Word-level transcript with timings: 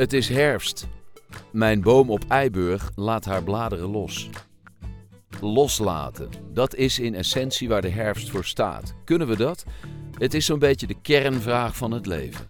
Het 0.00 0.12
is 0.12 0.28
herfst. 0.28 0.88
Mijn 1.52 1.80
boom 1.80 2.10
op 2.10 2.24
Eiburg 2.28 2.90
laat 2.94 3.24
haar 3.24 3.42
bladeren 3.42 3.90
los. 3.90 4.28
Loslaten, 5.40 6.28
dat 6.52 6.74
is 6.74 6.98
in 6.98 7.14
essentie 7.14 7.68
waar 7.68 7.82
de 7.82 7.88
herfst 7.88 8.30
voor 8.30 8.44
staat. 8.44 8.94
Kunnen 9.04 9.28
we 9.28 9.36
dat? 9.36 9.64
Het 10.18 10.34
is 10.34 10.46
zo'n 10.46 10.58
beetje 10.58 10.86
de 10.86 11.00
kernvraag 11.02 11.76
van 11.76 11.90
het 11.90 12.06
leven. 12.06 12.46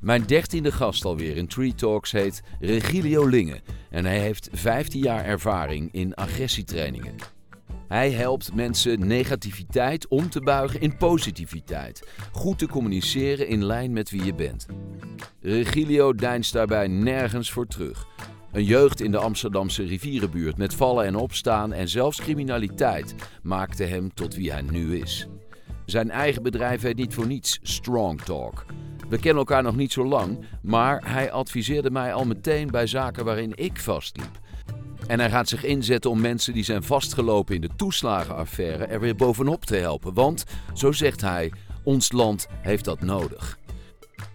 Mijn 0.00 0.22
dertiende 0.26 0.72
gast 0.72 1.04
alweer 1.04 1.36
in 1.36 1.46
Tree 1.46 1.74
Talks 1.74 2.12
heet 2.12 2.42
Regilio 2.60 3.26
Linge 3.26 3.60
en 3.90 4.04
hij 4.04 4.18
heeft 4.18 4.48
15 4.52 5.00
jaar 5.00 5.24
ervaring 5.24 5.92
in 5.92 6.14
agressietrainingen. 6.14 7.14
Hij 7.88 8.10
helpt 8.10 8.54
mensen 8.54 9.06
negativiteit 9.06 10.08
om 10.08 10.30
te 10.30 10.40
buigen 10.40 10.80
in 10.80 10.96
positiviteit. 10.96 12.08
Goed 12.32 12.58
te 12.58 12.68
communiceren 12.68 13.48
in 13.48 13.64
lijn 13.64 13.92
met 13.92 14.10
wie 14.10 14.24
je 14.24 14.34
bent. 14.34 14.66
Regilio 15.40 16.12
deinst 16.12 16.52
daarbij 16.52 16.88
nergens 16.88 17.50
voor 17.50 17.66
terug. 17.66 18.06
Een 18.52 18.64
jeugd 18.64 19.00
in 19.00 19.10
de 19.10 19.18
Amsterdamse 19.18 19.82
rivierenbuurt 19.82 20.56
met 20.56 20.74
vallen 20.74 21.04
en 21.04 21.16
opstaan 21.16 21.72
en 21.72 21.88
zelfs 21.88 22.20
criminaliteit 22.20 23.14
maakte 23.42 23.84
hem 23.84 24.14
tot 24.14 24.34
wie 24.34 24.52
hij 24.52 24.62
nu 24.62 24.98
is. 24.98 25.28
Zijn 25.86 26.10
eigen 26.10 26.42
bedrijf 26.42 26.82
heet 26.82 26.96
niet 26.96 27.14
voor 27.14 27.26
niets 27.26 27.58
Strong 27.62 28.20
Talk. 28.20 28.64
We 29.08 29.16
kennen 29.16 29.38
elkaar 29.38 29.62
nog 29.62 29.76
niet 29.76 29.92
zo 29.92 30.04
lang, 30.04 30.44
maar 30.62 31.10
hij 31.10 31.32
adviseerde 31.32 31.90
mij 31.90 32.12
al 32.12 32.24
meteen 32.24 32.70
bij 32.70 32.86
zaken 32.86 33.24
waarin 33.24 33.52
ik 33.54 33.80
vastliep. 33.80 34.40
En 35.06 35.20
hij 35.20 35.30
gaat 35.30 35.48
zich 35.48 35.64
inzetten 35.64 36.10
om 36.10 36.20
mensen 36.20 36.52
die 36.52 36.64
zijn 36.64 36.82
vastgelopen 36.82 37.54
in 37.54 37.60
de 37.60 37.70
toeslagenaffaire 37.76 38.84
er 38.84 39.00
weer 39.00 39.16
bovenop 39.16 39.64
te 39.64 39.76
helpen. 39.76 40.14
Want, 40.14 40.44
zo 40.74 40.92
zegt 40.92 41.20
hij, 41.20 41.52
ons 41.84 42.12
land 42.12 42.46
heeft 42.60 42.84
dat 42.84 43.00
nodig. 43.00 43.58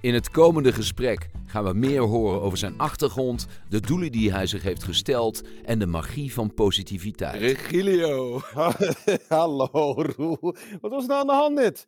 In 0.02 0.13
het 0.13 0.29
komende 0.29 0.73
gesprek 0.73 1.29
gaan 1.45 1.63
we 1.63 1.73
meer 1.73 2.02
horen 2.02 2.41
over 2.41 2.57
zijn 2.57 2.77
achtergrond, 2.77 3.48
de 3.70 3.79
doelen 3.79 4.12
die 4.12 4.31
hij 4.31 4.45
zich 4.48 4.63
heeft 4.63 4.84
gesteld 4.84 5.41
en 5.65 5.79
de 5.79 5.85
magie 5.85 6.34
van 6.34 6.54
positiviteit. 6.54 7.41
Regilio. 7.41 8.41
Hallo 9.27 9.93
Roel. 10.15 10.55
Wat 10.81 10.91
was 10.91 11.05
nou 11.05 11.20
aan 11.20 11.27
de 11.27 11.34
hand 11.34 11.57
dit? 11.57 11.87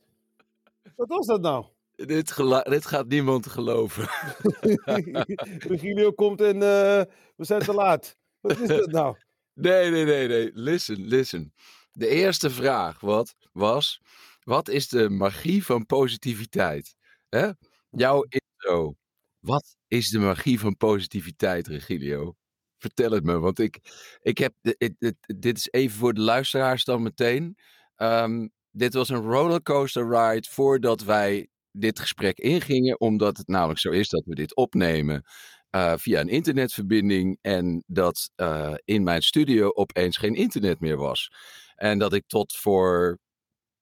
Wat 0.96 1.08
was 1.08 1.26
dat 1.26 1.42
nou? 1.42 1.66
Dit, 1.96 2.36
dit 2.70 2.86
gaat 2.86 3.08
niemand 3.08 3.48
geloven. 3.48 4.10
Regilio 5.70 6.12
komt 6.12 6.42
en 6.42 6.56
eh, 6.56 7.02
we 7.36 7.46
zijn 7.46 7.62
te 7.62 7.74
laat. 7.74 8.16
Wat 8.44 8.60
is 8.60 8.68
dat 8.68 8.92
nou? 8.92 9.16
Nee, 9.56 9.90
nee, 9.92 10.06
nee, 10.06 10.28
nee. 10.28 10.52
Listen, 10.54 11.08
listen. 11.08 11.54
De 11.92 12.08
eerste 12.08 12.50
vraag 12.50 13.00
wat, 13.00 13.36
was: 13.52 14.02
wat 14.44 14.70
is 14.70 14.88
de 14.88 15.10
magie 15.10 15.66
van 15.66 15.86
positiviteit? 15.86 16.96
Hè? 17.30 17.50
Jouw 17.90 18.26
intro. 18.30 18.96
Wat 19.40 19.76
is 19.88 20.10
de 20.10 20.20
magie 20.20 20.60
van 20.60 20.78
positiviteit, 20.78 21.68
Regilio? 21.68 22.36
Vertel 22.78 23.12
het 23.12 23.24
me, 23.24 23.40
want 23.40 23.60
ik, 23.60 23.80
ik 24.22 24.38
heb. 24.38 24.54
Dit, 24.62 24.94
dit, 25.00 25.16
dit 25.26 25.58
is 25.58 25.68
even 25.72 25.98
voor 25.98 26.14
de 26.14 26.22
luisteraars 26.22 26.84
dan 26.84 27.04
meteen. 27.04 27.58
Ehm, 27.96 28.48
dit 28.72 28.94
was 28.94 29.10
een 29.10 29.22
rollercoaster 29.22 30.10
ride 30.10 30.48
voordat 30.50 31.04
wij 31.04 31.48
dit 31.72 32.00
gesprek 32.00 32.38
ingingen, 32.38 33.00
omdat 33.00 33.38
het 33.38 33.48
namelijk 33.48 33.80
zo 33.80 33.90
is 33.90 34.10
dat 34.10 34.24
we 34.26 34.36
dit 34.36 34.56
opnemen 34.56 35.24
uh, 35.76 35.94
via 35.96 36.20
een 36.20 36.30
internetverbinding 36.30 37.38
en 37.42 37.84
dat 37.88 38.32
uh, 38.36 38.74
in 38.84 39.04
mijn 39.04 39.22
studio 39.22 39.72
opeens 39.74 40.18
geen 40.18 40.36
internet 40.36 40.80
meer 40.80 40.98
was. 40.98 41.32
En 41.76 42.00
dat 42.00 42.14
ik 42.14 42.24
tot 42.28 42.56
voor, 42.56 43.20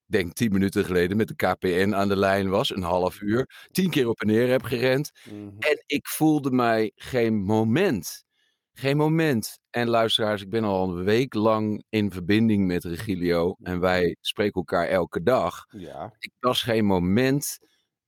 denk 0.06 0.34
tien 0.34 0.52
minuten 0.52 0.86
geleden 0.86 1.18
met 1.18 1.28
de 1.28 1.36
KPN 1.36 1.94
aan 1.94 2.08
de 2.08 2.18
lijn 2.18 2.50
was, 2.50 2.76
een 2.76 2.84
half 2.84 3.22
uur, 3.22 3.68
tien 3.72 3.90
keer 3.90 4.08
op 4.08 4.22
en 4.22 4.28
neer 4.28 4.50
heb 4.50 4.64
gerend. 4.64 5.12
Mhm. 5.24 5.50
En 5.60 5.84
ik 5.86 6.08
voelde 6.08 6.52
mij 6.52 6.92
geen 6.96 7.44
moment. 7.44 8.24
Geen 8.74 8.98
moment. 8.98 9.60
En 9.70 9.88
luisteraars, 9.88 10.42
ik 10.42 10.50
ben 10.50 10.64
al 10.64 10.90
een 10.90 11.04
week 11.04 11.34
lang 11.34 11.84
in 11.90 12.12
verbinding 12.12 12.68
met 12.68 12.84
Regilio 12.84 13.56
en 13.62 13.80
wij 13.80 14.16
spreken 14.22 14.54
elkaar 14.54 14.88
elke 14.88 15.24
dag. 15.24 15.66
Ja. 15.70 16.16
Ik 16.20 16.32
was 16.40 16.62
geen 16.62 16.86
moment 16.86 17.58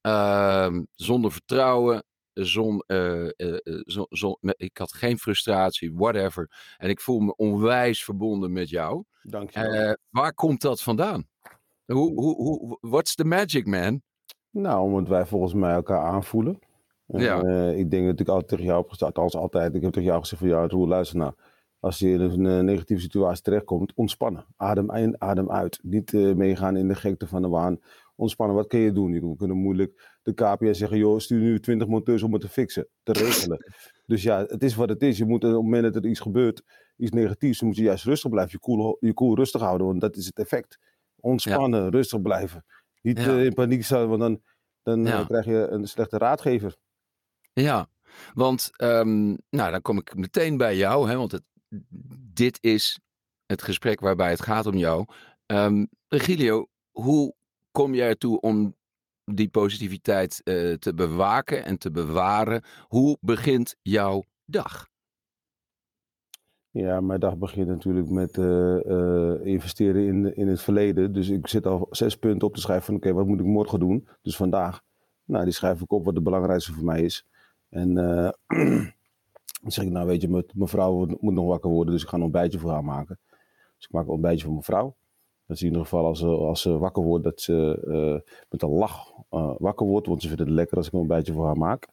uh, 0.02 0.78
zonder 0.91 1.31
vertrouwen, 1.31 2.03
zon, 2.34 2.84
uh, 2.88 3.30
uh, 3.38 3.58
zon, 3.66 4.06
zon, 4.10 4.38
ik 4.42 4.78
had 4.78 4.94
geen 4.94 5.20
frustratie, 5.20 5.94
whatever. 5.94 6.76
En 6.78 6.90
ik 6.90 7.02
voel 7.02 7.20
me 7.20 7.36
onwijs 7.36 8.04
verbonden 8.04 8.52
met 8.52 8.70
jou. 8.70 9.04
Dank 9.22 9.50
je 9.50 9.60
wel. 9.60 9.74
Uh, 9.74 9.94
waar 10.10 10.34
komt 10.34 10.62
dat 10.62 10.82
vandaan? 10.82 11.28
Hoe, 11.86 12.14
hoe, 12.14 12.36
hoe, 12.36 12.78
what's 12.82 13.16
the 13.16 13.26
magic, 13.26 13.66
man? 13.66 14.02
Nou, 14.50 14.84
omdat 14.84 15.08
wij 15.08 15.26
volgens 15.26 15.54
mij 15.54 15.74
elkaar 15.74 16.06
aanvoelen. 16.06 16.60
Ja. 17.06 17.70
Ik 17.70 17.92
denk 17.92 18.06
dat 18.06 18.20
ik 18.20 18.28
altijd 18.28 18.48
tegen 18.48 18.66
jou 18.66 18.86
heb 18.88 19.02
althans 19.02 19.36
altijd, 19.36 19.76
ik 19.76 19.82
heb 19.82 19.92
tegen 19.92 20.08
jou 20.08 20.20
gezegd 20.20 20.42
van 20.42 20.52
ja, 20.52 20.68
Roel, 20.68 20.88
luister 20.88 21.18
nou. 21.18 21.34
Als 21.80 22.00
je 22.00 22.10
in 22.10 22.46
een 22.46 22.66
negatieve 22.66 23.02
situatie 23.02 23.44
terechtkomt, 23.44 23.94
ontspannen. 23.96 24.46
Adem 24.56 24.92
in, 24.92 25.22
adem 25.22 25.52
uit. 25.52 25.80
Niet 25.82 26.14
meegaan 26.14 26.78
in 26.78 26.88
de 26.88 26.96
gekte 26.96 27.28
van 27.28 27.42
de 27.42 27.48
waan. 27.48 27.80
Ontspannen, 28.16 28.56
wat 28.56 28.68
kun 28.68 28.80
je 28.80 28.92
doen? 28.92 29.14
Je 29.14 29.36
kunnen 29.36 29.58
moeilijk 29.58 30.12
de 30.23 30.34
KPN 30.34 30.73
zeggen, 30.73 30.97
joh, 30.97 31.19
stuur 31.19 31.39
nu 31.39 31.59
20 31.59 31.88
monteurs 31.88 32.23
om 32.23 32.34
het 32.34 32.41
te 32.41 32.50
fixen, 32.50 32.88
te 33.03 33.11
regelen. 33.23 33.73
dus 34.06 34.23
ja, 34.23 34.45
het 34.47 34.63
is 34.63 34.75
wat 34.75 34.89
het 34.89 35.01
is. 35.01 35.17
Je 35.17 35.25
moet 35.25 35.44
op 35.44 35.50
het 35.50 35.61
moment 35.61 35.84
dat 35.84 35.95
er 35.95 36.09
iets 36.09 36.19
gebeurt, 36.19 36.63
iets 36.97 37.11
negatiefs, 37.11 37.59
dan 37.59 37.67
moet 37.67 37.78
je 37.78 37.84
juist 37.84 38.03
rustig 38.03 38.29
blijven. 38.29 38.51
Je 38.51 38.59
koel, 38.59 38.97
je 39.00 39.13
koel 39.13 39.35
rustig 39.35 39.61
houden, 39.61 39.88
want 39.88 40.01
dat 40.01 40.16
is 40.16 40.25
het 40.25 40.39
effect. 40.39 40.79
Ontspannen, 41.19 41.84
ja. 41.84 41.89
rustig 41.89 42.22
blijven. 42.22 42.66
Niet 43.01 43.19
ja. 43.19 43.38
in 43.38 43.53
paniek 43.53 43.84
staan, 43.84 44.07
want 44.07 44.22
dan, 44.22 44.41
dan 44.84 45.03
ja. 45.06 45.23
krijg 45.25 45.45
je 45.45 45.67
een 45.69 45.88
slechte 45.88 46.17
raadgever. 46.17 46.75
Ja, 47.53 47.90
want 48.34 48.69
um, 48.78 49.38
nou, 49.50 49.72
dan 49.72 49.81
kom 49.81 49.97
ik 49.97 50.16
meteen 50.16 50.57
bij 50.57 50.78
jou, 50.78 51.09
hè, 51.09 51.16
want 51.16 51.31
het, 51.31 51.44
dit 52.34 52.57
is 52.61 53.00
het 53.45 53.61
gesprek 53.61 54.00
waarbij 54.00 54.29
het 54.29 54.41
gaat 54.41 54.66
om 54.66 54.75
jou. 54.75 55.05
Um, 55.45 55.88
Regilio, 56.07 56.67
hoe 56.91 57.35
kom 57.72 57.95
jij 57.95 58.07
ertoe 58.07 58.40
om 58.40 58.75
die 59.25 59.50
positiviteit 59.50 60.41
uh, 60.44 60.73
te 60.73 60.94
bewaken 60.94 61.66
en 61.66 61.78
te 61.78 61.91
bewaren? 61.91 62.63
Hoe 62.88 63.17
begint 63.22 63.75
jouw 63.81 64.23
dag? 64.45 64.91
Ja, 66.69 67.01
mijn 67.01 67.19
dag 67.19 67.38
begint 67.38 67.67
natuurlijk 67.67 68.09
met 68.09 68.38
uh, 68.38 68.79
uh, 68.85 69.45
investeren 69.45 70.06
in, 70.06 70.35
in 70.35 70.47
het 70.47 70.61
verleden. 70.61 71.13
Dus 71.13 71.29
ik 71.29 71.47
zit 71.47 71.66
al 71.66 71.88
zes 71.89 72.16
punten 72.17 72.47
op 72.47 72.56
te 72.56 72.61
schrijven 72.61 72.85
van 72.85 72.95
oké, 72.95 73.13
wat 73.13 73.28
moet 73.28 73.39
ik 73.39 73.45
morgen 73.45 73.79
doen? 73.79 74.07
Dus 74.22 74.35
vandaag, 74.35 74.81
nou, 75.25 75.44
die 75.44 75.53
schrijf 75.53 75.81
ik 75.81 75.91
op 75.91 76.05
wat 76.05 76.13
het 76.13 76.23
belangrijkste 76.23 76.73
voor 76.73 76.84
mij 76.84 77.01
is. 77.01 77.28
En 77.69 77.94
dan 79.61 79.72
zeg 79.72 79.85
ik, 79.85 79.91
nou 79.91 80.07
weet 80.07 80.22
je, 80.22 80.45
mijn 80.53 80.69
vrouw 80.69 81.05
moet 81.19 81.34
nog 81.34 81.47
wakker 81.47 81.69
worden, 81.69 81.94
dus 81.94 82.03
ik 82.03 82.09
ga 82.09 82.17
een 82.17 82.23
ontbijtje 82.23 82.59
voor 82.59 82.72
haar 82.72 82.84
maken. 82.84 83.19
Dus 83.75 83.85
ik 83.85 83.91
maak 83.91 84.03
een 84.03 84.09
ontbijtje 84.09 84.44
voor 84.44 84.53
mijn 84.53 84.63
vrouw. 84.63 84.95
Dat 85.53 85.62
ze 85.62 85.68
in 85.68 85.78
ieder 85.78 85.88
geval 85.90 86.06
als 86.06 86.19
ze, 86.19 86.25
als 86.25 86.62
ze 86.62 86.78
wakker 86.78 87.03
wordt, 87.03 87.24
dat 87.24 87.41
ze 87.41 87.84
uh, 87.88 88.31
met 88.50 88.62
een 88.62 88.69
lach 88.69 89.12
uh, 89.31 89.53
wakker 89.58 89.86
wordt. 89.86 90.08
Want 90.08 90.22
ze 90.22 90.28
vindt 90.28 90.41
het 90.41 90.52
lekker 90.52 90.78
als 90.78 90.88
ik 90.88 90.94
een 90.94 91.00
ontbijtje 91.00 91.34
voor 91.34 91.46
haar 91.46 91.58
maak. 91.58 91.88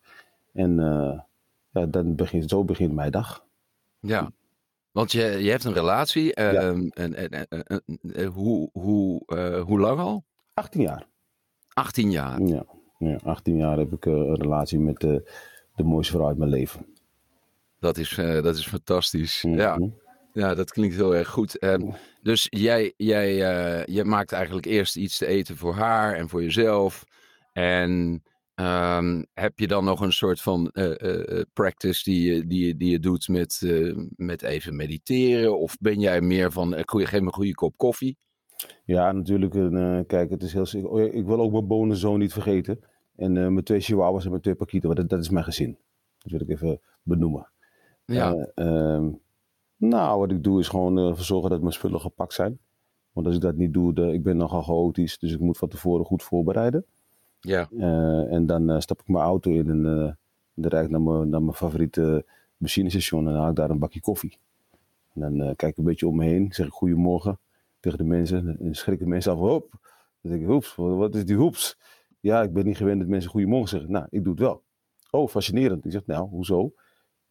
En 0.53 0.79
uh, 0.79 1.21
ja, 1.71 1.87
dan 1.87 2.15
begint, 2.15 2.51
zo 2.51 2.65
begint 2.65 2.93
mijn 2.95 3.11
dag. 3.11 3.45
Ja, 4.01 4.31
want 4.91 5.13
je, 5.13 5.23
je 5.23 5.51
hebt 5.51 5.65
een 5.65 5.73
relatie. 5.73 6.25
Ja. 6.25 6.53
En, 6.53 6.91
en, 6.91 7.15
en, 7.15 8.27
hoe, 8.27 8.69
hoe, 8.73 9.23
hoe 9.67 9.81
lang 9.81 10.01
al? 10.01 10.25
18 10.55 10.81
jaar. 10.81 11.07
18 11.69 12.11
jaar? 12.11 12.43
Ja, 12.43 12.65
ja 12.99 13.19
18 13.25 13.57
jaar 13.57 13.79
heb 13.79 13.93
ik 13.93 14.05
een 14.05 14.35
relatie 14.35 14.79
met 14.79 15.01
de, 15.01 15.31
de 15.75 15.83
mooiste 15.83 16.13
vrouw 16.13 16.27
uit 16.27 16.39
mijn 16.39 16.51
leven. 16.51 16.87
Dat 17.79 17.97
is, 17.97 18.15
dat 18.17 18.57
is 18.57 18.67
fantastisch. 18.67 19.43
Mm 19.43 19.51
-hmm. 19.51 19.61
Ja. 19.61 19.79
Ja, 20.33 20.55
dat 20.55 20.71
klinkt 20.71 20.95
heel 20.95 21.15
erg 21.15 21.29
goed. 21.29 21.63
Um, 21.63 21.95
dus 22.23 22.47
jij, 22.51 22.93
jij, 22.97 23.35
uh, 23.35 23.85
jij 23.85 24.05
maakt 24.05 24.33
eigenlijk 24.33 24.67
eerst 24.67 24.97
iets 24.97 25.19
te 25.19 25.27
eten 25.27 25.57
voor 25.57 25.75
haar 25.75 26.15
en 26.15 26.29
voor 26.29 26.43
jezelf. 26.43 27.05
En 27.53 28.23
um, 28.55 29.27
heb 29.35 29.59
je 29.59 29.67
dan 29.67 29.85
nog 29.85 30.01
een 30.01 30.13
soort 30.13 30.41
van 30.41 30.71
uh, 30.73 30.95
uh, 30.99 31.43
practice 31.53 32.03
die 32.05 32.33
je, 32.33 32.47
die, 32.47 32.77
die 32.77 32.91
je 32.91 32.99
doet 32.99 33.29
met, 33.29 33.63
met 34.17 34.43
even 34.43 34.77
mediteren? 34.77 35.59
Of 35.59 35.77
ben 35.81 36.01
jij 36.01 36.21
meer 36.21 36.53
van, 36.53 36.75
geef 36.87 37.13
me 37.13 37.27
een 37.27 37.33
goede 37.33 37.55
kop 37.55 37.77
koffie? 37.77 38.19
Ja, 38.85 39.13
natuurlijk. 39.13 39.53
kijk, 40.07 40.31
het 40.31 40.43
is 40.43 40.53
heel, 40.53 41.01
ik 41.01 41.27
wil 41.27 41.41
ook 41.41 41.53
mijn 41.53 41.67
bonenzoon 41.67 42.19
niet 42.19 42.33
vergeten. 42.33 42.79
En 43.17 43.33
mijn 43.33 43.65
twee 43.65 43.81
chihuahuas 43.81 44.25
en 44.25 44.31
mijn 44.31 44.43
twee 44.43 44.55
pakieten, 44.55 44.89
want 44.89 45.01
dat, 45.01 45.11
dat, 45.11 45.21
is 45.21 45.31
mijn 45.31 45.45
gezin. 45.45 45.79
Dat 46.19 46.33
wil 46.33 46.41
ik 46.41 46.49
even 46.49 46.81
benoemen. 47.03 47.51
Ja. 48.05 48.53
Um, 48.55 49.21
nou, 49.81 50.19
wat 50.19 50.31
ik 50.31 50.43
doe 50.43 50.61
is 50.61 50.69
gewoon 50.69 50.99
uh, 50.99 51.15
zorgen 51.15 51.51
dat 51.51 51.61
mijn 51.61 51.73
spullen 51.73 52.01
gepakt 52.01 52.33
zijn. 52.33 52.59
Want 53.13 53.27
als 53.27 53.35
ik 53.35 53.41
dat 53.41 53.57
niet 53.57 53.73
doe, 53.73 53.93
de, 53.95 54.13
ik 54.13 54.23
ben 54.23 54.37
nogal 54.37 54.63
chaotisch, 54.63 55.19
dus 55.19 55.33
ik 55.33 55.41
moet 55.41 55.59
van 55.59 55.69
tevoren 55.69 56.05
goed 56.05 56.23
voorbereiden. 56.23 56.85
Ja. 57.41 57.69
Uh, 57.71 58.33
en 58.33 58.47
dan 58.47 58.71
uh, 58.71 58.81
stap 58.81 59.01
ik 59.01 59.09
mijn 59.09 59.25
auto 59.25 59.51
in 59.51 59.69
en 59.69 59.83
dan 60.55 60.71
rijd 60.71 60.85
ik 60.85 60.91
naar 60.91 61.01
mijn, 61.01 61.29
naar 61.29 61.43
mijn 61.43 61.57
favoriete 61.57 62.25
benzinestation 62.57 63.29
en 63.29 63.35
haal 63.35 63.49
ik 63.49 63.57
daar 63.57 63.71
een 63.71 63.79
bakje 63.79 64.01
koffie. 64.01 64.39
En 65.15 65.21
dan 65.21 65.57
kijk 65.57 65.73
ik 65.73 65.77
een 65.77 65.85
beetje 65.85 66.09
om 66.09 66.17
me 66.17 66.25
heen, 66.25 66.53
zeg 66.53 66.67
ik 66.67 66.73
goedemorgen 66.73 67.39
tegen 67.81 67.99
de 67.99 68.05
mensen 68.05 68.59
en 68.61 68.75
schrikken 68.75 69.09
mensen 69.09 69.33
af, 69.33 69.39
hop. 69.39 69.71
Dan 70.21 70.31
denk 70.31 70.43
ik, 70.43 70.49
hoeps, 70.49 70.75
wat 70.75 71.15
is 71.15 71.25
die 71.25 71.37
hoeps? 71.37 71.79
Ja, 72.21 72.43
ik 72.43 72.53
ben 72.53 72.65
niet 72.65 72.77
gewend 72.77 73.01
dat 73.01 73.09
mensen 73.09 73.31
goedemorgen 73.31 73.69
zeggen. 73.69 73.91
Nou, 73.91 74.07
ik 74.11 74.25
doe 74.25 74.33
het 74.33 74.43
wel. 74.43 74.63
Oh, 75.11 75.29
fascinerend. 75.29 75.85
Ik 75.85 75.93
zeg, 75.93 76.07
nou, 76.07 76.29
hoezo? 76.29 76.73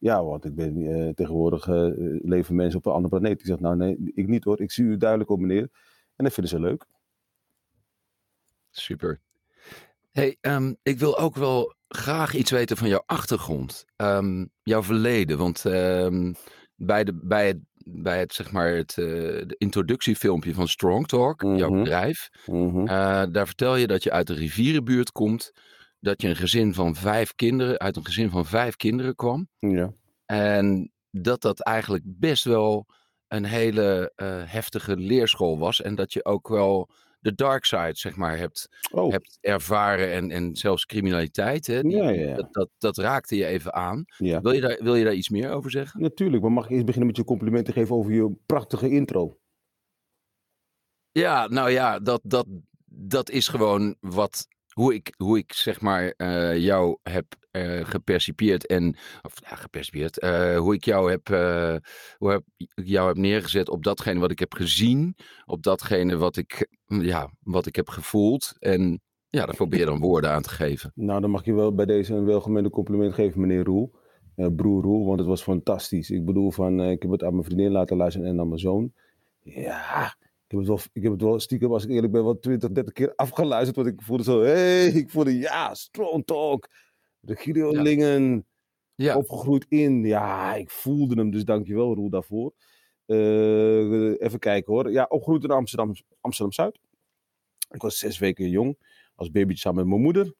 Ja, 0.00 0.24
want 0.24 0.44
ik 0.44 0.54
ben 0.54 0.76
uh, 0.76 1.08
tegenwoordig 1.08 1.66
uh, 1.66 1.90
leven 2.22 2.54
mensen 2.54 2.78
op 2.78 2.86
een 2.86 2.92
andere 2.92 3.18
planeet. 3.18 3.40
Ik 3.40 3.46
zeg, 3.46 3.60
nou 3.60 3.76
nee, 3.76 4.12
ik 4.14 4.28
niet 4.28 4.44
hoor. 4.44 4.60
Ik 4.60 4.70
zie 4.70 4.84
u 4.84 4.96
duidelijk 4.96 5.30
op 5.30 5.38
meneer. 5.38 5.68
En 6.16 6.24
dat 6.24 6.32
vinden 6.32 6.52
ze 6.52 6.60
leuk. 6.60 6.84
Super. 8.70 9.20
Hey, 10.10 10.36
um, 10.40 10.76
ik 10.82 10.98
wil 10.98 11.18
ook 11.18 11.36
wel 11.36 11.74
graag 11.88 12.34
iets 12.34 12.50
weten 12.50 12.76
van 12.76 12.88
jouw 12.88 13.02
achtergrond. 13.06 13.84
Um, 13.96 14.50
jouw 14.62 14.82
verleden. 14.82 15.38
Want 15.38 15.64
um, 15.64 16.34
bij, 16.74 17.04
de, 17.04 17.14
bij, 17.22 17.46
het, 17.46 17.58
bij 17.84 18.18
het, 18.18 18.34
zeg 18.34 18.52
maar, 18.52 18.74
het 18.74 18.96
uh, 18.96 19.06
de 19.46 19.54
introductiefilmpje 19.58 20.54
van 20.54 20.68
Strong 20.68 21.06
Talk, 21.06 21.42
mm 21.42 21.48
-hmm. 21.48 21.58
jouw 21.58 21.70
bedrijf. 21.70 22.30
Mm 22.46 22.68
-hmm. 22.68 22.82
uh, 22.82 23.24
daar 23.32 23.46
vertel 23.46 23.76
je 23.76 23.86
dat 23.86 24.02
je 24.02 24.10
uit 24.10 24.26
de 24.26 24.34
rivierenbuurt 24.34 25.12
komt. 25.12 25.52
Dat 26.00 26.22
je 26.22 26.28
een 26.28 26.36
gezin 26.36 26.74
van 26.74 26.94
vijf 26.94 27.34
kinderen, 27.34 27.78
uit 27.78 27.96
een 27.96 28.04
gezin 28.04 28.30
van 28.30 28.46
vijf 28.46 28.76
kinderen 28.76 29.14
kwam. 29.14 29.48
Ja. 29.58 29.92
En 30.26 30.92
dat 31.10 31.42
dat 31.42 31.60
eigenlijk 31.60 32.04
best 32.06 32.44
wel 32.44 32.86
een 33.28 33.44
hele 33.44 34.12
uh, 34.16 34.42
heftige 34.44 34.96
leerschool 34.96 35.58
was. 35.58 35.80
En 35.80 35.94
dat 35.94 36.12
je 36.12 36.24
ook 36.24 36.48
wel 36.48 36.88
de 37.20 37.34
dark 37.34 37.64
side, 37.64 37.96
zeg 37.96 38.16
maar, 38.16 38.38
hebt, 38.38 38.68
oh. 38.92 39.10
hebt 39.10 39.38
ervaren. 39.40 40.12
En, 40.12 40.30
en 40.30 40.56
zelfs 40.56 40.86
criminaliteit. 40.86 41.66
Hè? 41.66 41.82
Die, 41.82 41.96
Ja, 41.96 42.08
ja, 42.08 42.28
ja. 42.28 42.34
Dat, 42.34 42.52
dat, 42.52 42.68
dat 42.78 42.96
raakte 42.96 43.36
je 43.36 43.46
even 43.46 43.74
aan. 43.74 44.04
ja. 44.16 44.40
Wil 44.40 44.52
je, 44.52 44.60
daar, 44.60 44.78
wil 44.82 44.94
je 44.94 45.04
daar 45.04 45.14
iets 45.14 45.28
meer 45.28 45.52
over 45.52 45.70
zeggen? 45.70 46.00
Natuurlijk, 46.00 46.42
maar 46.42 46.52
mag 46.52 46.64
ik 46.64 46.70
eerst 46.70 46.84
beginnen 46.84 47.08
met 47.08 47.16
je 47.16 47.24
complimenten 47.24 47.72
geven 47.72 47.96
over 47.96 48.12
je 48.12 48.32
prachtige 48.46 48.90
intro? 48.90 49.38
Ja, 51.12 51.46
nou 51.46 51.70
ja, 51.70 51.98
dat, 51.98 52.20
dat, 52.24 52.46
dat 52.86 53.30
is 53.30 53.48
gewoon 53.48 53.96
wat, 54.00 54.46
hoe 54.72 54.94
ik, 54.94 55.14
hoe 55.16 55.38
ik 55.38 55.52
zeg 55.52 55.80
maar 55.80 56.14
uh, 56.16 56.58
jou 56.58 56.98
heb 57.02 57.26
uh, 57.52 57.84
gepercipieerd 57.84 58.66
en, 58.66 58.96
of 59.22 59.34
ja, 59.48 59.56
gepercipieerd, 59.56 60.22
uh, 60.22 60.58
hoe 60.58 60.74
ik 60.74 60.84
jou 60.84 61.10
heb, 61.10 61.26
hoe 62.18 62.30
heb, 62.30 62.42
jou 62.74 63.08
heb 63.08 63.16
neergezet 63.16 63.68
op 63.68 63.84
datgene 63.84 64.20
wat 64.20 64.30
ik 64.30 64.38
heb 64.38 64.54
gezien, 64.54 65.16
op 65.44 65.62
datgene 65.62 66.16
wat 66.16 66.36
ik, 66.36 66.68
ja, 66.86 67.30
wat 67.42 67.66
ik 67.66 67.76
heb 67.76 67.88
gevoeld 67.88 68.52
en 68.58 69.00
ja, 69.28 69.46
daar 69.46 69.56
probeer 69.56 69.86
dan 69.86 70.00
woorden 70.00 70.30
aan 70.30 70.42
te 70.42 70.48
geven. 70.48 70.92
Nou, 70.94 71.20
dan 71.20 71.30
mag 71.30 71.44
je 71.44 71.54
wel 71.54 71.74
bij 71.74 71.86
deze 71.86 72.14
een 72.14 72.24
welgemeende 72.24 72.70
compliment 72.70 73.14
geven, 73.14 73.40
meneer 73.40 73.64
Roel. 73.64 73.98
Broer 74.56 74.82
Roel, 74.82 75.06
want 75.06 75.18
het 75.18 75.28
was 75.28 75.42
fantastisch. 75.42 76.10
Ik 76.10 76.24
bedoel, 76.24 76.50
van, 76.50 76.80
ik 76.80 77.02
heb 77.02 77.10
het 77.10 77.24
aan 77.24 77.32
mijn 77.32 77.44
vriendin 77.44 77.70
laten 77.70 77.96
luisteren 77.96 78.28
en 78.28 78.40
aan 78.40 78.48
mijn 78.48 78.60
zoon. 78.60 78.92
Ja, 79.42 80.14
ik 80.52 80.56
heb 80.56 80.58
het 80.58 80.68
wel, 80.68 80.78
ik 80.92 81.02
heb 81.02 81.12
het 81.12 81.22
wel 81.22 81.38
stiekem, 81.40 81.72
als 81.72 81.84
ik 81.84 81.90
eerlijk 81.90 82.12
ben, 82.12 82.24
wel 82.24 82.38
20, 82.38 82.70
30 82.70 82.92
keer 82.92 83.12
afgeluisterd. 83.14 83.76
Want 83.76 83.88
ik 83.88 84.02
voelde 84.02 84.22
zo, 84.22 84.40
hé, 84.40 84.50
hey, 84.50 84.86
ik 84.86 85.10
voelde, 85.10 85.38
ja, 85.38 85.74
strong 85.74 86.24
talk. 86.26 86.68
De 87.20 87.36
Gideonlingen, 87.36 88.46
Ja. 88.94 89.16
opgegroeid 89.16 89.66
in. 89.68 90.04
Ja, 90.04 90.54
ik 90.54 90.70
voelde 90.70 91.14
hem, 91.14 91.30
dus 91.30 91.44
dankjewel 91.44 91.94
Roel 91.94 92.10
daarvoor. 92.10 92.52
Uh, 93.06 94.20
even 94.20 94.38
kijken 94.38 94.72
hoor. 94.72 94.90
Ja, 94.90 95.06
opgegroeid 95.08 95.44
in 95.44 95.50
Amsterdam, 95.50 95.92
Amsterdam-Zuid. 96.20 96.78
Ik 97.70 97.82
was 97.82 97.98
zes 97.98 98.18
weken 98.18 98.48
jong, 98.48 98.78
als 99.14 99.30
babytje 99.30 99.58
samen 99.60 99.78
met 99.78 99.88
mijn 99.88 100.00
moeder. 100.02 100.34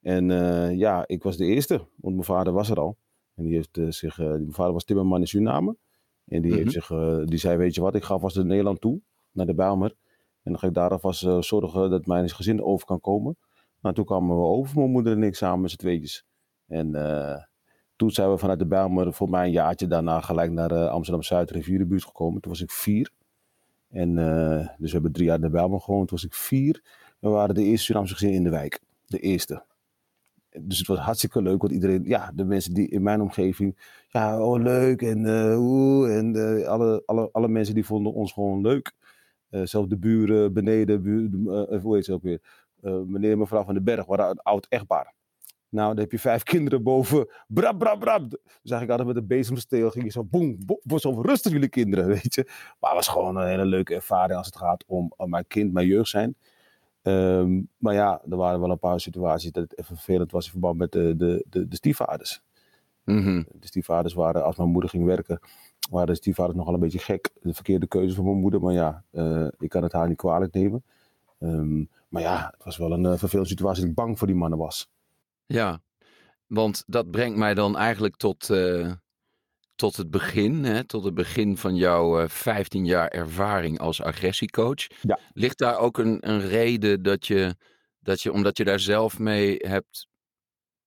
En 0.00 0.28
uh, 0.30 0.74
ja, 0.76 1.04
ik 1.06 1.22
was 1.22 1.36
de 1.36 1.44
eerste, 1.44 1.74
want 1.96 2.14
mijn 2.14 2.24
vader 2.26 2.52
was 2.52 2.70
er 2.70 2.76
al. 2.80 2.96
En 3.34 3.44
die 3.44 3.54
heeft 3.54 3.76
uh, 3.76 3.90
zich, 3.90 4.18
mijn 4.18 4.52
vader 4.52 4.72
was 4.72 4.84
timmerman 4.84 5.20
in 5.20 5.26
Suriname. 5.26 5.76
En 6.24 6.42
die, 6.42 6.50
Mhm. 6.50 6.60
heeft 6.60 6.72
zich, 6.72 6.90
uh, 6.90 7.24
die 7.24 7.38
zei, 7.38 7.56
weet 7.56 7.74
je 7.74 7.80
wat, 7.80 7.94
ik 7.94 8.02
ga 8.04 8.18
vast 8.18 8.36
naar 8.36 8.44
Nederland 8.46 8.80
toe, 8.80 9.00
naar 9.36 9.46
de 9.46 9.54
Bijlmer. 9.54 9.94
En 10.42 10.52
dan 10.52 10.58
ga 10.58 10.66
ik 10.66 10.74
daar 10.74 10.90
alvast 10.90 11.24
uh, 11.24 11.40
zorgen 11.40 11.90
dat 11.90 12.06
mijn 12.06 12.28
gezin 12.28 12.62
over 12.62 12.86
kan 12.86 13.00
komen. 13.00 13.36
Nou, 13.80 13.94
toen 13.94 14.04
kwamen 14.04 14.36
we 14.36 14.42
over, 14.42 14.78
mijn 14.78 14.90
moeder 14.90 15.12
en 15.12 15.22
ik 15.22 15.34
samen 15.34 15.60
met 15.60 15.70
z'n 15.70 15.76
tweetjes. 15.76 16.24
En 16.66 16.94
uh, 16.94 17.36
toen 17.96 18.10
zijn 18.10 18.30
we 18.30 18.38
vanuit 18.38 18.58
de 18.58 18.66
Bijlmer 18.66 19.12
voor 19.12 19.30
mij 19.30 19.44
een 19.44 19.52
jaartje 19.52 19.86
daarna 19.86 20.20
gelijk 20.20 20.50
naar 20.50 20.72
uh, 20.72 20.88
Amsterdam-Zuid, 20.88 21.50
rivierenbuurt 21.50 22.04
gekomen. 22.04 22.40
Toen 22.40 22.52
was 22.52 22.62
ik 22.62 22.70
vier. 22.70 23.10
En 23.88 24.14
dus 24.78 24.86
we 24.86 24.92
hebben 24.92 25.12
drie 25.12 25.26
jaar 25.26 25.36
in 25.36 25.42
de 25.42 25.50
Bijlmer 25.50 25.80
gewoond. 25.80 26.08
Toen 26.08 26.16
was 26.16 26.26
ik 26.26 26.34
vier. 26.34 26.82
We 27.18 27.28
waren 27.28 27.54
de 27.54 27.62
eerste 27.62 27.84
Surinaamse 27.84 28.14
gezin 28.14 28.32
in 28.32 28.42
de 28.42 28.50
wijk. 28.50 28.80
De 29.06 29.18
eerste. 29.18 29.64
Dus 30.60 30.78
het 30.78 30.86
was 30.86 30.98
hartstikke 30.98 31.42
leuk, 31.42 31.60
want 31.60 31.72
iedereen, 31.72 32.04
ja, 32.04 32.32
de 32.34 32.44
mensen 32.44 32.74
die 32.74 32.88
in 32.88 33.02
mijn 33.02 33.20
omgeving, 33.20 33.76
ja, 34.08 34.42
oh 34.42 34.62
leuk 34.62 35.02
en 35.02 35.26
oeh, 35.56 36.16
en 36.16 36.36
alle, 36.66 37.02
alle, 37.06 37.28
alle 37.32 37.48
mensen 37.48 37.74
die 37.74 37.84
vonden 37.84 38.12
ons 38.12 38.32
gewoon 38.32 38.60
leuk. 38.60 38.92
Uh, 39.56 39.64
zelfs 39.64 39.88
de 39.88 39.96
buren 39.96 40.52
beneden, 40.52 41.02
buur, 41.02 41.30
uh, 41.70 41.82
hoe 41.82 41.94
heet 41.94 42.04
ze 42.04 42.12
ook 42.12 42.22
weer, 42.22 42.40
meneer 43.06 43.32
en 43.32 43.38
mevrouw 43.38 43.64
van 43.64 43.74
den 43.74 43.84
Berg, 43.84 44.06
waren 44.06 44.30
een 44.30 44.40
oud 44.40 44.66
echtpaar. 44.68 45.14
Nou, 45.68 45.88
dan 45.88 45.98
heb 45.98 46.12
je 46.12 46.18
vijf 46.18 46.42
kinderen 46.52 46.82
boven, 46.82 47.28
brab, 47.48 47.78
brab, 47.78 48.00
brab. 48.00 48.30
Dus 48.30 48.70
eigenlijk 48.70 48.90
altijd 48.90 49.08
met 49.08 49.16
een 49.16 49.26
bezemsteel 49.26 49.90
ging 49.90 50.04
je 50.04 50.10
zo, 50.10 50.24
boem, 50.24 50.58
boem, 50.82 50.98
zo 50.98 51.20
rustig 51.20 51.52
jullie 51.52 51.68
kinderen, 51.68 52.06
weet 52.22 52.34
je. 52.34 52.42
Maar 52.80 52.90
het 52.90 53.06
was 53.06 53.08
gewoon 53.08 53.36
een 53.36 53.48
hele 53.48 53.64
leuke 53.64 53.94
ervaring 53.94 54.38
als 54.38 54.46
het 54.46 54.56
gaat 54.56 54.84
om, 54.86 55.12
om 55.16 55.30
mijn 55.30 55.46
kind, 55.46 55.72
mijn 55.72 55.86
jeugd 55.86 56.10
zijn. 56.10 56.36
Um, 57.02 57.68
maar 57.78 57.94
ja, 57.94 58.22
er 58.30 58.36
waren 58.36 58.60
wel 58.60 58.70
een 58.70 58.78
paar 58.78 59.00
situaties 59.00 59.52
dat 59.52 59.62
het 59.62 59.78
even 59.78 59.96
vervelend 59.96 60.30
was 60.30 60.44
in 60.44 60.50
verband 60.50 60.78
met 60.78 60.92
de, 60.92 61.16
de, 61.16 61.44
de, 61.48 61.68
de 61.68 61.76
stiefvaders. 61.76 62.42
Mm 63.04 63.22
-hmm. 63.22 63.46
De 63.52 63.66
stiefvaders 63.66 64.14
waren, 64.14 64.44
als 64.44 64.56
mijn 64.56 64.68
moeder 64.68 64.90
ging 64.90 65.04
werken, 65.04 65.40
waren 65.90 66.06
de 66.06 66.14
stiefvaders 66.14 66.58
nogal 66.58 66.74
een 66.74 66.80
beetje 66.80 66.98
gek. 66.98 67.30
De 67.42 67.54
verkeerde 67.54 67.86
keuze 67.86 68.14
van 68.14 68.24
mijn 68.24 68.36
moeder, 68.36 68.60
maar 68.60 68.72
ja, 68.72 69.04
uh, 69.12 69.48
ik 69.58 69.68
kan 69.68 69.82
het 69.82 69.92
haar 69.92 70.08
niet 70.08 70.16
kwalijk 70.16 70.52
nemen. 70.52 70.84
Um, 71.38 71.88
maar 72.08 72.22
ja, 72.22 72.50
het 72.54 72.64
was 72.64 72.76
wel 72.76 72.92
een 72.92 73.04
uh, 73.04 73.16
vervelende 73.16 73.48
situatie 73.50 73.80
dat 73.80 73.90
ik 73.90 73.96
bang 73.96 74.18
voor 74.18 74.26
die 74.26 74.36
mannen 74.36 74.58
was. 74.58 74.88
Ja, 75.46 75.80
want 76.46 76.84
dat 76.86 77.10
brengt 77.10 77.38
mij 77.38 77.54
dan 77.54 77.76
eigenlijk 77.76 78.16
tot, 78.16 78.48
uh, 78.48 78.92
tot 79.74 79.96
het 79.96 80.10
begin, 80.10 80.64
hè, 80.64 80.84
tot 80.84 81.04
het 81.04 81.14
begin 81.14 81.56
van 81.56 81.76
jouw 81.76 82.22
uh, 82.22 82.28
15 82.28 82.84
jaar 82.84 83.08
ervaring 83.08 83.78
als 83.78 84.02
agressiecoach. 84.02 84.86
Ja. 85.02 85.18
Ligt 85.32 85.58
daar 85.58 85.78
ook 85.78 85.98
een, 85.98 86.28
een 86.28 86.40
reden 86.40 87.02
dat 87.02 87.26
je, 87.26 87.56
dat 87.98 88.20
je, 88.22 88.32
omdat 88.32 88.56
je 88.56 88.64
daar 88.64 88.80
zelf 88.80 89.18
mee 89.18 89.56
hebt 89.56 90.08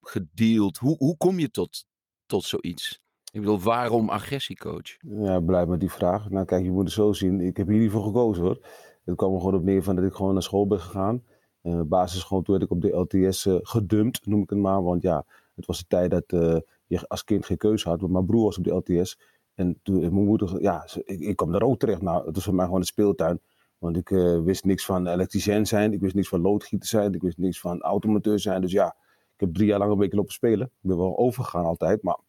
gedeeld, 0.02 0.78
hoe, 0.78 0.98
hoe 0.98 1.18
kom 1.18 1.40
je 1.40 1.52
tot, 1.52 1.86
tot 2.26 2.44
zoiets? 2.44 3.00
Ik 3.32 3.40
bedoel, 3.40 3.60
waarom 3.60 4.10
agressiecoach? 4.10 4.98
Ja, 5.00 5.40
blij 5.40 5.66
met 5.66 5.80
die 5.80 5.92
vraag. 5.92 6.30
Nou, 6.30 6.46
kijk, 6.46 6.64
je 6.64 6.72
moet 6.72 6.84
het 6.84 6.94
zo 6.94 7.14
zien. 7.14 7.42
Ik 7.42 7.58
heb 7.58 7.68
hiervoor 7.68 8.04
gekozen 8.04 8.44
hoor. 8.44 8.68
Het 9.06 9.16
kwam 9.16 9.34
er 9.34 9.40
gewoon 9.40 9.56
op 9.56 9.64
neer 9.64 9.84
van 9.84 9.96
dat 9.96 10.06
ik 10.06 10.14
gewoon 10.14 10.34
naar 10.34 10.44
school 10.44 10.68
ben 10.68 10.80
gegaan. 10.80 11.24
Uh, 11.64 11.82
basisschool, 11.82 12.42
toen 12.42 12.58
werd 12.58 12.72
ik 12.72 12.78
op 12.78 12.82
de 12.82 13.20
LTS 13.28 13.46
uh, 13.46 13.56
gedumpt, 13.62 14.26
noem 14.26 14.42
ik 14.42 14.50
het 14.50 14.60
maar. 14.60 14.84
Want 14.84 15.02
ja, 15.02 15.26
het 15.56 15.66
was 15.66 15.78
de 15.78 15.86
tijd 15.88 16.12
dat 16.12 16.24
uh, 16.28 16.58
je 16.88 17.08
als 17.08 17.24
kind 17.24 17.46
geen 17.46 17.58
keuze 17.58 17.90
had. 17.90 18.02
Want 18.02 18.14
mijn 18.14 18.26
broer 18.26 18.44
was 18.44 18.58
op 18.58 18.64
de 18.64 18.74
LTS. 18.74 19.20
En 19.56 19.80
toen, 19.84 20.00
mijn 20.00 20.14
moeder, 20.14 20.62
ja, 20.62 20.88
ik, 21.04 21.20
ik 21.20 21.36
kwam 21.36 21.52
daar 21.52 21.62
ook 21.62 21.80
terecht. 21.80 22.02
Nou, 22.02 22.26
het 22.26 22.36
was 22.36 22.44
voor 22.44 22.56
mij 22.56 22.66
gewoon 22.66 22.80
een 22.80 22.86
speeltuin. 22.86 23.42
Want 23.78 23.98
ik 23.98 24.10
wist 24.44 24.66
niks 24.66 24.86
van 24.86 25.08
elektricien 25.08 25.66
zijn. 25.66 25.94
Ik 25.94 26.00
wist 26.00 26.16
niks 26.16 26.28
van 26.28 26.42
loodgieter 26.42 26.88
zijn. 26.88 27.14
Ik 27.14 27.22
wist 27.22 27.38
niks 27.38 27.60
van 27.60 27.82
automonteur 27.82 28.40
zijn. 28.40 28.62
Dus 28.62 28.72
ja, 28.72 28.96
ik 29.34 29.40
heb 29.40 29.54
drie 29.54 29.68
jaar 29.68 29.80
lang 29.80 29.92
een 29.92 29.98
beetje 29.98 30.16
lopen 30.16 30.34
spelen. 30.34 30.66
Ik 30.66 30.90
ben 30.90 30.98
wel 30.98 31.18
overgegaan 31.18 31.66
altijd, 31.66 32.04
maar 32.04 32.20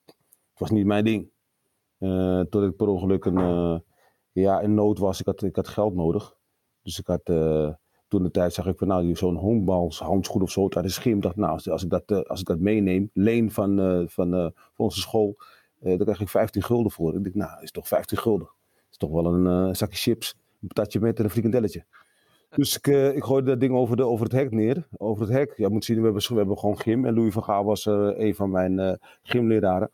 was 0.60 0.70
niet 0.70 0.86
mijn 0.86 1.04
ding. 1.04 1.30
Uh, 1.98 2.40
tot 2.40 2.62
ik 2.62 2.76
per 2.76 2.88
ongeluk 2.88 3.24
een, 3.24 3.38
uh, 3.38 3.78
ja, 4.32 4.60
in 4.60 4.74
nood 4.74 4.98
was. 4.98 5.20
Ik 5.20 5.26
had, 5.26 5.42
ik 5.42 5.56
had 5.56 5.68
geld 5.68 5.94
nodig. 5.94 6.36
Dus 6.82 6.98
ik 6.98 7.06
had, 7.06 7.28
uh, 7.28 7.70
toen 8.08 8.22
de 8.22 8.30
tijd 8.30 8.52
zag 8.52 8.66
ik 8.66 8.78
van 8.78 8.88
nou, 8.88 9.16
zo'n 9.16 9.36
honkbalshandschoen 9.36 10.42
of 10.42 10.50
zo 10.50 10.68
uit 10.68 10.84
de 10.84 10.88
schim. 10.88 11.20
dacht 11.20 11.36
nou, 11.36 11.60
als 11.70 11.82
ik 11.82 11.90
dat, 11.90 12.28
als 12.28 12.40
ik 12.40 12.46
dat 12.46 12.58
meeneem, 12.58 13.10
leen 13.12 13.50
van, 13.50 13.76
van, 14.08 14.30
van 14.30 14.52
onze 14.76 15.00
school, 15.00 15.36
dan 15.80 15.98
krijg 15.98 16.20
ik 16.20 16.28
15 16.28 16.62
gulden 16.62 16.90
voor. 16.90 17.14
Ik 17.14 17.24
dacht, 17.24 17.34
nou, 17.34 17.62
is 17.62 17.70
toch 17.70 17.88
15 17.88 18.18
gulden. 18.18 18.50
is 18.90 18.96
toch 18.96 19.10
wel 19.10 19.26
een 19.26 19.76
zakje 19.76 19.96
chips, 19.96 20.36
een 20.60 20.68
patatje 20.68 21.00
met 21.00 21.18
en 21.18 21.24
een 21.24 21.30
frikandelletje. 21.30 21.84
Dus 22.50 22.76
ik, 22.76 22.86
ik 22.86 23.24
gooide 23.24 23.50
dat 23.50 23.60
ding 23.60 23.74
over, 23.74 23.96
de, 23.96 24.04
over 24.04 24.24
het 24.24 24.34
hek 24.34 24.50
neer. 24.50 24.88
Over 24.96 25.22
het 25.22 25.32
hek. 25.32 25.54
Ja, 25.56 25.68
moet 25.68 25.84
zien, 25.84 25.96
we 25.96 26.04
hebben, 26.04 26.22
we 26.28 26.34
hebben 26.34 26.58
gewoon 26.58 26.78
gym. 26.78 27.04
En 27.04 27.14
Louis 27.14 27.32
van 27.32 27.44
Gaal 27.44 27.64
was 27.64 27.84
een 27.86 28.34
van 28.34 28.50
mijn 28.50 28.98
gymleraren. 29.22 29.90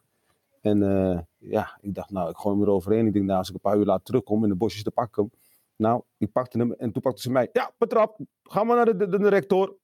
En 0.67 1.27
ja, 1.39 1.79
ik 1.81 1.95
dacht, 1.95 2.11
nou, 2.11 2.31
ik 2.31 2.37
gooi 2.37 2.55
hem 2.55 2.65
eroverheen. 2.65 3.07
Ik 3.07 3.13
denk, 3.13 3.25
nou, 3.25 3.39
als 3.39 3.49
ik 3.49 3.55
een 3.55 3.61
paar 3.61 3.79
uur 3.79 3.85
later 3.85 4.05
terugkom 4.05 4.43
in 4.43 4.49
de 4.49 4.57
bosjes 4.57 4.83
te 4.83 4.91
pakken. 4.91 5.31
Nou, 5.77 6.03
ik 6.19 6.33
pakte 6.33 6.59
hem 6.59 6.73
en 6.73 6.93
toen 6.93 7.03
pakte 7.03 7.23
ze 7.23 7.31
mij. 7.31 7.49
Ja, 7.53 7.73
betrapt. 7.79 8.21
Ga 8.43 8.65
maar 8.65 8.77
naar 8.77 8.85
de, 8.85 9.09
de, 9.09 9.19
de 9.19 9.29
rector. 9.29 9.77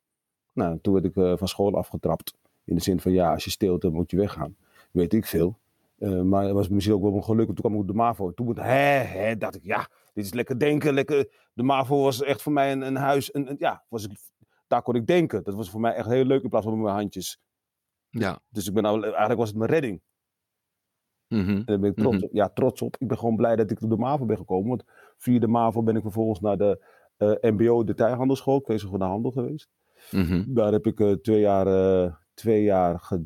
Nou, 0.52 0.78
toen 0.80 0.92
werd 0.92 1.04
ik 1.04 1.38
van 1.38 1.48
school 1.48 1.76
afgetrapt. 1.76 2.34
In 2.64 2.74
de 2.74 2.82
zin 2.82 3.00
van, 3.00 3.12
ja, 3.12 3.32
als 3.32 3.44
je 3.44 3.50
steelt, 3.50 3.80
dan 3.80 3.92
moet 3.92 4.10
je 4.10 4.16
weggaan. 4.16 4.56
Weet 4.92 5.12
ik 5.12 5.26
veel. 5.26 5.58
maar 6.24 6.44
het 6.44 6.52
was 6.52 6.68
misschien 6.68 6.94
ook 6.94 7.02
wel 7.02 7.14
een 7.14 7.24
geluk. 7.24 7.46
Toen 7.46 7.54
kwam 7.54 7.72
ik 7.72 7.80
op 7.80 7.86
de 7.86 7.94
MAVO. 7.94 8.32
Toen 8.32 8.58
hè, 8.58 8.98
hè, 8.98 9.36
dacht 9.36 9.54
ik, 9.54 9.64
ja, 9.64 9.88
dit 10.12 10.24
is 10.24 10.32
lekker 10.32 10.58
denken. 10.58 10.94
Lekker. 10.94 11.28
De 11.52 11.62
MAVO 11.62 12.02
was 12.02 12.22
echt 12.22 12.42
voor 12.42 12.52
mij 12.52 12.72
een, 12.72 12.80
een 12.80 12.96
huis. 12.96 13.34
Een, 13.34 13.50
een, 13.50 13.56
ja, 13.58 13.84
was 13.88 14.04
ik, 14.04 14.10
daar 14.66 14.82
kon 14.82 14.94
ik 14.94 15.06
denken. 15.06 15.44
Dat 15.44 15.54
was 15.54 15.70
voor 15.70 15.80
mij 15.80 15.94
echt 15.94 16.08
heel 16.08 16.24
leuk 16.24 16.42
in 16.42 16.48
plaats 16.48 16.64
van 16.64 16.74
met 16.74 16.82
mijn 16.82 16.96
handjes. 16.96 17.40
Ja. 18.10 18.40
Dus 18.48 18.66
ik 18.66 18.74
ben 18.74 18.82
nou, 18.82 19.02
eigenlijk 19.02 19.38
was 19.38 19.48
het 19.48 19.58
mijn 19.58 19.70
redding. 19.70 20.00
Mm 21.32 21.44
-hmm. 21.44 21.56
En 21.56 21.64
daar 21.64 21.78
ben 21.78 21.90
ik 21.90 21.96
trots, 21.96 22.14
mm 22.14 22.18
-hmm. 22.18 22.28
op. 22.28 22.34
Ja, 22.34 22.48
trots 22.48 22.82
op. 22.82 22.96
Ik 22.98 23.08
ben 23.08 23.18
gewoon 23.18 23.36
blij 23.36 23.56
dat 23.56 23.70
ik 23.70 23.82
op 23.82 23.90
de 23.90 23.96
MAVO 23.96 24.24
ben 24.24 24.36
gekomen. 24.36 24.68
Want 24.68 24.84
via 25.16 25.38
de 25.38 25.46
MAVO 25.46 25.82
ben 25.82 25.96
ik 25.96 26.02
vervolgens 26.02 26.40
naar 26.40 26.56
de 26.56 26.84
uh, 27.18 27.50
MBO 27.52 27.84
detailhandelschool. 27.84 28.62
Zo 28.76 28.88
voor 28.88 28.98
de 28.98 29.04
handel 29.04 29.30
geweest. 29.30 29.68
Mm 30.10 30.24
-hmm. 30.24 30.44
Daar 30.48 30.72
heb 30.72 30.86
ik 30.86 31.00
uh, 31.00 31.12
twee 31.12 31.40
jaar, 31.40 31.66
uh, 31.66 32.12
twee 32.34 32.62
jaar 32.62 33.00
ge, 33.00 33.24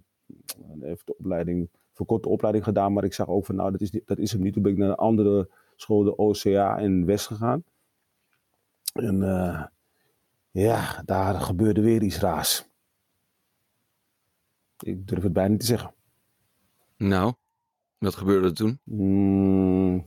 Even 0.81 1.05
de 1.05 1.17
opleiding, 1.19 1.69
verkorte 1.93 2.29
opleiding 2.29 2.65
gedaan, 2.65 2.93
maar 2.93 3.05
ik 3.05 3.15
zag 3.15 3.29
ook 3.29 3.47
van 3.47 3.55
nou, 3.55 3.71
dat 3.71 3.81
is, 3.81 3.91
niet, 3.91 4.07
dat 4.07 4.19
is 4.19 4.33
hem 4.33 4.43
niet. 4.43 4.53
Toen 4.53 4.63
ben 4.63 4.73
ik 4.73 4.79
naar 4.79 4.89
een 4.89 4.95
andere 4.95 5.49
school, 5.77 6.03
de 6.03 6.17
OCA 6.17 6.79
in 6.79 7.07
West 7.07 7.27
gegaan. 7.27 7.65
En 8.93 9.19
ja, 10.51 11.03
daar 11.05 11.35
gebeurde 11.35 11.81
weer 11.81 12.03
iets 12.03 12.19
raars. 12.19 12.69
Ik 14.79 15.09
durf 15.09 15.23
het 15.23 15.33
bijna 15.33 15.51
niet 15.51 15.61
te 15.61 15.67
zeggen. 15.67 15.95
Nou, 16.97 17.35
wat 17.99 18.15
gebeurde 18.15 18.47
er 18.47 18.55
toen? 18.55 18.81
Mm, 18.85 20.05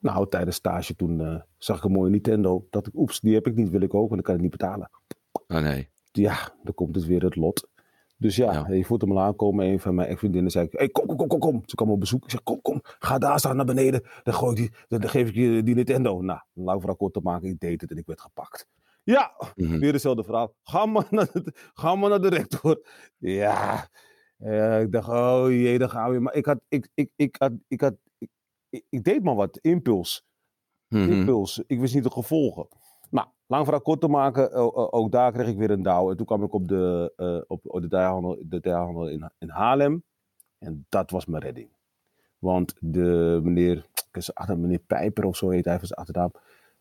nou, 0.00 0.28
tijdens 0.28 0.56
stage 0.56 0.96
toen 0.96 1.20
uh, 1.20 1.40
zag 1.58 1.76
ik 1.76 1.84
een 1.84 1.92
mooie 1.92 2.10
Nintendo. 2.10 2.66
Dat 2.70 2.86
ik, 2.86 2.94
oeps, 2.94 3.20
die 3.20 3.34
heb 3.34 3.46
ik 3.46 3.54
niet, 3.54 3.70
wil 3.70 3.80
ik 3.80 3.94
ook, 3.94 4.08
want 4.08 4.14
dan 4.14 4.22
kan 4.22 4.34
ik 4.34 4.40
niet 4.40 4.50
betalen. 4.50 4.90
Oh 5.46 5.58
nee. 5.58 5.88
Ja, 6.12 6.54
dan 6.62 6.74
komt 6.74 6.94
het 6.94 7.04
weer 7.04 7.22
het 7.22 7.36
lot. 7.36 7.68
Dus 8.16 8.36
ja, 8.36 8.52
ja. 8.52 8.74
je 8.74 8.84
voelt 8.84 9.00
hem 9.00 9.10
al 9.10 9.20
aankomen. 9.20 9.66
Een 9.66 9.80
van 9.80 9.94
mijn 9.94 10.08
ex-vriendinnen 10.08 10.50
zei: 10.50 10.68
hey, 10.70 10.88
kom, 10.88 11.06
kom, 11.06 11.16
kom, 11.16 11.28
kom, 11.28 11.38
kom. 11.38 11.62
Ze 11.66 11.74
kwam 11.74 11.90
op 11.90 12.00
bezoek. 12.00 12.24
Ik 12.24 12.30
zeg: 12.30 12.42
Kom, 12.42 12.62
kom, 12.62 12.80
ga 12.82 13.18
daar 13.18 13.38
staan 13.38 13.56
naar 13.56 13.64
beneden. 13.64 14.02
Dan, 14.22 14.34
gooi 14.34 14.50
ik 14.50 14.56
die, 14.56 14.98
dan, 14.98 15.08
geef 15.08 15.28
ik 15.28 15.34
je 15.34 15.62
die 15.62 15.74
Nintendo. 15.74 16.20
Nou, 16.20 16.40
lang 16.52 16.82
voor 16.82 16.96
kort 16.96 17.12
te 17.12 17.20
maken, 17.22 17.48
ik 17.48 17.60
deed 17.60 17.80
het 17.80 17.90
en 17.90 17.96
ik 17.96 18.06
werd 18.06 18.20
gepakt. 18.20 18.66
Ja, 19.02 19.32
mm 19.54 19.66
-hmm. 19.66 19.78
weer 19.78 19.92
dezelfde 19.92 20.24
verhaal. 20.24 20.54
Ga 20.62 20.86
maar 20.86 21.06
naar 21.10 21.28
de, 21.32 21.52
ga 21.74 21.94
maar 21.94 22.10
naar 22.10 22.20
de 22.20 22.28
rector. 22.28 22.86
Ja, 23.18 23.88
uh, 24.38 24.80
ik 24.80 24.92
dacht: 24.92 25.08
Oh 25.08 25.50
jee, 25.50 25.78
dan 25.78 25.90
gaan 25.90 26.10
we. 26.10 26.20
Maar 26.20 26.34
ik 26.34 26.46
had, 26.46 26.60
ik, 26.68 26.88
ik, 26.94 27.10
ik 27.16 27.36
had, 27.38 27.52
ik 27.68 27.80
had, 27.80 27.94
ik, 28.68 29.04
deed 29.04 29.22
maar 29.22 29.34
wat. 29.34 29.58
Impuls. 29.58 30.26
-hmm. 30.88 31.12
Impuls. 31.12 31.62
Ik 31.66 31.80
wist 31.80 31.94
niet 31.94 32.04
de 32.04 32.10
gevolgen. 32.10 32.68
Nou, 33.10 33.26
lang 33.46 33.64
verhaal 33.64 33.82
kort 33.82 34.00
te 34.00 34.08
maken, 34.08 34.52
ook 34.92 35.12
daar 35.12 35.32
kreeg 35.32 35.48
ik 35.48 35.56
weer 35.56 35.70
een 35.70 35.82
douw. 35.82 36.10
En 36.10 36.16
toen 36.16 36.26
kwam 36.26 36.42
ik 36.42 36.52
op 36.52 36.68
de, 36.68 37.12
uh, 37.16 37.40
op, 37.46 37.80
de 37.82 37.88
de 37.88 39.10
in, 39.10 39.30
in 39.38 39.48
Haarlem. 39.48 40.04
En 40.58 40.86
dat 40.88 41.10
was 41.10 41.26
mijn 41.26 41.42
redding. 41.42 41.68
Want 42.38 42.74
de 42.80 43.40
meneer, 43.42 43.86
achter 44.32 44.58
meneer 44.58 44.78
Pijper 44.78 45.24
of 45.24 45.36
zo 45.36 45.48
heet 45.48 45.64
hij 45.64 45.78
van 45.78 45.86
zijn 45.86 45.98
achternaam. 45.98 46.30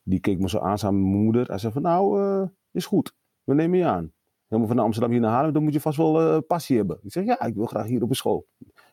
Die 0.03 0.19
keek 0.19 0.39
me 0.39 0.49
zo 0.49 0.59
aan 0.59 0.77
mijn 0.81 0.95
moeder. 0.95 1.47
Hij 1.47 1.57
zei 1.57 1.73
van 1.73 1.81
nou, 1.81 2.21
uh, 2.21 2.47
is 2.71 2.85
goed. 2.85 3.15
We 3.43 3.53
nemen 3.53 3.77
je 3.77 3.85
aan. 3.85 4.13
Helemaal 4.53 4.75
van 4.75 4.85
Amsterdam 4.85 5.11
hier 5.11 5.21
naar 5.21 5.31
Haarlem, 5.31 5.53
dan 5.53 5.63
moet 5.63 5.73
je 5.73 5.81
vast 5.81 5.97
wel 5.97 6.21
uh, 6.21 6.37
passie 6.47 6.77
hebben. 6.77 6.99
Ik 7.01 7.11
zeg 7.11 7.25
ja, 7.25 7.41
ik 7.41 7.55
wil 7.55 7.65
graag 7.65 7.85
hier 7.85 8.03
op 8.03 8.09
een 8.09 8.15
school. 8.15 8.47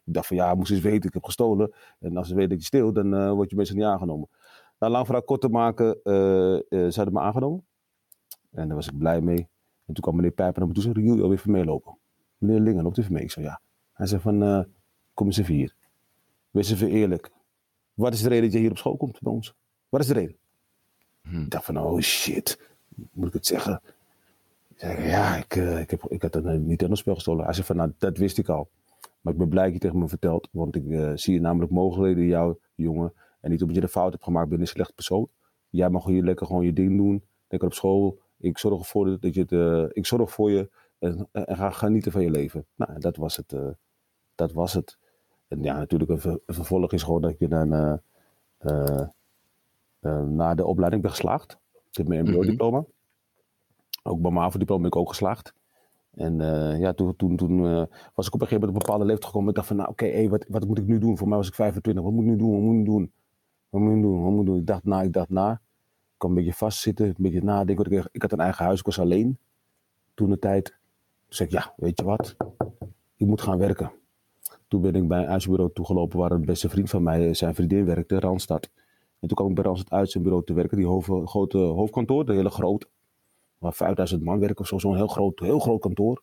Ik 0.05 0.13
dacht 0.15 0.27
van 0.27 0.37
ja, 0.37 0.55
moest 0.55 0.71
eens 0.71 0.81
weten, 0.81 1.09
ik 1.09 1.15
heb 1.15 1.25
gestolen. 1.25 1.73
En 1.99 2.17
als 2.17 2.29
ze 2.29 2.35
weten 2.35 2.51
dat 2.51 2.59
je 2.59 2.65
steelt, 2.65 2.95
dan 2.95 3.15
uh, 3.15 3.33
word 3.33 3.51
je 3.51 3.57
meestal 3.57 3.77
niet 3.77 3.85
aangenomen. 3.85 4.29
Nou, 4.79 4.93
lang 4.93 5.05
verhaal 5.05 5.25
kort 5.25 5.41
te 5.41 5.49
maken, 5.49 5.87
uh, 5.87 6.13
ze 6.69 6.93
hadden 6.95 7.13
me 7.13 7.21
aangenomen. 7.21 7.67
En 8.51 8.67
daar 8.67 8.77
was 8.77 8.89
ik 8.89 8.99
blij 8.99 9.21
mee. 9.21 9.49
En 9.85 9.95
toen 9.95 10.03
kwam 10.03 10.17
meneer 10.17 10.31
Pijper 10.31 10.59
naar 10.59 10.69
me 10.69 10.75
toe 10.75 10.85
en 10.85 10.93
zei, 10.93 11.07
Riel, 11.07 11.17
wil 11.17 11.33
even 11.33 11.51
meelopen? 11.51 11.99
Meneer 12.39 12.61
Lingen, 12.61 12.83
loopt 12.83 12.99
even 12.99 13.13
mee? 13.13 13.23
Ik 13.23 13.31
zei, 13.31 13.45
ja. 13.45 13.61
Hij 13.93 14.07
zei 14.07 14.21
van, 14.21 14.67
kom 15.15 15.27
eens 15.27 15.39
even 15.39 15.55
hier. 15.55 15.75
Wees 16.51 16.71
even 16.71 16.89
eerlijk. 16.89 17.31
Wat 17.95 18.13
is 18.13 18.23
de 18.23 18.29
reden 18.29 18.45
dat 18.45 18.53
je 18.53 18.59
hier 18.59 18.71
op 18.71 18.79
school 18.79 18.97
komt 18.97 19.21
bij 19.21 19.33
ons? 19.33 19.55
Wat 19.89 20.01
is 20.01 20.07
de 20.07 20.13
reden? 20.13 20.37
Hm. 21.23 21.41
Ik 21.43 21.51
dacht 21.51 21.65
van, 21.65 21.79
oh 21.79 22.01
shit. 22.01 22.75
Moet 23.13 23.29
ik 23.29 23.33
het 23.33 23.47
zeggen? 23.47 23.81
Ik 24.81 24.87
zei, 24.87 25.09
ja, 25.09 25.37
ik, 25.37 25.55
ik, 25.55 25.91
heb, 25.91 26.05
ik 26.09 26.23
had 26.23 26.35
een 26.35 26.67
Nintendo-spel 26.67 27.15
gestolen. 27.15 27.45
Hij 27.45 27.55
zei 27.55 27.67
van, 27.67 27.77
nou, 27.77 27.93
dat 27.99 28.17
wist 28.17 28.39
ik 28.39 28.49
al. 28.49 28.69
Maar 29.21 29.33
ik 29.33 29.39
ben 29.39 29.49
blij 29.49 29.65
dat 29.65 29.73
je 29.73 29.79
tegen 29.79 29.99
me 29.99 30.09
vertelt. 30.09 30.49
Want 30.53 30.77
ik 30.77 31.13
zie 31.15 31.41
namelijk 31.41 31.73
mogelijkheden 31.73 32.23
in 32.23 32.29
jou, 32.29 32.57
jongen. 32.75 33.13
En 33.41 33.51
niet 33.51 33.61
omdat 33.61 33.77
je 33.77 33.83
de 33.83 33.89
fout 33.89 34.13
hebt 34.13 34.25
gemaakt, 34.25 34.49
ben 34.49 34.57
je 34.57 34.63
een 34.63 34.71
slecht 34.71 34.95
persoon. 34.95 35.29
Jij 35.69 35.91
mag 35.91 36.05
hier 36.05 36.23
lekker 36.23 36.47
gewoon 36.47 36.65
je 36.65 36.73
ding 36.73 36.97
doen. 36.97 37.25
Lekker 37.49 37.69
op 37.69 37.75
school. 37.75 38.19
Ik 38.39 38.59
zorg 38.59 38.79
ervoor 38.79 39.21
dat 39.21 39.35
je 39.35 39.41
het, 39.41 39.53
uh, 39.53 39.85
ik 39.89 40.07
zorg 40.07 40.31
voor 40.31 40.51
je. 40.51 40.71
En, 40.99 41.29
en, 41.33 41.57
ga 41.57 41.71
genieten 41.71 42.13
van 42.13 42.23
je 42.23 42.31
leven. 42.31 42.67
Nou, 42.75 42.99
dat 42.99 43.17
was 43.17 43.37
het. 43.37 43.53
Uh, 43.53 43.69
dat 44.35 44.53
was 44.53 44.73
het. 44.73 44.99
En 45.49 45.63
ja, 45.63 45.77
natuurlijk, 45.77 46.11
een, 46.11 46.21
ver, 46.21 46.41
een 46.47 46.55
vervolg 46.55 46.93
is 46.93 47.03
gewoon 47.03 47.21
dat 47.21 47.39
je 47.39 47.49
dan 47.49 48.01
uh, 48.61 49.09
na 50.27 50.55
de 50.55 50.67
opleiding 50.67 51.03
ben 51.03 51.11
geslaagd. 51.11 51.59
Ik 51.91 51.97
heb 51.97 52.09
mijn 52.09 52.31
MBO-diploma. 52.31 52.79
Mm 52.79 52.85
-hmm. 52.85 53.00
Ook 54.11 54.21
bij 54.21 54.31
mijn 54.31 54.45
AVO-diploma 54.45 54.83
ben 54.83 54.91
ik 54.91 54.97
ook 54.97 55.09
geslaagd. 55.09 55.55
En 56.11 56.39
ja, 56.79 56.93
toen, 56.93 57.17
toen, 57.17 57.37
toen 57.37 57.61
was 58.15 58.27
ik 58.27 58.35
op 58.35 58.41
een 58.41 58.47
gegeven 58.47 58.61
moment 58.61 58.69
op 58.69 58.75
een 58.75 58.79
bepaalde 58.79 59.05
leeftijd 59.05 59.27
gekomen. 59.27 59.49
Ik 59.49 59.55
dacht 59.55 59.67
van, 59.67 59.77
nou 59.77 59.89
oké, 59.89 60.29
wat, 60.29 60.45
wat 60.49 60.67
moet 60.67 60.79
ik 60.79 60.87
nu 60.87 60.99
doen? 60.99 61.19
Voor 61.19 61.29
mij 61.29 61.37
was 61.37 61.49
ik 61.49 61.55
25. 61.55 62.05
Wat 62.05 62.13
moet 62.13 62.25
ik 62.25 62.31
nu 62.31 62.37
doen? 62.37 62.51
Wat 62.51 62.61
moet 62.61 62.79
ik 62.79 62.85
doen? 62.85 63.13
Wat 63.71 63.81
moet 63.81 63.97
ik 63.97 64.03
doen? 64.03 64.41
Ik 64.41 64.47
doen? 64.47 64.57
Ik 64.57 64.67
dacht 64.67 64.85
na, 64.85 65.03
ik 65.03 65.13
dacht 65.13 65.29
na. 65.29 65.53
Ik 65.53 65.59
kwam 66.17 66.31
een 66.31 66.37
beetje 66.37 66.53
vastzitten, 66.53 67.07
een 67.07 67.15
beetje 67.19 67.43
nadenken. 67.43 67.91
Ik, 67.91 68.09
ik 68.13 68.23
had 68.23 68.33
een 68.33 68.41
eigen 68.41 68.65
huis, 68.65 68.79
ik 68.79 68.87
was 68.87 68.99
alleen. 68.99 69.39
Toen 70.15 70.31
de 70.31 70.39
tijd. 70.39 70.65
Toen 70.65 70.75
zei 71.29 71.49
ik, 71.49 71.55
ja, 71.55 71.73
weet 71.77 71.99
je 71.99 72.05
wat? 72.05 72.37
Ik 73.17 73.27
moet 73.27 73.41
gaan 73.41 73.59
werken. 73.59 73.93
Toen 74.69 74.81
ben 74.81 74.95
ik 74.95 75.09
bij 75.09 75.23
een 75.23 75.29
uitzendbureau 75.29 75.73
toegelopen 75.73 76.19
waar 76.19 76.33
een 76.33 76.45
beste 76.45 76.69
vriend 76.69 76.91
van 76.91 77.03
mij, 77.03 77.35
zijn 77.35 77.55
vriendin 77.55 77.85
werkte, 77.85 78.21
Randstad. 78.21 78.71
En 79.19 79.29
toen 79.29 79.37
kwam 79.37 79.49
ik 79.49 79.55
bij 79.55 79.65
Randstad 79.65 79.93
uitzendbureau 79.93 80.45
te 80.45 80.53
werken, 80.53 80.77
die 80.77 80.87
grote 81.27 81.59
hoofdkantoor, 81.59 82.25
de 82.25 82.33
hele 82.33 82.51
groot. 82.51 82.89
Waar 83.61 83.75
5000 83.75 84.23
man 84.23 84.39
werken 84.39 84.59
of 84.59 84.67
zo, 84.67 84.79
zo'n 84.79 84.97
heel 84.97 85.07
groot, 85.07 85.41
heel 85.41 85.59
groot 85.59 85.81
kantoor. 85.81 86.23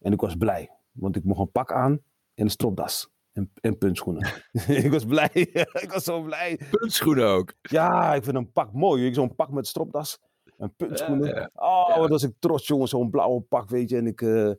En 0.00 0.12
ik 0.12 0.20
was 0.20 0.36
blij, 0.36 0.70
want 0.92 1.16
ik 1.16 1.24
mocht 1.24 1.40
een 1.40 1.50
pak 1.50 1.72
aan 1.72 1.92
en 2.34 2.44
een 2.44 2.50
stropdas. 2.50 3.10
En, 3.32 3.52
en 3.60 3.78
puntschoenen. 3.78 4.32
ik 4.84 4.90
was 4.90 5.04
blij. 5.04 5.30
ik 5.84 5.90
was 5.92 6.04
zo 6.04 6.22
blij. 6.22 6.60
Puntschoenen 6.70 7.26
ook? 7.26 7.54
Ja, 7.62 8.14
ik 8.14 8.24
vind 8.24 8.36
een 8.36 8.52
pak 8.52 8.72
mooi. 8.72 9.06
Ik 9.06 9.14
zo'n 9.14 9.34
pak 9.34 9.50
met 9.50 9.66
stropdas. 9.66 10.20
En 10.58 10.74
puntschoenen. 10.76 11.28
Ja, 11.28 11.40
ja. 11.40 11.50
Oh, 11.54 11.98
wat 11.98 12.08
was 12.08 12.22
ik 12.22 12.32
trots, 12.38 12.66
jongen. 12.66 12.88
Zo'n 12.88 13.10
blauwe 13.10 13.40
pak, 13.40 13.68
weet 13.68 13.90
je. 13.90 13.96
En 13.96 14.06
ik, 14.06 14.20
uh, 14.20 14.50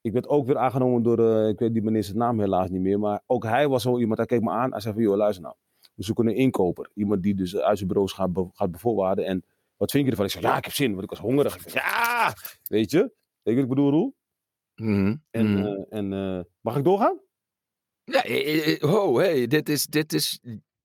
ik 0.00 0.12
werd 0.12 0.28
ook 0.28 0.46
weer 0.46 0.58
aangenomen 0.58 1.02
door, 1.02 1.20
uh, 1.20 1.48
ik 1.48 1.58
weet 1.58 1.72
die 1.72 1.82
meneer 1.82 2.04
zijn 2.04 2.18
naam 2.18 2.40
helaas 2.40 2.68
niet 2.68 2.80
meer. 2.80 2.98
Maar 2.98 3.22
ook 3.26 3.44
hij 3.44 3.68
was 3.68 3.82
zo 3.82 3.98
iemand, 3.98 4.18
hij 4.18 4.26
keek 4.26 4.42
me 4.42 4.50
aan. 4.50 4.70
Hij 4.70 4.80
zei 4.80 4.94
van, 4.94 5.02
joh, 5.02 5.16
luister 5.16 5.42
nou. 5.42 5.54
We 5.94 6.02
zoeken 6.02 6.26
een 6.26 6.36
inkoper. 6.36 6.90
Iemand 6.94 7.22
die 7.22 7.34
dus 7.34 7.56
uit 7.56 7.76
zijn 7.76 7.88
bureaus 7.88 8.12
gaat, 8.12 8.30
gaat 8.52 8.70
bevoorwaarden. 8.70 9.24
En 9.24 9.44
wat 9.80 9.90
vind 9.90 10.04
je 10.04 10.10
ervan? 10.10 10.26
Ik 10.26 10.32
zei, 10.32 10.44
ja, 10.44 10.56
ik 10.56 10.64
heb 10.64 10.74
zin. 10.74 10.90
Want 10.90 11.02
ik 11.02 11.10
was 11.10 11.18
hongerig. 11.18 11.56
Ik 11.56 11.70
zei, 11.70 11.84
ja, 11.84 12.34
weet 12.62 12.90
je. 12.90 12.98
Weet 13.42 13.54
je 13.54 13.54
wat 13.54 13.62
ik 13.62 13.68
bedoel, 13.68 13.90
Roel? 13.90 14.14
Mm 14.74 14.94
-hmm. 14.94 15.22
En, 15.30 15.46
mm 15.46 15.56
-hmm. 15.56 15.66
uh, 15.66 15.98
en 15.98 16.48
mag 16.60 16.76
ik 16.76 16.84
doorgaan? 16.84 17.20
Ja, 18.04 18.24
oh, 18.80 19.16
hey, 19.16 19.46
dit 19.46 19.68
is, 19.68 19.86
dit 19.86 20.12
is 20.12 20.40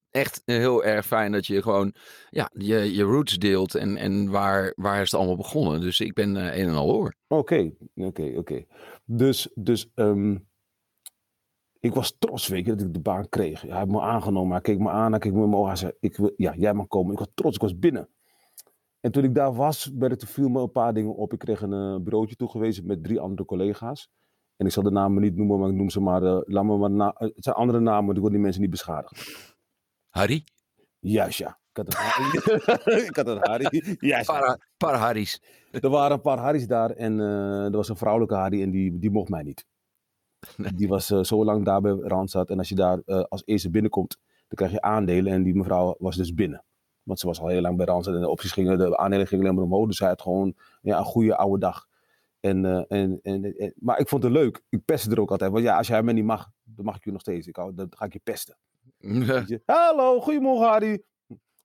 echt 0.10 0.42
heel 0.46 0.84
erg 0.84 1.06
fijn 1.06 1.32
dat 1.32 1.48
je 1.48 1.62
gewoon 1.62 1.94
ja, 2.30 2.50
je, 2.54 2.94
je 2.94 3.04
roots 3.04 3.38
deelt 3.38 3.76
en, 3.76 3.98
en 3.98 4.30
waar, 4.30 4.74
waar 4.76 5.02
is 5.02 5.12
het 5.12 5.20
allemaal 5.20 5.36
begonnen. 5.36 5.82
Dus 5.82 6.00
ik 6.00 6.14
ben 6.14 6.36
uh, 6.36 6.58
een 6.58 6.68
en 6.68 6.74
al 6.76 6.92
hoor. 6.92 7.16
Oké, 7.28 7.40
okay, 7.40 7.76
oké, 7.96 8.08
okay, 8.08 8.30
oké. 8.30 8.38
Okay. 8.38 8.68
Dus, 9.06 9.50
dus 9.54 9.88
um, 9.96 10.48
ik 11.80 11.94
was 11.94 12.16
trots, 12.20 12.48
weet 12.48 12.66
je, 12.66 12.76
dat 12.76 12.88
ik 12.88 12.94
de 12.94 13.00
baan 13.00 13.30
kreeg. 13.30 13.62
Hij 13.62 13.78
heeft 13.78 13.92
me 13.92 14.02
aangenomen, 14.02 14.52
hij 14.52 14.62
keek 14.62 14.80
me 14.80 14.90
aan, 14.90 15.12
hij 15.12 15.20
keek 15.20 15.34
me. 15.34 15.66
Hij 15.66 15.76
zei, 15.76 15.92
ik 16.00 16.18
wil, 16.18 16.34
ja, 16.38 16.54
jij 16.58 16.74
mag 16.74 16.88
komen. 16.88 17.12
Ik 17.12 17.20
was 17.20 17.30
trots, 17.34 17.56
ik 17.56 17.62
was 17.62 17.80
binnen. 17.80 18.10
En 19.06 19.12
toen 19.12 19.24
ik 19.24 19.36
daar 19.36 19.54
was, 19.54 19.92
viel 20.18 20.50
me 20.50 20.62
een 20.62 20.72
paar 20.72 20.94
dingen 20.94 21.16
op. 21.16 21.34
Ik 21.34 21.40
kreeg 21.40 21.62
een 21.62 21.72
uh, 21.72 22.04
bureautje 22.04 22.36
toegewezen 22.36 22.86
met 22.86 23.04
drie 23.04 23.20
andere 23.20 23.46
collega's. 23.46 24.10
En 24.56 24.66
ik 24.66 24.72
zal 24.72 24.84
de 24.84 24.92
namen 24.92 25.22
niet 25.22 25.36
noemen, 25.36 25.60
maar 25.60 25.70
ik 25.70 25.76
noem 25.76 25.90
ze 25.90 26.00
maar. 26.00 26.24
Uh, 26.24 26.40
laat 26.44 26.64
me 26.64 26.78
maar 26.78 26.92
na, 26.92 27.16
het 27.18 27.44
zijn 27.44 27.56
andere 27.56 27.80
namen, 27.80 28.06
want 28.06 28.18
ik 28.18 28.24
wil 28.24 28.32
die 28.32 28.42
mensen 28.42 28.62
niet 28.62 28.70
beschadigen. 28.70 29.18
Harry? 30.10 30.44
Juist, 31.00 31.38
ja. 31.38 31.60
Ik 31.74 31.78
had 31.78 31.88
een 31.88 31.94
Harry. 32.02 33.04
ik 33.10 33.16
had 33.16 33.28
een 33.28 33.38
Harry. 33.42 33.98
Juist. 34.00 34.26
Paar, 34.26 34.70
paar 34.78 34.96
Harry's. 34.96 35.42
Er 35.72 35.90
waren 35.90 36.12
een 36.12 36.22
paar 36.22 36.40
Harry's 36.40 36.68
daar 36.68 36.92
en 36.92 37.20
uh, 37.20 37.66
er 37.66 37.72
was 37.72 37.90
een 37.90 37.98
vrouwelijke 37.98 38.36
Harry 38.36 38.62
en 38.62 38.72
die, 38.72 39.00
die 39.00 39.12
mocht 39.12 39.30
mij 39.30 39.44
niet. 39.44 39.66
Die 40.76 40.88
was 40.88 41.12
uh, 41.12 41.24
zo 41.24 41.46
lang 41.46 41.66
daar 41.66 41.82
bij 41.82 41.92
Randstad 41.92 42.50
en 42.50 42.58
als 42.58 42.70
je 42.70 42.76
daar 42.76 43.04
als 43.04 43.42
eerste 43.46 43.70
binnenkomt, 43.70 44.18
dan 44.26 44.58
krijg 44.58 44.72
je 44.72 44.82
aandelen 44.82 45.34
en 45.34 45.44
die 45.44 45.56
mevrouw 45.56 45.96
was 45.98 46.16
dus 46.16 46.34
binnen. 46.34 46.64
Want 47.06 47.20
ze 47.20 47.28
was 47.28 47.40
al 47.40 47.48
heel 47.48 47.62
lang 47.62 47.78
bij 47.78 47.86
Randstad 47.86 48.16
en 48.16 48.22
de 48.22 48.30
opties 48.30 48.52
gingen, 48.52 48.78
de 48.78 48.98
aandelen 48.98 49.28
gingen 49.28 49.44
alleen 49.44 49.56
maar 49.56 49.66
omhoog. 49.66 49.88
Dus 49.88 49.98
zij 49.98 50.08
had 50.08 50.22
gewoon 50.22 50.56
ja, 50.82 50.98
een 50.98 51.04
goede 51.04 51.36
oude 51.36 51.60
dag. 51.60 51.88
En, 52.40 52.64
uh, 52.64 52.84
en, 52.88 53.20
en, 53.22 53.58
en, 53.58 53.74
maar 53.76 54.00
ik 54.00 54.08
vond 54.08 54.24
het 54.24 54.32
leuk. 54.32 54.64
Ik 54.70 54.86
pestte 54.86 55.12
er 55.12 55.20
ook 55.20 55.32
altijd. 55.32 55.52
Want 55.52 55.64
ja, 55.64 55.78
als 55.78 55.88
jij 55.88 56.04
me 56.04 56.14
niet 56.14 56.26
mag, 56.26 56.50
dan 56.64 56.86
mag 56.86 56.96
ik 56.96 57.04
je 57.04 57.12
nog 57.12 57.22
steeds. 57.22 57.48
Ik 57.48 57.56
hou, 57.56 57.74
dan 57.74 57.88
ga 57.90 58.06
ik 58.06 58.14
je 58.14 58.22
pesten. 58.24 58.58
Ja. 59.26 59.44
Je, 59.46 59.62
Hallo, 59.66 60.20
goedemorgen 60.20 60.68
Harry. 60.68 61.04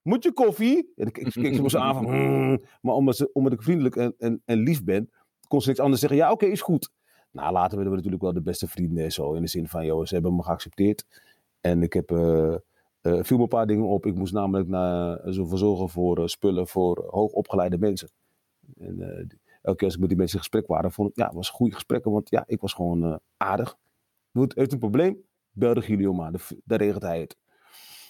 Moet 0.01 0.23
je 0.23 0.33
koffie? 0.33 0.91
En 0.95 1.07
ik, 1.07 1.17
ik 1.17 1.31
keek 1.31 1.69
ze 1.69 1.79
aan 1.79 1.93
van... 1.93 2.05
Mm. 2.15 2.61
Maar 2.81 2.95
omdat, 2.95 3.15
ze, 3.15 3.29
omdat 3.33 3.53
ik 3.53 3.61
vriendelijk 3.61 3.95
en, 3.95 4.15
en, 4.17 4.41
en 4.45 4.57
lief 4.57 4.83
ben, 4.83 5.09
kon 5.47 5.61
ze 5.61 5.67
niks 5.67 5.79
anders 5.79 5.99
zeggen. 5.99 6.19
Ja, 6.19 6.25
oké, 6.25 6.33
okay, 6.33 6.49
is 6.49 6.61
goed. 6.61 6.89
Nou, 7.31 7.51
later 7.51 7.75
werden 7.75 7.89
we 7.89 7.95
natuurlijk 7.95 8.23
wel 8.23 8.33
de 8.33 8.41
beste 8.41 8.67
vrienden 8.67 9.03
en 9.03 9.11
zo. 9.11 9.33
In 9.33 9.41
de 9.41 9.47
zin 9.47 9.67
van, 9.67 9.85
joh, 9.85 10.05
ze 10.05 10.13
hebben 10.13 10.35
me 10.35 10.43
geaccepteerd. 10.43 11.05
En 11.61 11.83
ik 11.83 11.93
heb... 11.93 12.11
Uh, 12.11 12.55
uh, 13.01 13.23
viel 13.23 13.37
me 13.37 13.43
een 13.43 13.49
paar 13.49 13.67
dingen 13.67 13.85
op. 13.85 14.05
Ik 14.05 14.15
moest 14.15 14.33
namelijk 14.33 14.69
naar, 14.69 15.27
uh, 15.27 15.45
zorgen 15.53 15.89
voor 15.89 16.19
uh, 16.19 16.25
spullen 16.25 16.67
voor 16.67 17.07
hoogopgeleide 17.09 17.77
mensen. 17.77 18.09
En, 18.77 18.99
elke 19.61 19.77
keer 19.77 19.87
als 19.87 19.93
ik 19.93 19.99
met 19.99 20.09
die 20.09 20.17
mensen 20.17 20.37
in 20.37 20.43
gesprek 20.43 20.67
waren, 20.67 20.91
vond 20.91 21.09
ik, 21.09 21.15
ja, 21.15 21.25
het 21.25 21.35
was 21.35 21.49
goede 21.49 21.73
gesprekken, 21.73 22.11
want 22.11 22.29
ja, 22.29 22.43
ik 22.47 22.61
was 22.61 22.73
gewoon 22.73 23.19
aardig. 23.37 23.77
Goed, 24.33 24.55
heeft 24.55 24.71
een 24.71 24.79
probleem? 24.79 25.23
Belde 25.51 25.81
Gilio 25.81 26.13
maar, 26.13 26.31
daar 26.63 26.79
regelt 26.79 27.01
hij 27.01 27.19
het. 27.19 27.37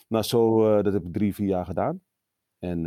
Nou, 0.08 0.24
zo, 0.24 0.82
dat 0.82 0.94
heb 0.94 1.06
ik 1.06 1.14
drie, 1.14 1.36
vier 1.36 1.48
jaar 1.48 1.66
gedaan. 1.66 2.02
En 2.60 2.82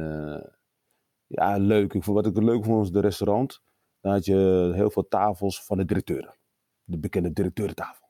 ja, 1.27 1.57
leuk. 1.57 1.95
Ik 1.95 2.05
vond, 2.05 2.17
wat 2.17 2.27
ik 2.27 2.43
leuk 2.43 2.65
vond 2.65 2.79
was 2.79 2.93
de 2.93 3.01
restaurant. 3.01 3.63
Dan 4.01 4.13
had 4.13 4.25
je 4.25 4.71
heel 4.75 4.91
veel 4.91 5.09
tafels 5.09 5.65
van 5.65 5.77
de 5.77 5.85
directeuren. 5.85 6.35
De 6.85 6.99
bekende 6.99 7.33
directeurentafel. 7.33 8.04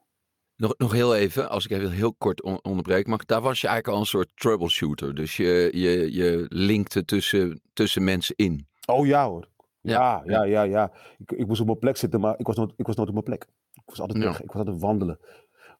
Nog, 0.56 0.74
nog 0.76 0.92
heel 0.92 1.14
even, 1.14 1.50
als 1.50 1.64
ik 1.64 1.70
even 1.70 1.90
heel 1.90 2.14
kort 2.14 2.42
onderbreek, 2.42 3.06
maar 3.06 3.22
daar 3.26 3.40
was 3.40 3.60
je 3.60 3.66
eigenlijk 3.66 3.96
al 3.96 4.02
een 4.02 4.08
soort 4.08 4.28
troubleshooter. 4.34 5.14
Dus 5.14 5.36
je, 5.36 5.70
je, 5.72 6.12
je 6.12 6.46
linkte 6.48 7.04
tussen, 7.04 7.60
tussen 7.72 8.04
mensen 8.04 8.36
in. 8.36 8.66
Oh 8.86 9.06
ja 9.06 9.28
hoor. 9.28 9.48
Ja, 9.80 10.22
ja, 10.24 10.44
ja, 10.44 10.62
ja. 10.62 10.92
Ik, 11.18 11.32
ik 11.32 11.46
moest 11.46 11.60
op 11.60 11.66
mijn 11.66 11.78
plek 11.78 11.96
zitten, 11.96 12.20
maar 12.20 12.34
ik 12.38 12.46
was 12.46 12.56
nooit, 12.56 12.72
ik 12.76 12.86
was 12.86 12.96
nooit 12.96 13.08
op 13.08 13.14
mijn 13.14 13.26
plek. 13.26 13.46
Ik 13.72 13.82
was 13.84 14.00
altijd 14.00 14.24
weg, 14.24 14.42
ik 14.42 14.52
was 14.52 14.56
altijd 14.56 14.80
wandelen. 14.80 15.18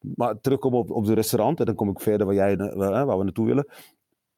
Maar 0.01 0.41
terugkomen 0.41 0.79
op, 0.79 0.91
op 0.91 1.07
de 1.07 1.15
restaurant, 1.15 1.61
en 1.61 1.67
dan 1.67 1.75
kom 1.75 1.89
ik 1.89 2.01
verder 2.01 2.27
waar, 2.27 2.35
jij, 2.35 2.57
waar 2.57 3.19
we 3.19 3.25
naartoe 3.25 3.47
willen. 3.47 3.67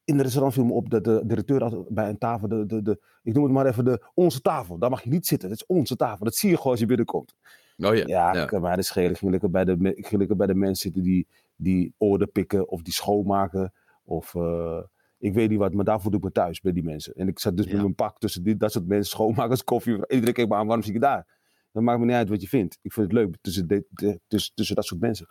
In 0.05 0.15
het 0.15 0.23
restaurant 0.23 0.55
viel 0.55 0.65
me 0.65 0.73
op 0.73 0.91
dat 0.91 1.05
de 1.05 1.23
directeur 1.27 1.63
had 1.63 1.89
bij 1.89 2.09
een 2.09 2.19
tafel, 2.19 2.49
de, 2.49 2.67
de, 2.67 2.83
de, 2.83 3.01
ik 3.23 3.35
noem 3.35 3.45
het 3.45 3.53
maar 3.53 3.67
even 3.67 3.85
de 3.85 4.03
onze 4.15 4.41
tafel. 4.41 4.79
Daar 4.79 4.91
mag 4.91 5.03
je 5.03 5.11
niet 5.11 5.27
zitten, 5.27 5.49
dat 5.49 5.59
is 5.59 5.67
onze 5.67 5.97
tafel. 5.97 6.25
Dat 6.25 6.35
zie 6.35 6.51
je 6.51 6.57
gewoon 6.57 6.73
als 6.73 6.81
je 6.81 6.87
binnenkomt. 6.87 7.35
Oh 7.79 7.95
ja. 7.95 8.07
Ja, 8.07 8.35
ja. 8.35 8.43
ik 8.43 8.61
maar 8.61 8.77
de 8.77 8.83
schelen. 8.83 9.11
Ik 9.11 9.19
ging 9.19 9.31
lekker 9.31 9.51
bij 9.51 9.65
de, 9.65 9.95
ik 9.95 10.37
bij 10.37 10.47
de 10.47 10.55
mensen 10.55 10.83
zitten 10.83 11.03
die, 11.03 11.27
die 11.57 11.95
orde 11.97 12.27
pikken 12.27 12.69
of 12.69 12.83
die 12.83 12.93
schoonmaken. 12.93 13.73
Of 14.05 14.35
uh, 14.35 14.83
ik 15.19 15.35
weet 15.35 15.51
niet 15.51 15.59
wat, 15.59 15.73
maar 15.73 15.85
daarvoor 15.85 16.11
doe 16.11 16.21
ik 16.21 16.27
me 16.27 16.33
thuis 16.33 16.61
bij 16.61 16.73
die 16.73 16.83
mensen. 16.83 17.15
En 17.15 17.29
ik 17.29 17.39
zat 17.39 17.57
dus 17.57 17.67
met 17.67 17.77
mijn 17.77 17.95
pak 17.95 18.19
tussen 18.19 18.43
die, 18.43 18.57
dat 18.57 18.73
soort 18.73 18.87
mensen, 18.87 19.11
schoonmakers, 19.11 19.65
koffie. 19.65 20.09
Iedereen 20.09 20.35
keek 20.35 20.49
me 20.49 20.55
aan, 20.55 20.67
waarom 20.67 20.85
zie 20.85 20.93
je 20.93 21.01
daar? 21.01 21.35
Dan 21.73 21.85
maakt 21.85 21.99
me 21.99 22.05
niet 22.05 22.15
uit 22.15 22.29
wat 22.29 22.41
je 22.41 22.49
vindt. 22.49 22.79
Ik 22.83 22.93
vind 22.93 23.07
het 23.07 23.17
leuk 23.17 23.37
tussen, 23.41 23.67
de, 23.67 23.87
de, 23.89 24.21
tussen, 24.27 24.55
tussen 24.55 24.75
dat 24.77 24.85
soort 24.85 25.01
mensen. 25.01 25.29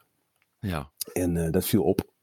Ja. 0.60 0.92
En 1.14 1.36
uh, 1.36 1.52
dat 1.52 1.66
viel 1.66 1.84
op. 1.84 2.14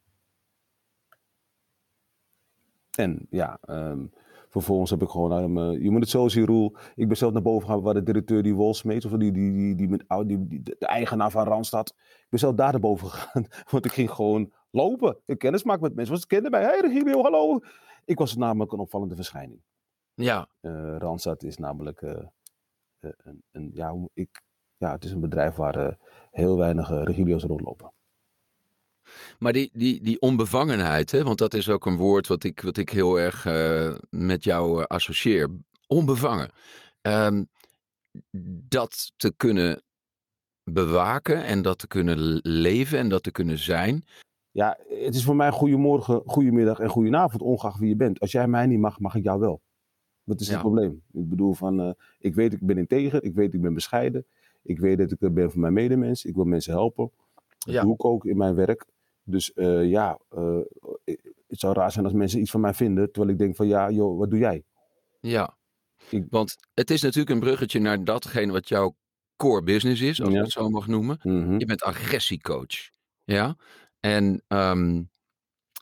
En 2.99 3.26
ja, 3.31 3.59
um, 3.69 4.12
vervolgens 4.52 4.90
heb 4.90 5.02
ik 5.02 5.09
gewoon, 5.09 5.59
uh, 5.59 5.82
je 5.82 5.90
moet 5.90 6.00
het 6.00 6.11
zo 6.11 6.28
zien, 6.28 6.47
Roel. 6.47 6.76
Ik 6.94 7.09
ben 7.09 7.16
zelf 7.16 7.32
naar 7.32 7.42
boven 7.42 7.66
gegaan 7.66 7.82
waar 7.82 7.94
de 7.94 8.02
directeur 8.02 8.42
die 8.42 8.54
Wolsmeet, 8.54 9.04
of 9.04 9.11
die, 9.11 9.32
die, 9.32 9.52
die, 9.52 9.75
die, 9.75 9.88
met, 9.88 10.04
die, 10.26 10.47
die, 10.47 10.62
de 10.62 10.87
eigenaar 10.87 11.30
van 11.30 11.44
Randstad. 11.44 11.94
Ik 11.99 12.26
ben 12.28 12.38
zelf 12.38 12.54
daar 12.54 12.71
naar 12.71 12.80
boven 12.80 13.09
gegaan, 13.11 13.47
want 13.71 13.85
ik 13.85 13.92
ging 13.92 14.11
gewoon 14.11 14.52
lopen. 14.71 15.18
Ik 15.26 15.38
kennis 15.38 15.62
maken 15.62 15.82
met 15.82 15.94
mensen. 15.94 16.14
Was 16.14 16.26
kenden 16.26 16.50
mij, 16.50 16.62
hey 16.62 16.80
Regilio, 16.80 17.23
hallo. 17.23 17.61
Ik 18.04 18.18
was 18.18 18.37
namelijk 18.37 18.73
een 18.73 18.78
opvallende 18.78 19.14
verschijning. 19.14 19.61
Ja. 20.14 20.49
Uh, 20.61 20.97
Randstad 20.99 21.42
is 21.42 21.56
namelijk 21.56 22.00
uh, 22.00 22.14
een, 23.00 23.42
een, 23.52 23.71
ja, 23.75 23.94
ik, 24.14 24.42
ja, 24.76 24.92
het 24.92 25.04
is 25.04 25.11
een 25.11 25.21
bedrijf 25.21 25.54
waar 25.54 25.99
heel 26.30 26.56
weinig 26.56 26.88
Regilio's 27.04 27.44
rondlopen. 27.44 27.92
Maar 29.38 29.52
die, 29.52 29.71
die, 29.73 30.02
die 30.02 30.21
onbevangenheid, 30.21 31.11
hè, 31.11 31.23
want 31.23 31.38
dat 31.38 31.54
is 31.54 31.69
ook 31.69 31.87
een 31.87 31.97
woord 31.97 32.26
wat 32.26 32.45
ik, 32.45 32.61
wat 32.61 32.76
ik 32.76 32.90
heel 32.90 33.21
erg 33.21 33.47
uh, 33.47 33.95
met 34.11 34.45
jou 34.45 34.78
uh, 34.78 34.85
associeer. 34.85 35.50
Onbevangen. 35.87 36.50
Um, 37.02 37.49
dat 38.69 39.12
te 39.16 39.33
kunnen 39.37 39.83
bewaken 40.64 41.45
en 41.45 41.62
dat 41.62 41.78
te 41.78 41.87
kunnen 41.87 42.40
leven 42.42 42.99
en 42.99 43.09
dat 43.09 43.23
te 43.23 43.31
kunnen 43.31 43.59
zijn. 43.59 44.04
Ja, 44.50 44.78
het 44.88 45.14
is 45.14 45.25
voor 45.25 45.37
mij 45.37 45.50
goedemorgen, 45.50 46.23
goedemiddag 46.26 46.78
en 46.78 46.88
goedenavond, 46.88 47.42
ongeacht 47.42 47.78
wie 47.78 47.88
je 47.88 47.97
bent. 47.97 48.21
Als 48.21 48.33
jij 48.33 48.49
mij 48.49 48.66
niet 48.66 48.78
mag, 48.78 48.99
mag 48.99 49.14
ik 49.14 49.23
jou 49.25 49.40
wel. 49.40 49.61
Dat 50.25 50.40
is 50.40 50.47
ja. 50.47 50.52
het 50.52 50.62
probleem. 50.62 51.02
Ik 51.12 51.28
bedoel 51.28 51.52
van, 51.52 51.81
uh, 51.81 51.92
ik 52.19 52.35
weet 52.35 52.52
ik 52.52 52.61
ben 52.61 52.78
integer, 52.78 53.23
ik 53.23 53.35
weet 53.35 53.54
ik 53.54 53.61
ben 53.61 53.75
bescheiden. 53.75 54.26
Ik 54.62 54.78
weet 54.78 54.99
dat 54.99 55.11
ik 55.11 55.21
er 55.21 55.33
ben 55.33 55.50
voor 55.50 55.61
mijn 55.61 55.73
medemens, 55.73 56.25
ik 56.25 56.35
wil 56.35 56.45
mensen 56.45 56.73
helpen. 56.73 57.11
Dat 57.59 57.75
ja. 57.75 57.83
doe 57.83 57.95
ik 57.95 58.04
ook 58.04 58.25
in 58.25 58.37
mijn 58.37 58.54
werk. 58.54 58.87
Dus 59.25 59.50
uh, 59.55 59.91
ja, 59.91 60.19
uh, 60.35 60.59
het 61.47 61.61
zou 61.61 61.75
raar 61.75 61.93
zijn 61.93 62.05
als 62.05 62.14
mensen 62.14 62.41
iets 62.41 62.50
van 62.50 62.61
mij 62.61 62.75
vinden, 62.75 63.12
terwijl 63.12 63.33
ik 63.33 63.38
denk 63.38 63.57
van 63.57 63.67
ja, 63.67 63.91
joh, 63.91 64.19
wat 64.19 64.31
doe 64.31 64.38
jij? 64.38 64.64
Ja, 65.21 65.57
ik... 66.09 66.26
want 66.31 66.57
het 66.75 66.91
is 66.91 67.02
natuurlijk 67.02 67.31
een 67.31 67.41
bruggetje 67.41 67.81
naar 67.81 68.05
datgene 68.05 68.52
wat 68.52 68.69
jouw 68.69 68.97
core 69.37 69.62
business 69.62 70.00
is, 70.00 70.21
als 70.21 70.31
ja. 70.31 70.37
ik 70.37 70.43
het 70.43 70.52
zo 70.52 70.69
mag 70.69 70.87
noemen. 70.87 71.21
Mm 71.23 71.43
-hmm. 71.43 71.59
Je 71.59 71.67
bent 71.67 71.83
agressiecoach. 71.83 72.91
Ja, 73.25 73.57
en 74.00 74.45
um, 74.49 75.11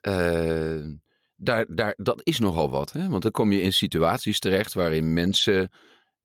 uh, 0.09 0.87
daar, 1.37 1.66
daar, 1.68 1.95
dat 1.97 2.21
is 2.23 2.38
nogal 2.38 2.71
wat, 2.71 2.93
hè? 2.93 3.08
want 3.08 3.23
dan 3.23 3.30
kom 3.30 3.52
je 3.52 3.62
in 3.62 3.73
situaties 3.73 4.38
terecht 4.38 4.75
waarin 4.75 5.12
mensen 5.12 5.71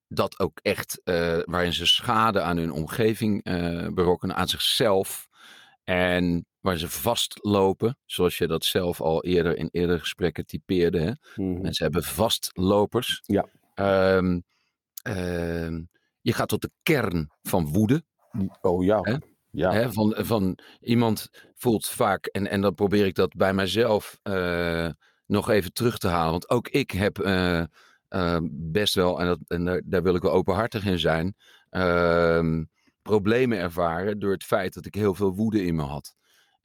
dat 0.08 0.40
ook 0.40 0.60
echt, 0.62 1.02
waarin 1.46 1.74
ze 1.74 1.86
schade 1.86 2.42
aan 2.42 2.58
hun 2.58 2.72
omgeving 2.72 3.44
berokkenen, 3.94 4.36
aan 4.36 4.48
zichzelf. 4.48 5.28
En 5.84 6.46
waar 6.66 6.78
ze 6.78 6.90
vastlopen, 6.90 7.98
zoals 8.06 8.38
je 8.38 8.48
dat 8.48 8.66
zelf 8.66 9.02
al 9.02 9.24
eerder 9.24 9.58
in 9.58 9.70
eerdere 9.72 10.00
gesprekken 10.00 10.46
typeerde. 10.46 11.00
Hè? 11.00 11.12
Mhm. 11.44 11.62
Mensen 11.62 11.84
hebben 11.84 12.04
vastlopers. 12.04 13.22
Ja. 13.26 13.46
Um, 14.18 14.44
um, 15.08 15.90
je 16.22 16.34
gaat 16.34 16.48
tot 16.48 16.62
de 16.62 16.72
kern 16.84 17.30
van 17.42 17.68
woede. 17.68 18.04
Oh 18.62 18.84
ja. 18.84 19.00
Hè? 19.02 19.16
ja. 19.52 19.72
Hè? 19.72 19.94
Van, 19.94 20.16
van 20.18 20.58
iemand 20.80 21.30
voelt 21.56 21.86
vaak, 21.86 22.26
en, 22.26 22.48
en 22.48 22.62
dan 22.62 22.74
probeer 22.74 23.06
ik 23.06 23.16
dat 23.16 23.36
bij 23.36 23.54
mijzelf 23.54 24.20
uh, 24.24 24.90
nog 25.26 25.50
even 25.50 25.74
terug 25.74 25.98
te 25.98 26.08
halen. 26.08 26.32
Want 26.32 26.50
ook 26.50 26.68
ik 26.68 26.92
heb 26.92 27.20
uh, 27.20 27.64
uh, 28.10 28.38
best 28.52 28.94
wel, 28.94 29.20
en, 29.20 29.26
dat, 29.26 29.40
en 29.48 29.66
daar, 29.66 29.82
daar, 29.86 30.04
wil 30.04 30.16
ik 30.16 30.22
wel 30.22 30.32
openhartig 30.32 30.86
in 30.86 31.00
zijn 31.00 31.36
ehm, 31.70 32.64
problemen 33.02 33.58
ervaren 33.58 34.20
door 34.20 34.32
het 34.32 34.44
feit 34.44 34.74
dat 34.74 34.86
ik 34.86 34.96
heel 34.96 35.16
veel 35.16 35.36
woede 35.36 35.66
in 35.66 35.76
me 35.76 35.84
had. 35.84 36.16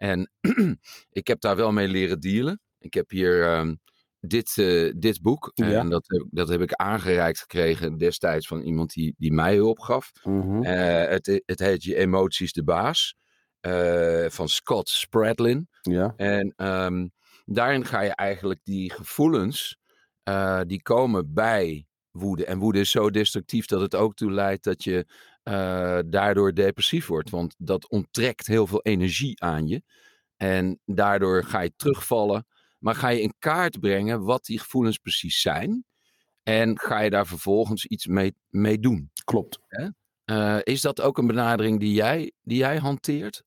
En 0.01 0.31
ik 1.21 1.27
heb 1.27 1.41
daar 1.41 1.57
wel 1.57 1.73
mee 1.73 1.89
leren 1.89 2.21
dealen. 2.21 2.61
Ik 2.79 2.95
heb 2.95 3.11
hier 3.11 3.59
um, 3.59 3.81
dit, 4.21 4.57
uh, 4.57 4.93
dit 4.97 5.23
boek. 5.23 5.51
Ja. 5.55 5.67
En 5.67 5.89
dat 5.89 6.05
heb, 6.07 6.27
dat 6.31 6.49
heb 6.49 6.61
ik 6.61 6.73
aangereikt 6.73 7.39
gekregen 7.39 7.99
destijds 7.99 8.47
van 8.47 8.61
iemand 8.61 8.93
die, 8.93 9.15
die 9.19 9.33
mij 9.33 9.55
hulp 9.55 9.79
gaf. 9.79 10.11
Mm 10.23 10.41
-hmm. 10.41 10.65
uh, 10.65 11.05
het, 11.05 11.43
het 11.47 11.59
heet 11.59 11.83
Je 11.83 11.97
Emoties 11.97 12.53
de 12.53 12.65
Baas. 12.65 13.15
Uh, 13.67 14.27
van 14.29 14.49
Scott 14.49 14.89
Spradlin. 14.89 15.69
Ja. 15.81 16.15
En 16.17 16.55
um, 16.57 17.13
daarin 17.45 17.85
ga 17.85 18.01
je 18.01 18.15
eigenlijk 18.15 18.61
die 18.65 18.93
gevoelens. 18.93 19.79
eh, 20.23 20.61
die 20.67 20.83
komen 20.83 21.35
bij 21.35 21.87
woede. 22.11 22.45
En 22.45 22.59
woede 22.59 22.81
is 22.81 22.91
zo 22.91 23.11
destructief 23.11 23.67
dat 23.67 23.81
het 23.81 23.95
ook 23.95 24.15
toe 24.15 24.33
leidt 24.33 24.65
dat 24.65 24.85
je 24.85 25.07
uh, 25.51 25.99
daardoor 26.07 26.55
depressief 26.55 27.07
wordt. 27.07 27.31
Want 27.31 27.55
dat 27.59 27.89
onttrekt 27.89 28.47
heel 28.47 28.67
veel 28.67 28.83
energie 28.83 29.43
aan 29.43 29.67
je. 29.67 29.83
En 30.37 30.81
daardoor 30.85 31.45
ga 31.45 31.61
je 31.61 31.73
terugvallen. 31.77 32.47
Maar 32.79 32.95
ga 32.95 33.09
je 33.09 33.23
in 33.23 33.35
kaart 33.39 33.81
brengen 33.81 34.25
wat 34.25 34.45
die 34.45 34.59
gevoelens 34.59 34.99
precies 34.99 35.41
zijn. 35.41 35.85
En 36.43 36.79
ga 36.79 37.01
je 37.01 37.11
daar 37.11 37.27
vervolgens 37.27 37.87
iets 37.87 38.07
mee, 38.07 38.35
mee 38.49 38.79
doen. 38.79 39.11
Klopt. 39.25 39.59
Uh, 40.25 40.59
is 40.63 40.81
dat 40.81 41.01
ook 41.01 41.19
een 41.19 41.27
benadering 41.27 41.81
die 41.81 41.93
jij, 41.93 42.33
die 42.43 42.59
jij 42.59 42.79
hanteert? 42.79 43.45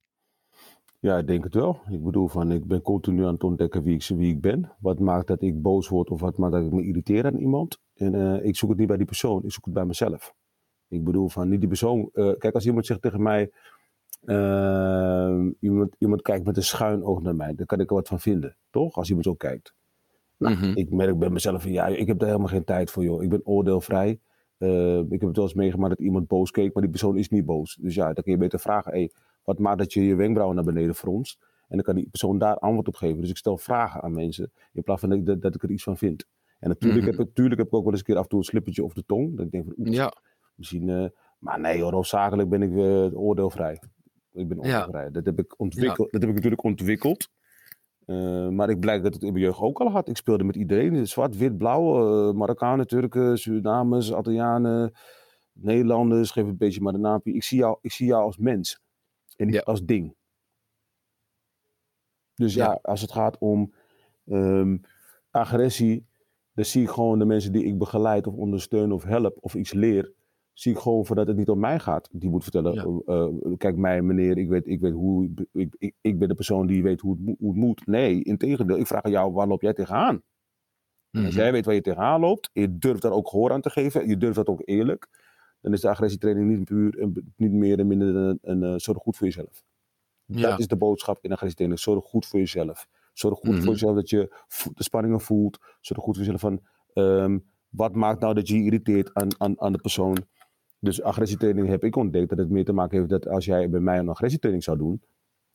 Ja, 0.99 1.17
ik 1.17 1.27
denk 1.27 1.43
het 1.43 1.53
wel. 1.53 1.81
Ik 1.89 2.03
bedoel, 2.03 2.27
van, 2.27 2.51
ik 2.51 2.65
ben 2.65 2.81
continu 2.81 3.25
aan 3.25 3.33
het 3.33 3.43
ontdekken 3.43 3.83
wie 3.83 3.95
ik, 3.95 4.07
wie 4.07 4.33
ik 4.33 4.41
ben. 4.41 4.71
Wat 4.79 4.99
maakt 4.99 5.27
dat 5.27 5.41
ik 5.41 5.61
boos 5.61 5.87
word 5.87 6.09
of 6.09 6.19
wat 6.19 6.37
maakt 6.37 6.53
dat 6.53 6.63
ik 6.63 6.71
me 6.71 6.83
irriteer 6.83 7.25
aan 7.25 7.37
iemand. 7.37 7.77
En 7.93 8.13
uh, 8.13 8.45
ik 8.45 8.55
zoek 8.55 8.69
het 8.69 8.77
niet 8.77 8.87
bij 8.87 8.97
die 8.97 9.05
persoon, 9.05 9.43
ik 9.43 9.51
zoek 9.51 9.65
het 9.65 9.73
bij 9.73 9.85
mezelf. 9.85 10.33
Ik 10.93 11.03
bedoel, 11.03 11.29
van 11.29 11.49
niet 11.49 11.59
die 11.59 11.67
persoon. 11.69 12.09
Uh, 12.13 12.31
kijk, 12.37 12.53
als 12.53 12.65
iemand 12.65 12.85
zegt 12.85 13.01
tegen 13.01 13.21
mij. 13.21 13.51
Uh, 14.25 15.45
iemand, 15.59 15.95
iemand 15.97 16.21
kijkt 16.21 16.45
met 16.45 16.57
een 16.57 16.63
schuin 16.63 17.03
oog 17.03 17.21
naar 17.21 17.35
mij, 17.35 17.55
dan 17.55 17.65
kan 17.65 17.79
ik 17.79 17.89
er 17.89 17.95
wat 17.95 18.07
van 18.07 18.19
vinden, 18.19 18.55
toch? 18.69 18.95
Als 18.95 19.07
iemand 19.07 19.25
zo 19.25 19.33
kijkt. 19.33 19.73
Nou, 20.37 20.55
Mm 20.55 20.61
-hmm. 20.61 20.75
Ik 20.75 20.91
merk 20.91 21.19
bij 21.19 21.29
mezelf 21.29 21.61
van 21.61 21.71
ja, 21.71 21.87
ik 21.87 22.07
heb 22.07 22.19
daar 22.19 22.27
helemaal 22.27 22.49
geen 22.49 22.63
tijd 22.63 22.91
voor, 22.91 23.03
joh. 23.03 23.23
Ik 23.23 23.29
ben 23.29 23.41
oordeelvrij. 23.43 24.19
Uh, 24.59 24.97
ik 24.97 25.09
heb 25.09 25.21
het 25.21 25.35
wel 25.35 25.45
eens 25.45 25.53
meegemaakt 25.53 25.89
dat 25.97 26.05
iemand 26.05 26.27
boos 26.27 26.51
keek, 26.51 26.73
maar 26.73 26.81
die 26.81 26.91
persoon 26.91 27.17
is 27.17 27.29
niet 27.29 27.45
boos. 27.45 27.77
Dus 27.81 27.95
ja, 27.95 28.13
dan 28.13 28.23
kun 28.23 28.31
je 28.31 28.37
beter 28.37 28.59
vragen: 28.59 28.91
hey, 28.91 29.11
wat 29.43 29.59
maakt 29.59 29.77
dat 29.77 29.93
je 29.93 30.05
je 30.05 30.15
wenkbrauwen 30.15 30.55
naar 30.55 30.65
beneden 30.65 30.95
fronst? 30.95 31.37
En 31.67 31.75
dan 31.75 31.81
kan 31.81 31.95
die 31.95 32.09
persoon 32.09 32.37
daar 32.37 32.57
antwoord 32.57 32.87
op 32.87 32.95
geven. 32.95 33.21
Dus 33.21 33.29
ik 33.29 33.37
stel 33.37 33.57
vragen 33.57 34.01
aan 34.01 34.13
mensen 34.13 34.51
in 34.73 34.83
plaats 34.83 35.01
van 35.01 35.23
dat, 35.23 35.41
dat 35.41 35.55
ik 35.55 35.63
er 35.63 35.71
iets 35.71 35.83
van 35.83 35.97
vind. 35.97 36.25
En 36.59 36.69
natuurlijk, 36.69 37.01
Mhm. 37.01 37.09
mm 37.09 37.15
-hmm. 37.15 37.19
heb, 37.19 37.27
natuurlijk 37.27 37.57
heb 37.57 37.67
ik 37.67 37.73
ook 37.73 37.83
wel 37.83 37.91
eens 37.91 37.99
een 37.99 38.05
keer 38.05 38.17
af 38.17 38.23
en 38.23 38.29
toe 38.29 38.39
een 38.39 38.45
slippertje 38.45 38.83
op 38.83 38.95
de 38.95 39.03
tong. 39.05 39.35
Dat 39.35 39.45
ik 39.45 39.51
denk 39.51 39.63
van, 39.65 39.73
oeps, 39.77 39.91
Ja, 39.91 40.13
misschien... 40.63 40.87
Uh, 40.87 41.09
maar 41.39 41.59
nee, 41.59 41.81
hoor, 41.81 41.93
hoofdzakelijk 41.93 42.49
ben 42.49 42.61
ik 42.61 42.71
uh, 42.71 43.19
oordeelvrij. 43.19 43.81
Ik 44.33 44.47
ben 44.47 44.57
Ja. 44.61 44.63
oordeelvrij. 44.77 45.11
Dat, 45.11 45.25
heb 45.25 45.39
ik 45.39 45.59
ontwikkeld, 45.59 46.11
dat 46.11 46.21
heb 46.21 46.29
ik 46.29 46.35
natuurlijk 46.35 46.63
ontwikkeld. 46.63 47.29
Uh, 48.05 48.49
maar 48.49 48.69
ik 48.69 48.79
blijk 48.79 49.03
dat 49.03 49.13
het 49.13 49.23
in 49.23 49.31
mijn 49.31 49.43
jeugd 49.45 49.59
ook 49.59 49.79
al 49.79 49.89
had. 49.91 50.07
Ik 50.09 50.17
speelde 50.17 50.43
met 50.43 50.55
iedereen. 50.55 51.07
Zwart, 51.07 51.37
wit, 51.37 51.57
blauw. 51.57 52.27
Uh, 52.29 52.33
Marokkanen, 52.33 52.87
Turken, 52.87 53.37
Surinamers, 53.37 54.09
Italianen, 54.09 54.91
Nederlanders. 55.51 56.31
Geef 56.31 56.43
een 56.45 56.57
beetje 56.57 56.81
maar 56.81 56.93
de 56.93 56.99
naampje. 56.99 57.33
Ik 57.33 57.43
zie 57.43 57.57
jou, 57.57 57.77
ik 57.81 57.91
zie 57.91 58.07
jou 58.07 58.23
als 58.23 58.37
mens. 58.37 58.79
En 59.35 59.45
niet 59.45 59.55
Ja. 59.55 59.61
als 59.61 59.83
ding. 59.83 60.15
Dus 62.35 62.53
ja, 62.53 62.65
Ja. 62.65 62.79
als 62.81 63.01
het 63.01 63.11
gaat 63.11 63.37
om 63.37 63.73
um, 64.25 64.81
agressie, 65.31 66.05
dan 66.53 66.65
zie 66.65 66.81
ik 66.83 66.89
gewoon 66.89 67.19
de 67.19 67.25
mensen 67.25 67.51
die 67.51 67.65
ik 67.65 67.77
begeleid 67.77 68.27
of 68.27 68.33
ondersteun 68.35 68.91
of 68.91 69.03
help 69.03 69.37
of 69.39 69.53
iets 69.55 69.73
leer, 69.73 70.11
zie 70.53 70.71
ik 70.71 70.77
gewoon 70.79 71.05
voor 71.05 71.15
dat 71.15 71.27
het 71.27 71.37
niet 71.37 71.49
om 71.49 71.59
mij 71.59 71.79
gaat. 71.79 72.09
Die 72.11 72.29
moet 72.29 72.43
vertellen, 72.43 72.73
Ja. 72.73 73.13
uh, 73.15 73.53
kijk 73.57 73.75
mij 73.77 74.01
meneer, 74.01 74.37
ik 74.37 74.49
weet, 74.49 74.67
ik 74.67 74.79
weet 74.79 74.93
hoe, 74.93 75.29
ik, 75.51 75.75
ik, 75.77 75.93
ik 76.01 76.19
ben 76.19 76.27
de 76.27 76.35
persoon 76.35 76.67
die 76.67 76.83
weet 76.83 77.01
hoe 77.01 77.11
het, 77.11 77.25
mo- 77.25 77.35
hoe 77.39 77.49
het 77.51 77.59
moet. 77.59 77.85
Nee, 77.85 78.23
integendeel, 78.23 78.77
ik 78.77 78.87
vraag 78.87 79.03
aan 79.03 79.11
jou, 79.11 79.31
waar 79.33 79.47
loop 79.47 79.61
jij 79.61 79.73
tegenaan? 79.73 80.21
En 81.11 81.25
Als 81.25 81.33
Mhm. 81.33 81.41
jij 81.43 81.51
weet 81.51 81.65
waar 81.65 81.75
je 81.75 81.81
tegenaan 81.81 82.19
loopt, 82.19 82.49
je 82.53 82.77
durft 82.77 83.01
daar 83.01 83.11
ook 83.11 83.29
gehoor 83.29 83.51
aan 83.51 83.61
te 83.61 83.69
geven, 83.69 84.07
je 84.07 84.17
durft 84.17 84.35
dat 84.35 84.47
ook 84.47 84.61
eerlijk, 84.65 85.07
dan 85.61 85.73
is 85.73 85.81
de 85.81 85.89
agressietraining 85.89 86.49
niet, 86.57 86.63
puur, 86.65 86.99
en 86.99 87.33
niet 87.35 87.51
meer 87.51 87.79
en 87.79 87.87
minder 87.87 88.13
dan 88.13 88.23
een, 88.23 88.39
een, 88.41 88.61
een 88.61 88.79
zorg 88.79 88.97
goed 88.97 89.17
voor 89.17 89.27
jezelf. 89.27 89.63
Dat 90.25 90.39
Ja. 90.41 90.57
is 90.57 90.67
de 90.67 90.75
boodschap 90.77 91.17
in 91.21 91.31
agressietraining. 91.31 91.81
Zorg 91.81 92.05
goed 92.05 92.25
voor 92.25 92.39
jezelf. 92.39 92.87
Zorg 93.13 93.37
goed 93.39 93.49
Mhm. 93.49 93.61
voor 93.61 93.71
jezelf 93.71 93.95
dat 93.95 94.09
je 94.09 94.35
de 94.73 94.83
spanningen 94.83 95.21
voelt. 95.21 95.59
Zorg 95.81 96.01
goed 96.03 96.15
voor 96.17 96.25
jezelf 96.25 96.41
van 96.41 96.61
ehm, 96.93 97.39
wat 97.69 97.95
maakt 97.95 98.19
nou 98.19 98.33
dat 98.33 98.47
je 98.47 98.57
je 98.57 98.63
irriteert 98.63 99.13
aan, 99.13 99.27
aan, 99.37 99.61
aan 99.61 99.71
de 99.71 99.77
persoon. 99.81 100.17
Dus 100.83 101.01
agressietraining 101.01 101.67
heb 101.67 101.83
ik 101.83 101.95
ontdekt 101.95 102.29
dat 102.29 102.37
het 102.37 102.49
meer 102.49 102.65
te 102.65 102.73
maken 102.73 102.97
heeft 102.97 103.09
dat 103.09 103.27
als 103.27 103.45
jij 103.45 103.69
bij 103.69 103.79
mij 103.79 103.97
een 103.99 104.09
agressietraining 104.09 104.63
zou 104.65 104.77
doen, 104.77 105.01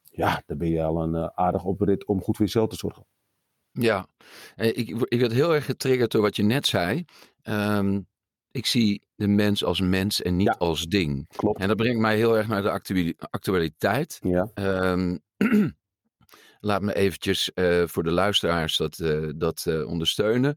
ja, 0.03 0.43
dan 0.47 0.59
ben 0.59 0.69
je 0.69 0.83
al 0.83 1.03
een 1.03 1.15
eh, 1.15 1.29
aardig 1.35 1.65
op 1.65 1.81
rit 1.81 2.07
om 2.07 2.23
goed 2.23 2.37
voor 2.37 2.45
jezelf 2.45 2.69
te 2.69 2.77
zorgen. 2.77 3.07
Ja, 3.73 4.07
Eh, 4.57 4.67
ik, 4.69 4.89
ik 5.09 5.21
werd 5.21 5.33
heel 5.33 5.55
erg 5.55 5.65
getriggerd 5.65 6.11
door 6.11 6.23
wat 6.23 6.37
je 6.37 6.43
net 6.43 6.67
zei. 6.67 7.05
Ehm, 7.43 8.01
ik 8.51 8.67
zie 8.67 9.03
de 9.15 9.29
mens 9.29 9.65
als 9.65 9.81
mens 9.81 10.23
en 10.23 10.37
niet 10.37 10.47
Ja. 10.47 10.55
als 10.59 10.87
ding. 10.87 11.29
Klopt. 11.37 11.61
En 11.61 11.69
dat 11.69 11.77
brengt 11.77 12.01
mij 12.01 12.17
heel 12.17 12.37
erg 12.37 12.49
naar 12.49 12.63
de 12.63 12.71
actuali- 12.71 13.15
actualiteit. 13.19 14.19
Ja, 14.23 14.51
Ehm, 14.55 15.17
laat 16.61 16.83
me 16.83 16.95
eventjes 16.95 17.53
eh, 17.53 17.83
voor 17.87 18.03
de 18.03 18.11
luisteraars 18.11 18.77
dat, 18.77 18.97
dat 19.37 19.67
ondersteunen. 19.87 20.57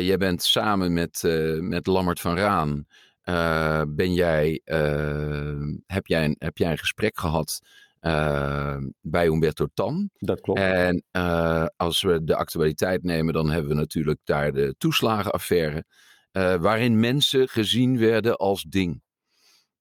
Jij 0.00 0.16
bent 0.16 0.42
samen 0.42 0.92
met, 0.92 1.22
met 1.60 1.86
Lammert 1.86 2.20
van 2.20 2.36
Raan. 2.36 2.86
Eh, 3.28 3.82
ben 3.88 4.14
jij, 4.14 4.60
eh, 4.64 5.62
heb, 5.86 6.06
jij 6.06 6.24
een, 6.24 6.36
heb 6.38 6.58
jij 6.58 6.70
een 6.70 6.78
gesprek 6.78 7.18
gehad 7.18 7.60
eh, 8.00 8.76
bij 9.00 9.26
Humberto 9.26 9.66
Tan? 9.74 10.10
dat 10.18 10.40
klopt. 10.40 10.60
En 10.60 11.04
eh, 11.10 11.66
als 11.76 12.02
we 12.02 12.24
de 12.24 12.36
actualiteit 12.36 13.02
nemen, 13.02 13.34
dan 13.34 13.50
hebben 13.50 13.68
we 13.70 13.76
natuurlijk 13.76 14.20
daar 14.24 14.52
de 14.52 14.74
toeslagenaffaire. 14.78 15.84
eh, 16.30 16.54
waarin 16.54 17.00
mensen 17.00 17.48
gezien 17.48 17.98
werden 17.98 18.36
als 18.36 18.62
ding. 18.62 19.02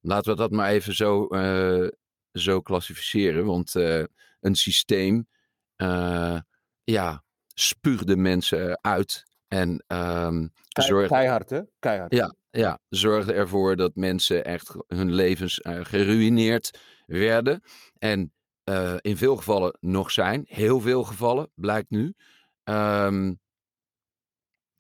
Laten 0.02 0.32
we 0.32 0.38
dat 0.38 0.52
maar 0.52 0.70
even 0.70 0.96
zo, 0.96 1.28
zo 2.32 2.62
klassificeren. 2.62 3.46
Want 3.46 3.74
een 4.40 4.56
systeem 4.56 5.28
ja, 6.84 7.24
spuugde 7.54 8.16
mensen 8.18 8.80
uit. 8.82 9.26
En 9.48 9.84
ehm 9.88 10.48
Kei- 10.70 11.08
Keihard, 11.08 11.50
hè? 11.50 11.62
Keihard. 11.80 12.14
ja, 12.14 12.34
ja, 12.58 12.80
zorgde 12.90 13.34
ervoor 13.34 13.76
dat 13.76 13.96
mensen 13.96 14.46
echt 14.46 14.76
hun 14.88 15.14
levens 15.14 15.62
eh, 15.62 15.86
geruïneerd 15.86 16.80
werden. 17.06 17.62
En 17.98 18.34
eh, 18.64 18.96
in 19.02 19.18
veel 19.18 19.36
gevallen 19.36 19.78
nog 19.80 20.12
zijn. 20.12 20.46
Heel 20.48 20.80
veel 20.80 21.04
gevallen, 21.04 21.52
blijkt 21.56 21.90
nu. 21.90 22.14
Ehm, 22.64 23.34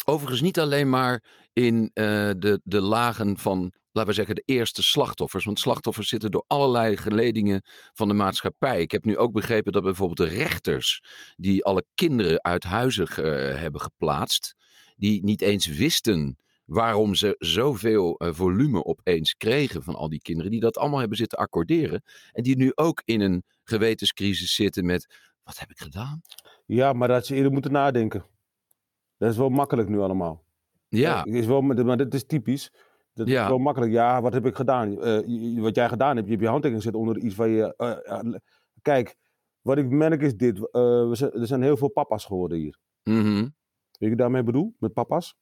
overigens 0.06 0.42
niet 0.42 0.60
alleen 0.60 0.90
maar 0.90 1.24
in 1.54 1.92
eh, 1.94 2.06
de, 2.38 2.62
de 2.64 2.82
lagen 2.82 3.38
van, 3.38 3.72
laten 3.92 4.10
we 4.10 4.16
zeggen, 4.16 4.36
de 4.36 4.44
eerste 4.46 4.84
slachtoffers. 4.84 5.46
Want 5.46 5.60
slachtoffers 5.60 6.10
zitten 6.10 6.32
door 6.32 6.44
allerlei 6.48 6.98
geledingen 6.98 7.62
van 7.94 8.08
de 8.08 8.14
maatschappij. 8.14 8.82
Ik 8.82 8.92
heb 8.92 9.06
nu 9.06 9.18
ook 9.18 9.32
begrepen 9.34 9.72
dat 9.72 9.84
bijvoorbeeld 9.84 10.30
de 10.30 10.36
rechters, 10.36 11.04
die 11.36 11.66
alle 11.66 11.86
kinderen 11.94 12.44
uit 12.44 12.64
huizen 12.64 13.08
hebben 13.60 13.82
geplaatst, 13.82 14.56
die 14.96 15.24
niet 15.24 15.42
eens 15.42 15.66
wisten 15.66 16.38
waarom 16.68 17.16
ze 17.16 17.36
zoveel 17.40 18.18
eh, 18.18 18.34
volume 18.34 18.86
opeens 18.86 19.36
kregen 19.36 19.84
van 19.84 19.96
al 19.96 20.10
die 20.10 20.22
kinderen, 20.22 20.52
die 20.52 20.60
dat 20.60 20.78
allemaal 20.78 21.00
hebben 21.00 21.18
zitten 21.18 21.38
accorderen. 21.38 22.02
En 22.32 22.44
die 22.44 22.58
nu 22.58 22.72
ook 22.76 23.02
in 23.06 23.22
een 23.22 23.44
gewetenscrisis 23.64 24.56
zitten 24.56 24.86
met, 24.86 25.16
wat 25.44 25.60
heb 25.60 25.70
ik 25.70 25.78
gedaan? 25.80 26.22
Ja, 26.66 26.94
maar 26.94 27.08
dat 27.08 27.26
ze 27.26 27.36
eerder 27.36 27.52
moeten 27.52 27.72
nadenken. 27.72 28.26
Dat 29.18 29.32
is 29.32 29.38
wel 29.38 29.50
makkelijk 29.50 29.90
nu 29.90 30.00
allemaal. 30.00 30.44
Ja, 30.88 31.26
Is 31.26 31.46
wel, 31.46 31.62
maar 31.62 31.98
dit 31.98 32.14
is 32.14 32.26
typisch. 32.26 32.72
Dat 33.14 33.28
Ja. 33.28 33.42
is 33.44 33.48
wel 33.50 33.58
makkelijk. 33.58 33.92
Ja, 33.92 34.22
wat 34.22 34.34
heb 34.34 34.46
ik 34.46 34.56
gedaan? 34.56 35.02
Eh, 35.02 35.62
wat 35.62 35.76
jij 35.76 35.90
gedaan 35.90 36.16
hebt, 36.16 36.26
je 36.28 36.32
hebt 36.32 36.44
je 36.44 36.50
handtekening 36.50 36.84
gezet 36.84 37.00
onder 37.00 37.18
iets 37.18 37.36
waar 37.36 37.48
je... 37.48 37.76
eh, 37.76 38.34
kijk, 38.82 39.16
wat 39.62 39.78
ik 39.78 39.90
merk 39.90 40.22
is 40.22 40.36
dit. 40.36 40.60
we 40.60 41.10
zijn, 41.12 41.32
er 41.32 41.48
zijn 41.48 41.62
heel 41.62 41.78
veel 41.78 41.90
papa's 41.92 42.26
geworden 42.26 42.58
hier. 42.58 42.78
mhm. 43.04 43.24
Weet 43.34 43.52
je 43.92 44.00
wat 44.00 44.10
ik 44.12 44.18
daarmee 44.18 44.44
bedoel? 44.44 44.76
Met 44.80 44.94
papa's? 44.94 45.36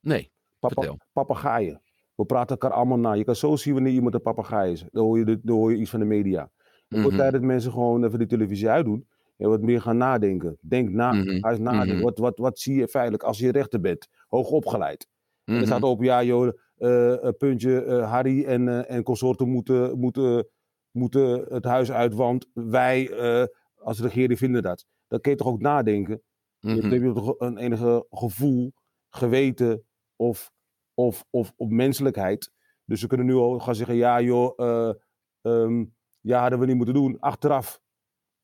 Nee, 0.00 0.30
Papa, 0.58 0.74
Vertel. 0.74 0.98
papegaaien. 1.12 1.82
We 2.14 2.24
praten 2.24 2.48
elkaar 2.58 2.76
allemaal 2.76 2.98
na. 2.98 3.12
Je 3.12 3.24
kan 3.24 3.36
zo 3.36 3.56
zien 3.56 3.74
wanneer 3.74 3.92
iemand 3.92 4.14
een 4.14 4.22
papegaai 4.22 4.72
is. 4.72 4.84
Dan 4.90 5.04
hoor 5.04 5.18
je, 5.18 5.24
de- 5.24 5.40
dan 5.42 5.56
hoor 5.56 5.70
je 5.72 5.78
iets 5.78 5.90
van 5.90 6.00
de 6.00 6.06
media. 6.06 6.50
Het 6.88 7.00
wordt 7.00 7.06
Mhm. 7.08 7.16
tijd 7.16 7.32
dat 7.32 7.42
mensen 7.42 7.72
gewoon 7.72 8.04
even 8.04 8.18
de 8.18 8.26
televisie 8.26 8.68
uitdoen. 8.68 9.08
En 9.36 9.48
wat 9.48 9.60
meer 9.62 9.80
gaan 9.80 9.96
nadenken. 9.96 10.58
Denk 10.60 10.88
na. 10.90 11.12
Mhm. 11.12 11.38
Ga 11.40 11.50
eens 11.50 11.58
nadenken. 11.58 11.94
Mhm. 11.94 12.04
Wat, 12.04 12.18
wat, 12.18 12.38
wat 12.38 12.58
zie 12.58 12.74
je 12.74 12.88
feitelijk 12.88 13.22
als 13.22 13.38
je 13.38 13.50
rechter 13.52 13.80
bent? 13.80 14.08
Hoog 14.28 14.50
opgeleid. 14.50 15.08
En 15.44 15.52
Mhm. 15.52 15.60
er 15.60 15.66
staat 15.66 15.82
op, 15.82 16.02
ja 16.02 16.22
joh, 16.22 16.48
eh, 16.76 17.28
puntje, 17.38 17.82
eh, 17.84 18.10
Harry 18.10 18.44
en, 18.44 18.68
eh, 18.68 18.96
en 18.96 19.02
consorten 19.02 19.48
moeten, 19.48 19.98
moeten, 19.98 20.48
moeten 20.90 21.44
het 21.48 21.64
huis 21.64 21.92
uit, 21.92 22.14
want 22.14 22.46
wij 22.52 23.10
als 23.76 24.00
regering 24.00 24.38
vinden 24.38 24.62
dat. 24.62 24.86
Dan 25.08 25.20
kun 25.20 25.30
je 25.30 25.36
toch 25.38 25.46
ook 25.48 25.60
nadenken. 25.60 26.22
Dan 26.60 26.76
heb 26.76 27.02
je 27.02 27.12
toch 27.12 27.34
een 27.38 27.56
enige 27.58 28.06
gevoel, 28.10 28.72
geweten 29.10 29.84
of, 30.20 30.52
of, 30.94 31.24
of, 31.30 31.52
of 31.56 31.68
menselijkheid. 31.68 32.52
Dus 32.84 33.00
we 33.00 33.06
kunnen 33.06 33.26
nu 33.26 33.34
al 33.34 33.58
gaan 33.58 33.74
zeggen, 33.74 33.96
ja 33.96 34.20
joh, 34.20 34.58
ehm, 35.42 35.84
ja 36.20 36.40
hadden 36.40 36.58
we 36.58 36.66
niet 36.66 36.76
moeten 36.76 36.94
doen, 36.94 37.16
achteraf. 37.20 37.80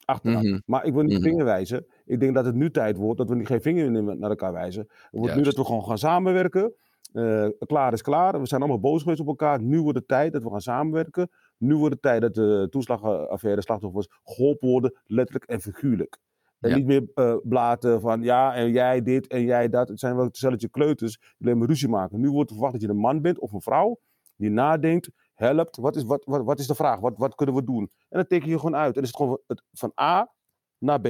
Achteraf. 0.05 0.43
Mhm. 0.43 0.61
Maar 0.67 0.85
ik 0.85 0.93
wil 0.93 1.03
niet 1.03 1.19
Mhm. 1.19 1.23
vinger 1.29 1.45
wijzen. 1.45 1.87
Ik 2.05 2.21
denk 2.21 2.35
dat 2.35 2.45
het 2.45 2.55
nu 2.55 2.71
tijd 2.71 2.97
wordt 2.97 3.19
dat 3.19 3.29
we 3.29 3.35
niet 3.35 3.47
geen 3.47 3.61
vinger 3.61 3.91
naar 4.17 4.31
elkaar 4.31 4.53
wijzen. 4.53 4.87
Het 4.89 5.09
wordt 5.11 5.35
nu 5.35 5.43
dat 5.43 5.57
we 5.57 5.65
gewoon 5.65 5.85
gaan 5.85 5.99
samenwerken. 5.99 6.75
Eh, 7.13 7.49
klaar 7.59 7.93
is 7.93 8.03
klaar. 8.03 8.41
We 8.41 8.47
zijn 8.47 8.61
allemaal 8.61 8.81
boos 8.81 9.03
geweest 9.03 9.21
op 9.21 9.27
elkaar. 9.27 9.63
Nu 9.63 9.81
wordt 9.83 9.99
het 9.99 10.09
tijd 10.09 10.33
dat 10.33 10.43
we 10.43 10.51
gaan 10.51 10.61
samenwerken. 10.61 11.31
Nu 11.57 11.75
wordt 11.77 11.93
het 11.95 12.03
tijd 12.03 12.21
dat 12.21 12.35
de 12.35 12.67
toeslagaffaire 12.71 13.63
slachtoffers 13.63 14.09
geholpen 14.25 14.69
worden, 14.69 14.95
letterlijk 15.05 15.45
en 15.45 15.61
figuurlijk. 15.61 16.19
En 16.61 16.71
Ja. 16.71 16.77
niet 16.77 16.87
meer 16.87 17.09
eh, 17.15 17.37
blaten 17.43 18.01
van 18.01 18.23
ja, 18.23 18.55
en 18.55 18.71
jij 18.71 19.03
dit 19.03 19.27
en 19.27 19.43
jij 19.43 19.69
dat. 19.69 19.89
Het 19.89 19.99
zijn 19.99 20.17
wel 20.17 20.25
hetzelfde 20.25 20.69
kleuters 20.69 21.19
die 21.19 21.47
alleen 21.47 21.59
maar 21.59 21.69
ruzie 21.69 21.89
maken. 21.89 22.21
Nu 22.21 22.31
wordt 22.31 22.51
verwacht 22.51 22.73
dat 22.73 22.83
je 22.83 22.89
een 22.89 22.97
man 22.97 23.23
bent 23.23 23.39
of 23.39 23.53
een 23.53 23.61
vrouw 23.61 23.99
die 24.37 24.51
nadenkt, 24.51 25.11
helpt. 25.35 25.77
Wat 25.77 25.97
is, 25.97 26.03
wat, 26.03 26.25
wat, 26.25 26.45
wat 26.45 26.59
is 26.59 26.67
de 26.67 26.75
vraag? 26.75 27.01
Wat, 27.01 27.17
wat 27.17 27.35
kunnen 27.35 27.55
we 27.55 27.65
doen? 27.65 27.83
En 27.83 28.19
dan 28.19 28.27
teken 28.27 28.49
je 28.49 28.57
gewoon 28.59 28.77
uit. 28.77 28.87
En 28.87 28.93
dan 28.95 29.03
is 29.03 29.09
het 29.09 29.17
gewoon 29.17 29.41
het, 29.47 29.63
van 29.73 29.93
A 30.01 30.33
naar 30.79 31.01
B. 31.01 31.09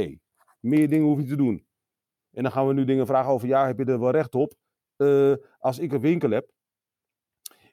Meer 0.60 0.88
dingen 0.88 1.06
hoef 1.06 1.20
je 1.20 1.26
te 1.26 1.36
doen. 1.36 1.66
En 2.32 2.42
dan 2.42 2.52
gaan 2.52 2.66
we 2.66 2.72
nu 2.74 2.84
dingen 2.84 3.06
vragen 3.06 3.32
over, 3.32 3.48
ja, 3.48 3.66
heb 3.66 3.78
je 3.78 3.84
er 3.84 4.00
wel 4.00 4.10
recht 4.10 4.34
op? 4.34 4.54
Eh, 4.96 5.32
als 5.58 5.78
ik 5.78 5.92
een 5.92 6.00
winkel 6.00 6.30
heb 6.30 6.50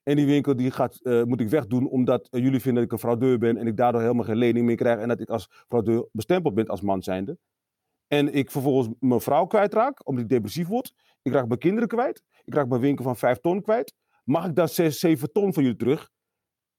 en 0.03 0.15
die 0.15 0.25
winkel 0.25 0.55
die 0.55 0.71
gaat, 0.71 0.99
eh, 1.01 1.23
moet 1.23 1.39
ik 1.39 1.49
wegdoen 1.49 1.87
omdat 1.87 2.27
jullie 2.31 2.59
vinden 2.59 2.73
dat 2.73 2.83
ik 2.83 2.91
een 2.91 2.97
fraudeur 3.07 3.37
ben 3.37 3.57
en 3.57 3.67
ik 3.67 3.77
daardoor 3.77 4.01
helemaal 4.01 4.25
geen 4.25 4.35
lening 4.35 4.65
meer 4.65 4.75
krijg 4.75 4.99
en 4.99 5.07
dat 5.07 5.19
ik 5.19 5.29
als 5.29 5.47
fraudeur 5.67 6.07
bestempeld 6.11 6.53
ben 6.53 6.67
als 6.67 6.81
man 6.81 7.03
zijnde. 7.03 7.37
En 8.07 8.33
ik 8.33 8.51
vervolgens 8.51 8.95
mijn 8.99 9.21
vrouw 9.21 9.45
kwijtraak, 9.45 10.07
omdat 10.07 10.23
ik 10.23 10.29
depressief 10.29 10.67
word. 10.67 10.93
Ik 11.21 11.33
raak 11.33 11.47
mijn 11.47 11.59
kinderen 11.59 11.87
kwijt. 11.87 12.23
Ik 12.43 12.53
raak 12.53 12.67
mijn 12.67 12.81
winkel 12.81 13.03
van 13.03 13.17
5 13.17 13.39
ton 13.39 13.61
kwijt. 13.61 13.93
Mag 14.23 14.45
ik 14.45 14.55
dan 14.55 14.67
6, 14.67 14.99
7 14.99 15.31
ton 15.31 15.53
van 15.53 15.63
jullie 15.63 15.77
terug? 15.77 16.09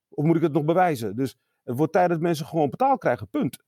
Of 0.08 0.24
moet 0.24 0.36
ik 0.36 0.42
het 0.42 0.52
nog 0.52 0.64
bewijzen? 0.64 1.16
Dus 1.16 1.36
het 1.64 1.76
wordt 1.76 1.92
tijd 1.92 2.08
dat 2.08 2.20
mensen 2.20 2.46
gewoon 2.46 2.70
betaald 2.70 2.98
krijgen, 3.00 3.28
punt. 3.28 3.62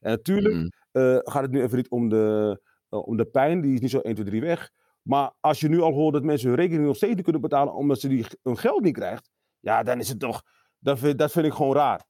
En 0.00 0.10
natuurlijk 0.10 0.54
Mhm. 0.54 0.66
eh, 0.92 1.18
gaat 1.22 1.42
het 1.42 1.50
nu 1.50 1.62
even 1.62 1.76
niet 1.76 1.88
om 1.90 2.08
de, 2.08 2.60
eh, 2.88 3.06
om 3.06 3.16
de 3.16 3.24
pijn, 3.24 3.60
die 3.60 3.74
is 3.74 3.80
niet 3.80 3.90
zo 3.90 3.98
1, 4.02 4.14
2, 4.14 4.26
3 4.26 4.40
weg. 4.40 4.70
Maar 5.02 5.32
als 5.40 5.60
je 5.60 5.68
nu 5.68 5.80
al 5.80 5.92
hoort 5.92 6.12
dat 6.14 6.22
mensen 6.22 6.48
hun 6.48 6.56
rekening 6.58 6.86
nog 6.86 6.96
steeds 6.96 7.14
niet 7.14 7.22
kunnen 7.22 7.40
betalen 7.42 7.74
omdat 7.74 8.00
ze 8.00 8.08
die, 8.08 8.26
hun 8.42 8.58
geld 8.58 8.82
niet 8.82 8.94
krijgt, 8.94 9.30
ja, 9.60 9.82
dan 9.82 9.98
is 9.98 10.08
het 10.08 10.18
toch, 10.18 10.42
dat 10.78 10.98
vind, 10.98 11.18
dat 11.18 11.32
vind 11.32 11.46
ik 11.46 11.52
gewoon 11.52 11.74
raar. 11.76 12.04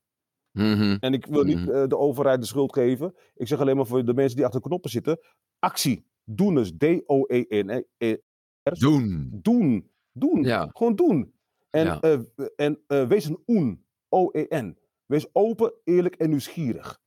Mhm. 0.53 0.97
En 1.01 1.13
ik 1.13 1.27
wil 1.27 1.45
niet 1.45 1.59
Mhm. 1.59 1.71
eh, 1.71 1.87
de 1.89 1.99
overheid 1.99 2.41
de 2.41 2.47
schuld 2.47 2.73
geven. 2.73 3.15
Ik 3.35 3.49
zeg 3.49 3.61
alleen 3.61 3.77
maar 3.77 3.87
voor 3.87 4.05
de 4.05 4.15
mensen 4.15 4.37
die 4.37 4.45
achter 4.45 4.61
de 4.61 4.67
knoppen 4.69 4.91
zitten, 4.91 5.19
actie, 5.59 6.07
doen 6.25 6.55
dus, 6.55 6.73
D-O-E-N. 6.79 7.85
Eh, 7.99 8.17
Doen. 8.63 9.29
Doen, 9.33 9.91
doen, 10.13 10.43
Ja. 10.43 10.71
gewoon 10.73 10.95
doen. 10.97 11.35
En, 11.71 11.85
Ja. 11.85 12.01
eh, 12.01 12.19
en 12.57 12.81
eh, 12.87 13.07
wees 13.09 13.25
een 13.25 13.43
oen, 13.47 13.85
O-E-N. 14.09 14.79
Wees 15.07 15.27
open, 15.33 15.73
eerlijk 15.85 16.15
en 16.15 16.29
nieuwsgierig. 16.31 17.01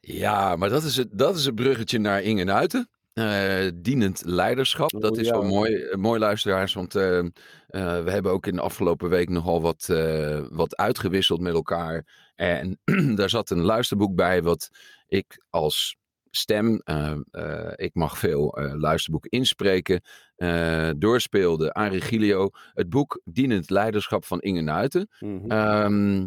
Ja, 0.00 0.56
maar 0.56 0.68
dat 0.68 0.82
is 0.82 0.96
het, 0.96 1.18
dat 1.18 1.36
is 1.36 1.44
het 1.44 1.54
bruggetje 1.54 1.98
naar 1.98 2.22
Inge 2.22 2.44
Nuiten. 2.44 2.88
Eh, 3.16 3.68
dienend 3.74 4.22
leiderschap. 4.24 4.90
Dat 4.90 5.10
Oh, 5.10 5.18
is 5.18 5.26
ja. 5.26 5.32
wel 5.32 5.42
mooi, 5.48 5.74
eh, 5.74 5.96
mooi 5.96 6.18
luisteraars. 6.20 6.74
Want 6.74 6.94
eh, 6.94 7.18
eh, 7.18 7.24
we 8.04 8.10
hebben 8.10 8.32
ook 8.32 8.46
in 8.46 8.54
de 8.54 8.60
afgelopen 8.60 9.08
week 9.08 9.28
nogal 9.28 9.60
wat, 9.62 9.86
wat 10.50 10.76
uitgewisseld 10.76 11.40
met 11.40 11.54
elkaar. 11.54 12.30
En 12.34 12.80
daar 13.16 13.28
zat 13.30 13.50
een 13.50 13.60
luisterboek 13.62 14.14
bij 14.14 14.42
wat 14.42 14.68
ik 15.06 15.44
als 15.50 15.96
stem, 16.30 16.80
eh, 16.84 17.16
eh, 17.30 17.72
ik 17.76 17.94
mag 17.94 18.18
veel 18.18 18.58
luisterboeken 18.78 19.30
inspreken, 19.30 20.02
doorspeelde 20.98 21.74
aan 21.74 21.90
Regilio. 21.90 22.50
Het 22.74 22.88
boek 22.88 23.20
Dienend 23.24 23.70
leiderschap 23.70 24.24
van 24.24 24.40
Inge 24.40 24.60
Nuiten. 24.60 25.08
Mhm. 25.20 25.50
Ehm 25.50 26.26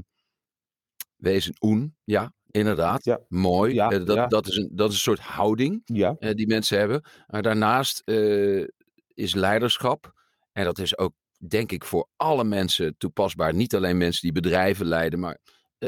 wees 1.16 1.46
een 1.48 1.56
oen, 1.60 1.96
ja, 2.04 2.34
inderdaad. 2.52 3.04
Ja. 3.04 3.20
Mooi. 3.28 3.74
Ja, 3.74 3.90
Eh, 3.92 4.06
dat, 4.06 4.16
ja. 4.16 4.28
Dat, 4.28 4.48
is 4.48 4.56
een, 4.56 4.70
dat 4.72 4.90
is 4.90 4.96
een 4.96 5.02
soort 5.02 5.20
houding 5.20 5.82
eh, 5.86 6.34
die 6.34 6.48
mensen 6.48 6.78
hebben. 6.78 7.04
Maar 7.28 7.42
daarnaast 7.42 8.02
eh, 8.06 8.64
is 9.14 9.34
leiderschap, 9.34 10.14
en 10.52 10.64
dat 10.64 10.80
is 10.80 10.98
ook 10.98 11.14
denk 11.48 11.72
ik 11.72 11.84
voor 11.84 12.08
alle 12.16 12.44
mensen 12.44 12.98
toepasbaar. 12.98 13.54
Niet 13.54 13.76
alleen 13.76 13.98
mensen 13.98 14.22
die 14.22 14.42
bedrijven 14.42 14.86
leiden, 14.86 15.20
maar 15.20 15.38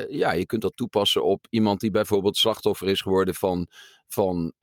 ja, 0.10 0.32
je 0.32 0.46
kunt 0.46 0.62
dat 0.62 0.76
toepassen 0.76 1.24
op 1.24 1.48
iemand 1.50 1.80
die 1.80 1.92
bijvoorbeeld 1.92 2.38
slachtoffer 2.38 2.88
is 2.88 3.02
geworden 3.02 3.36
van, 3.36 3.68
van, 4.08 4.54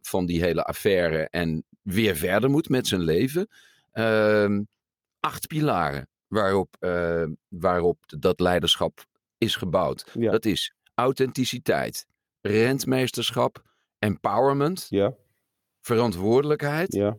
van 0.00 0.26
die 0.26 0.42
hele 0.42 0.64
affaire 0.64 1.28
en 1.30 1.64
weer 1.82 2.16
verder 2.16 2.50
moet 2.50 2.68
met 2.68 2.86
zijn 2.86 3.00
leven. 3.00 3.48
Ehm, 3.92 4.62
acht 5.20 5.46
pilaren 5.46 6.08
waarop, 6.26 6.76
waarop 7.48 7.98
dat 8.06 8.40
leiderschap 8.40 9.06
is 9.38 9.56
gebouwd. 9.56 10.10
Ja. 10.12 10.30
Dat 10.30 10.44
is 10.44 10.74
authenticiteit, 10.98 12.06
rentmeesterschap, 12.40 13.62
empowerment, 13.98 14.86
Ja, 14.88 15.14
verantwoordelijkheid, 15.80 16.92
ja, 16.92 17.16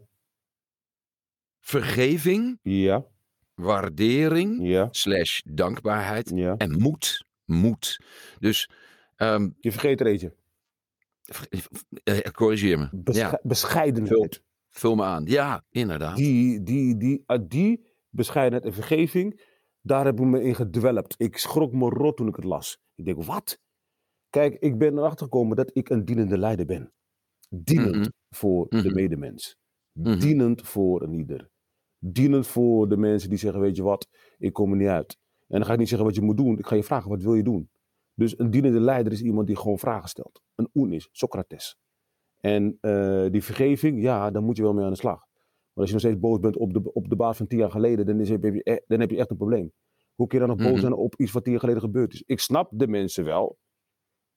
vergeving, 1.59 2.59
ja, 2.61 3.05
waardering, 3.53 4.67
ja, 4.67 4.87
slash 4.91 5.39
dankbaarheid 5.45 6.31
ja. 6.35 6.55
en 6.57 6.79
moed. 6.79 7.27
Moed. 7.45 7.99
Dus 8.39 8.69
ehm, 9.15 9.49
Je 9.59 9.71
vergeet 9.71 9.99
er 9.99 10.07
eentje. 10.07 10.35
eh, 12.03 12.17
corrigeer 12.31 12.77
me. 12.79 12.89
Besche- 12.91 13.21
Ja, 13.21 13.39
Bescheidenheid. 13.43 14.41
vul 14.69 14.95
me 14.95 15.03
aan. 15.03 15.25
Ja, 15.25 15.63
inderdaad. 15.69 16.15
Die, 16.15 16.63
die, 16.63 16.97
die, 16.97 17.23
uit 17.25 17.49
die 17.49 17.87
bescheidenheid 18.09 18.65
en 18.65 18.73
vergeving, 18.73 19.41
daar 19.81 20.05
heb 20.05 20.19
ik 20.19 20.25
me 20.25 20.43
in 20.43 20.55
gedwelpt. 20.55 21.15
Ik 21.17 21.37
schrok 21.37 21.73
me 21.73 21.89
rot 21.89 22.17
toen 22.17 22.27
ik 22.27 22.35
het 22.35 22.45
las. 22.45 22.77
Ik 22.95 23.05
denk, 23.05 23.23
wat? 23.23 23.59
Kijk, 24.29 24.55
ik 24.59 24.77
ben 24.77 24.97
erachter 24.97 25.25
gekomen 25.25 25.55
dat 25.55 25.69
ik 25.73 25.89
een 25.89 26.05
dienende 26.05 26.37
leider 26.37 26.65
ben. 26.65 26.93
Dienend 27.49 27.95
Mhm. 27.95 28.09
voor 28.29 28.67
de 28.69 28.77
Mhm. 28.77 28.93
medemens. 28.93 29.57
Mhm. 29.91 30.19
Dienend 30.19 30.61
voor 30.67 31.01
een 31.01 31.13
ieder. 31.13 31.49
Dienend 31.99 32.47
voor 32.47 32.89
de 32.89 32.97
mensen 32.97 33.29
die 33.29 33.37
zeggen, 33.37 33.61
weet 33.61 33.75
je 33.75 33.83
wat, 33.83 34.07
ik 34.37 34.53
kom 34.53 34.71
er 34.71 34.77
niet 34.77 34.87
uit. 34.87 35.17
En 35.47 35.57
dan 35.57 35.65
ga 35.65 35.73
ik 35.73 35.79
niet 35.79 35.87
zeggen 35.89 36.07
wat 36.07 36.15
je 36.15 36.21
moet 36.21 36.37
doen. 36.37 36.57
Ik 36.57 36.67
ga 36.67 36.75
je 36.75 36.83
vragen, 36.83 37.09
wat 37.09 37.21
wil 37.21 37.35
je 37.35 37.43
doen? 37.43 37.69
Dus 38.13 38.39
een 38.39 38.49
dienende 38.49 38.79
leider 38.79 39.11
is 39.11 39.21
iemand 39.21 39.47
die 39.47 39.55
gewoon 39.55 39.79
vragen 39.79 40.09
stelt. 40.09 40.41
Een 40.55 40.69
oen 40.73 40.93
is, 40.93 41.09
Socrates. 41.11 41.77
En 42.39 42.77
eh, 42.81 43.25
die 43.31 43.43
vergeving, 43.43 44.01
ja, 44.01 44.31
daar 44.31 44.43
moet 44.43 44.57
je 44.57 44.63
wel 44.63 44.73
mee 44.73 44.83
aan 44.85 44.91
de 44.91 44.97
slag. 44.97 45.17
Maar 45.73 45.73
als 45.73 45.87
je 45.87 45.91
nog 45.91 46.01
steeds 46.01 46.19
boos 46.19 46.39
bent 46.39 46.57
op 46.57 46.73
de, 46.73 46.93
op 46.93 47.09
de 47.09 47.15
baas 47.15 47.37
van 47.37 47.47
tien 47.47 47.57
jaar 47.59 47.71
geleden, 47.71 48.05
dan, 48.05 48.19
is, 48.19 48.29
heb, 48.29 48.43
je, 48.43 48.61
e- 48.63 48.79
dan 48.87 48.99
heb 48.99 49.09
je 49.09 49.17
echt 49.17 49.29
een 49.31 49.37
probleem. 49.37 49.71
Hoe 50.15 50.27
kun 50.27 50.39
je 50.39 50.45
dan 50.47 50.57
nog 50.57 50.67
boos 50.71 50.79
zijn 50.79 50.93
op 50.93 51.15
iets 51.15 51.31
wat 51.31 51.43
tien 51.43 51.51
jaar 51.51 51.61
geleden 51.61 51.81
gebeurd 51.81 52.13
is? 52.13 52.23
Ik 52.25 52.39
snap 52.39 52.71
de 52.73 52.87
mensen 52.87 53.23
wel. 53.23 53.57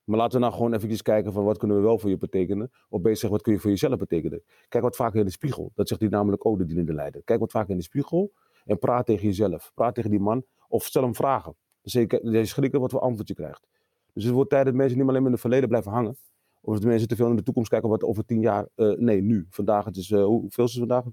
Maar 0.05 0.19
laten 0.19 0.33
we 0.35 0.45
nou 0.45 0.53
gewoon 0.57 0.75
eventjes 0.75 1.03
kijken 1.03 1.33
van 1.33 1.45
wat 1.45 1.59
kunnen 1.59 1.77
we 1.77 1.83
wel 1.83 1.99
voor 1.99 2.11
je 2.11 2.17
betekenen. 2.17 2.71
Of 2.89 3.01
zeggen, 3.03 3.31
wat 3.31 3.43
kun 3.43 3.53
je 3.53 3.59
voor 3.59 3.71
jezelf 3.71 3.97
betekenen. 3.99 4.43
Kijk 4.69 4.83
wat 4.83 4.97
vaker 4.97 5.19
in 5.19 5.25
de 5.25 5.31
spiegel. 5.31 5.71
Dat 5.75 5.89
zegt 5.89 6.01
hij 6.01 6.11
namelijk 6.11 6.47
ook, 6.47 6.59
de 6.59 6.65
dienende 6.65 6.93
leider. 6.95 7.23
Kijk 7.25 7.41
wat 7.41 7.51
vaker 7.51 7.71
in 7.71 7.77
de 7.77 7.83
spiegel 7.83 8.33
en 8.65 8.79
praat 8.79 9.07
tegen 9.07 9.27
jezelf. 9.27 9.71
Praat 9.75 9.95
tegen 9.95 10.11
die 10.11 10.21
man 10.21 10.45
of 10.69 10.85
stel 10.85 11.03
hem 11.03 11.15
vragen. 11.15 11.55
Zeg 11.83 12.07
je, 12.09 12.45
schrikken 12.45 12.81
wat 12.81 12.91
voor 12.91 13.01
antwoord 13.01 13.29
je 13.29 13.35
krijgt. 13.35 13.67
Dus 14.13 14.25
het 14.25 14.33
wordt 14.33 14.51
tijd 14.51 14.65
dat 14.65 14.75
mensen 14.75 14.99
niet 14.99 15.07
alleen 15.09 15.17
maar 15.19 15.27
in 15.27 15.33
het 15.33 15.41
verleden 15.41 15.69
blijven 15.69 15.93
hangen. 15.93 16.17
Of 16.61 16.75
dat 16.75 16.85
mensen 16.85 17.09
te 17.09 17.17
veel 17.17 17.29
in 17.31 17.37
de 17.37 17.43
toekomst 17.43 17.71
kijken 17.71 17.89
wat 17.89 18.03
over 18.03 18.25
tien 18.25 18.41
jaar... 18.41 18.69
eh, 18.75 18.91
nee, 18.97 19.21
nu. 19.23 19.47
Vandaag, 19.49 19.85
het 19.85 19.97
is... 19.97 20.11
eh, 20.11 20.25
hoe- 20.25 20.41
hoeveel 20.41 20.65
is 20.65 20.71
het 20.75 20.79
vandaag? 20.89 21.05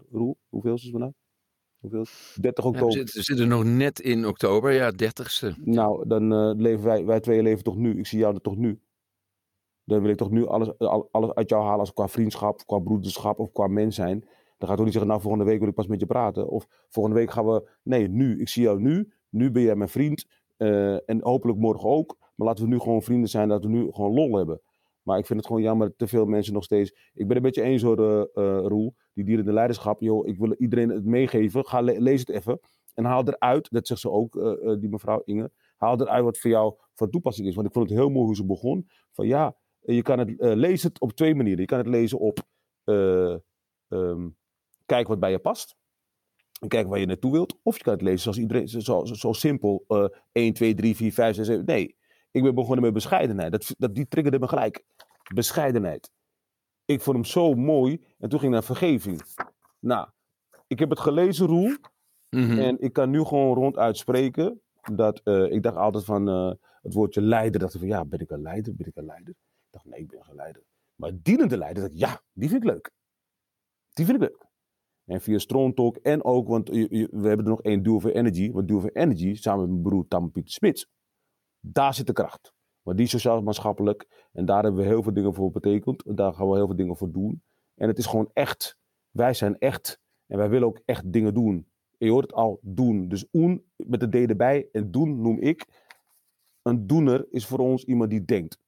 Hoeveel 0.49 0.73
is 0.73 0.82
het 0.84 0.91
vandaag? 0.91 1.12
Hoeveel? 1.79 2.01
is 2.01 2.31
het? 2.33 2.43
30 2.43 2.63
Ja, 2.63 2.69
we, 2.69 2.75
oktober. 2.75 2.97
zitten, 2.97 3.15
we 3.15 3.23
zitten 3.23 3.47
nog 3.47 3.63
net 3.63 3.99
in 3.99 4.27
oktober, 4.27 4.71
ja, 4.71 4.91
30ste. 4.91 5.53
Nou, 5.63 6.07
dan 6.07 6.33
eh, 6.33 6.51
leven 6.55 6.83
wij, 6.85 7.05
wij 7.05 7.19
twee 7.19 7.41
leven 7.43 7.63
toch 7.63 7.75
nu. 7.77 7.97
Ik 7.97 8.07
zie 8.07 8.19
jou 8.19 8.35
er 8.35 8.41
toch 8.41 8.55
nu. 8.57 8.79
Dan 9.83 10.01
wil 10.01 10.09
ik 10.11 10.17
toch 10.17 10.31
nu 10.31 10.45
alles, 10.47 10.77
al- 10.77 11.07
alles 11.11 11.33
uit 11.33 11.49
jou 11.49 11.63
halen 11.63 11.79
als 11.79 11.93
qua 11.93 12.07
vriendschap, 12.07 12.65
qua 12.65 12.79
broederschap 12.79 13.39
of 13.39 13.51
qua 13.51 13.67
mens 13.67 13.95
zijn. 13.95 14.19
Dan 14.57 14.67
ga 14.67 14.69
ik 14.69 14.75
toch 14.75 14.83
niet 14.83 14.93
zeggen, 14.93 15.07
nou 15.11 15.21
volgende 15.21 15.45
week 15.45 15.59
wil 15.59 15.67
ik 15.67 15.73
pas 15.75 15.87
met 15.87 15.99
je 15.99 16.05
praten. 16.05 16.47
Of 16.49 16.67
volgende 16.89 17.19
week 17.19 17.31
gaan 17.31 17.45
we, 17.45 17.69
nee 17.83 18.07
nu, 18.07 18.39
ik 18.41 18.49
zie 18.49 18.63
jou 18.63 18.79
nu. 18.81 19.13
Nu 19.29 19.51
ben 19.51 19.61
jij 19.61 19.75
mijn 19.75 19.89
vriend. 19.89 20.25
eh, 20.57 21.09
en 21.09 21.19
hopelijk 21.21 21.57
morgen 21.57 21.89
ook. 21.89 22.17
Maar 22.35 22.47
laten 22.47 22.63
we 22.63 22.69
nu 22.69 22.79
gewoon 22.79 23.01
vrienden 23.01 23.29
zijn, 23.29 23.47
dat 23.49 23.63
we 23.63 23.69
nu 23.69 23.87
gewoon 23.91 24.13
lol 24.13 24.35
hebben. 24.37 24.61
Maar 25.09 25.17
ik 25.17 25.25
vind 25.25 25.39
het 25.39 25.47
gewoon 25.47 25.61
jammer 25.61 25.87
dat 25.87 25.97
te 25.97 26.07
veel 26.07 26.25
mensen 26.25 26.53
nog 26.53 26.63
steeds... 26.63 26.91
Ik 27.13 27.27
ben 27.27 27.37
een 27.37 27.41
beetje 27.43 27.61
eens 27.61 27.81
hoor, 27.81 28.27
eh, 28.33 28.59
Roel. 28.65 28.95
Die 29.13 29.23
dierende 29.25 29.53
leiderschap. 29.53 30.01
Joh, 30.01 30.27
ik 30.27 30.37
wil 30.37 30.53
iedereen 30.53 30.89
het 30.89 31.05
meegeven. 31.05 31.65
Ga 31.65 31.81
le- 31.81 31.99
lees 31.99 32.19
het 32.19 32.29
even. 32.29 32.59
En 32.93 33.05
haal 33.05 33.27
eruit, 33.27 33.71
dat 33.71 33.87
zegt 33.87 33.99
ze 33.99 34.09
ook, 34.11 34.35
eh, 34.35 34.75
die 34.79 34.89
mevrouw 34.89 35.21
Inge. 35.25 35.51
Haal 35.77 36.01
eruit 36.01 36.23
wat 36.23 36.37
voor 36.37 36.49
jou 36.49 36.73
van 36.93 37.09
toepassing 37.09 37.47
is. 37.47 37.55
Want 37.55 37.67
ik 37.67 37.73
vond 37.73 37.89
het 37.89 37.97
heel 37.97 38.09
mooi 38.09 38.25
hoe 38.25 38.35
ze 38.35 38.45
begon. 38.45 38.89
Van 39.11 39.27
ja, 39.27 39.55
je 39.79 40.01
kan 40.01 40.19
het 40.19 40.29
uh, 40.29 40.35
lezen 40.53 40.91
op 40.99 41.11
twee 41.11 41.35
manieren. 41.35 41.59
Je 41.59 41.65
kan 41.65 41.77
het 41.77 41.87
lezen 41.87 42.19
op 42.19 42.39
uh, 42.85 43.35
um, 43.87 44.37
kijk 44.85 45.07
wat 45.07 45.19
bij 45.19 45.31
je 45.31 45.39
past. 45.39 45.77
En 46.61 46.67
kijk 46.67 46.87
waar 46.87 46.99
je 46.99 47.05
naartoe 47.05 47.31
wilt. 47.31 47.59
Of 47.63 47.77
je 47.77 47.83
kan 47.83 47.93
het 47.93 48.01
lezen 48.01 48.19
zoals 48.19 48.37
iedereen, 48.37 48.67
zo, 48.67 48.79
zo, 48.79 49.03
zo 49.05 49.33
simpel. 49.33 49.85
Uh, 49.87 50.05
1, 50.31 50.53
2, 50.53 50.73
3, 50.73 50.95
4, 50.95 51.13
5, 51.13 51.35
6, 51.35 51.47
7. 51.47 51.65
Nee, 51.65 51.97
ik 52.31 52.43
ben 52.43 52.55
begonnen 52.55 52.81
met 52.81 52.93
bescheidenheid. 52.93 53.51
Dat, 53.51 53.75
dat, 53.77 53.95
die 53.95 54.07
triggerde 54.07 54.39
me 54.39 54.47
gelijk. 54.47 54.83
Bescheidenheid. 55.33 56.11
Ik 56.85 57.01
vond 57.01 57.15
hem 57.15 57.25
zo 57.25 57.53
mooi. 57.53 58.05
En 58.17 58.29
toen 58.29 58.39
ging 58.39 58.43
ik 58.43 58.57
naar 58.59 58.63
vergeving. 58.63 59.21
Nou, 59.79 60.07
ik 60.67 60.79
heb 60.79 60.89
het 60.89 60.99
gelezen, 60.99 61.47
Roel. 61.47 61.75
Mm-hmm. 62.29 62.59
En 62.59 62.79
ik 62.79 62.93
kan 62.93 63.09
nu 63.09 63.23
gewoon 63.23 63.55
ronduit 63.55 63.97
spreken. 63.97 64.61
Dat, 64.93 65.21
uh, 65.23 65.51
ik 65.51 65.63
dacht 65.63 65.75
altijd 65.75 66.05
van 66.05 66.29
uh, 66.29 66.51
het 66.81 66.93
woordje 66.93 67.21
leider. 67.21 67.59
Dacht 67.59 67.73
ik 67.73 67.79
van 67.79 67.89
ja, 67.89 68.05
ben 68.05 68.19
ik 68.19 68.29
een 68.29 68.41
leider? 68.41 68.75
Ben 68.75 68.87
ik 68.87 68.95
een 68.95 69.05
leider? 69.05 69.29
Ik 69.29 69.69
dacht 69.69 69.85
nee, 69.85 69.99
ik 69.99 70.07
ben 70.07 70.23
geen 70.23 70.35
leider. 70.35 70.63
Maar 70.95 71.11
dienende 71.21 71.57
leider, 71.57 71.81
dacht 71.83 71.95
ik 71.95 71.99
ja, 71.99 72.21
die 72.33 72.49
vind 72.49 72.63
ik 72.63 72.69
leuk. 72.69 72.91
Die 73.93 74.05
vind 74.05 74.21
ik 74.21 74.29
leuk. 74.29 74.47
En 75.05 75.21
via 75.21 75.37
Strong 75.37 75.75
Talk 75.75 75.97
en 75.97 76.23
ook, 76.23 76.47
want 76.47 76.67
je, 76.67 76.87
je, 76.89 77.07
we 77.11 77.27
hebben 77.27 77.45
er 77.45 77.51
nog 77.51 77.61
één 77.61 77.83
Duo 77.83 77.99
for 77.99 78.11
Energy. 78.11 78.51
Want 78.51 78.67
Duo 78.67 78.79
for 78.79 78.91
Energy, 78.91 79.35
samen 79.35 79.59
met 79.59 79.69
mijn 79.69 79.81
broer 79.81 80.07
Tam 80.07 80.31
Pieter 80.31 80.51
Smits, 80.51 80.87
daar 81.59 81.93
zit 81.93 82.07
de 82.07 82.13
kracht. 82.13 82.53
Maar 82.81 82.95
die 82.95 83.07
sociaal-maatschappelijk. 83.07 84.27
En 84.31 84.45
daar 84.45 84.63
hebben 84.63 84.81
we 84.81 84.87
heel 84.87 85.03
veel 85.03 85.13
dingen 85.13 85.33
voor 85.33 85.51
betekend. 85.51 86.03
En 86.03 86.15
daar 86.15 86.33
gaan 86.33 86.49
we 86.49 86.55
heel 86.55 86.65
veel 86.65 86.75
dingen 86.75 86.97
voor 86.97 87.11
doen. 87.11 87.43
En 87.75 87.87
het 87.87 87.97
is 87.97 88.05
gewoon 88.05 88.29
echt. 88.33 88.77
Wij 89.11 89.33
zijn 89.33 89.57
echt. 89.57 89.99
En 90.27 90.37
wij 90.37 90.49
willen 90.49 90.67
ook 90.67 90.81
echt 90.85 91.13
dingen 91.13 91.33
doen. 91.33 91.67
Je 91.97 92.09
hoort 92.09 92.23
het 92.23 92.33
al, 92.33 92.59
doen. 92.61 93.07
Dus 93.07 93.25
oen 93.33 93.63
met 93.75 93.99
de 93.99 94.09
D 94.09 94.29
erbij. 94.29 94.69
En 94.71 94.91
doen 94.91 95.21
noem 95.21 95.39
ik. 95.39 95.87
Een 96.61 96.87
doener 96.87 97.25
is 97.29 97.45
voor 97.45 97.59
ons 97.59 97.83
iemand 97.83 98.09
die 98.09 98.25
denkt. 98.25 98.59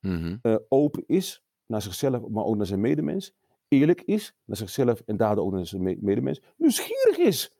Mm-hmm. 0.00 0.38
Uh, 0.42 0.56
open 0.68 1.04
is 1.06 1.42
naar 1.66 1.82
zichzelf, 1.82 2.28
maar 2.28 2.44
ook 2.44 2.56
naar 2.56 2.66
zijn 2.66 2.80
medemens. 2.80 3.34
Eerlijk 3.68 4.02
is 4.02 4.34
naar 4.44 4.56
zichzelf 4.56 5.00
en 5.00 5.16
daardoor 5.16 5.44
ook 5.44 5.52
naar 5.52 5.66
zijn 5.66 5.98
medemens. 6.00 6.42
Nieuwsgierig 6.56 7.18
is. 7.18 7.50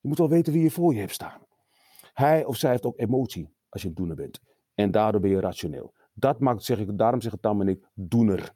Je 0.00 0.08
moet 0.08 0.18
wel 0.18 0.28
weten 0.28 0.52
wie 0.52 0.62
je 0.62 0.70
voor 0.70 0.94
je 0.94 1.00
hebt 1.00 1.12
staan. 1.12 1.40
Hij 2.12 2.44
of 2.44 2.56
zij 2.56 2.70
heeft 2.70 2.86
ook 2.86 2.98
emotie 2.98 3.55
als 3.76 3.84
je 3.84 3.88
een 3.88 3.94
doener 3.94 4.16
bent. 4.16 4.40
En 4.74 4.90
daardoor 4.90 5.20
ben 5.20 5.30
je 5.30 5.40
rationeel. 5.40 5.94
Dat 6.12 6.40
maakt, 6.40 6.64
zeg 6.64 6.78
ik, 6.78 6.98
daarom 6.98 7.20
zeggen 7.20 7.40
Tam 7.40 7.60
en 7.60 7.68
ik, 7.68 7.88
doener. 7.94 8.52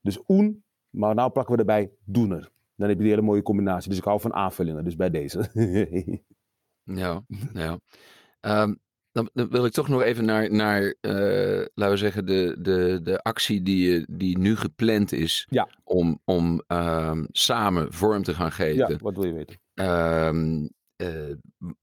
Dus 0.00 0.18
oen, 0.28 0.64
maar 0.90 1.14
nou 1.14 1.30
plakken 1.30 1.54
we 1.54 1.60
erbij 1.60 1.90
doener. 2.04 2.52
Dan 2.76 2.88
heb 2.88 2.96
je 2.96 3.02
die 3.02 3.12
hele 3.12 3.26
mooie 3.26 3.42
combinatie. 3.42 3.88
Dus 3.88 3.98
ik 3.98 4.04
hou 4.04 4.20
van 4.20 4.34
aanvullingen, 4.34 4.84
dus 4.84 4.96
bij 4.96 5.10
deze. 5.10 5.50
ja, 7.02 7.24
ja. 7.52 7.78
Um, 8.40 8.80
dan, 9.12 9.30
dan, 9.32 9.48
wil 9.48 9.64
ik 9.64 9.72
toch 9.72 9.88
nog 9.88 10.02
even 10.02 10.24
naar, 10.24 10.52
naar 10.52 10.82
uh, 11.00 11.66
laten 11.74 11.94
we 11.94 11.96
zeggen, 11.96 12.26
de, 12.26 12.56
de, 12.60 13.00
de 13.02 13.22
actie 13.22 13.62
die, 13.62 14.06
die 14.10 14.38
nu 14.38 14.56
gepland 14.56 15.12
is 15.12 15.46
ja. 15.50 15.68
om, 15.84 16.20
om 16.24 16.62
um, 16.66 17.28
samen 17.30 17.92
vorm 17.92 18.22
te 18.22 18.34
gaan 18.34 18.52
geven. 18.52 18.88
Ja, 18.88 18.96
wat 18.96 19.16
wil 19.16 19.24
je 19.24 19.32
weten? 19.32 19.58
Um, 19.74 20.70
uh, 21.04 21.34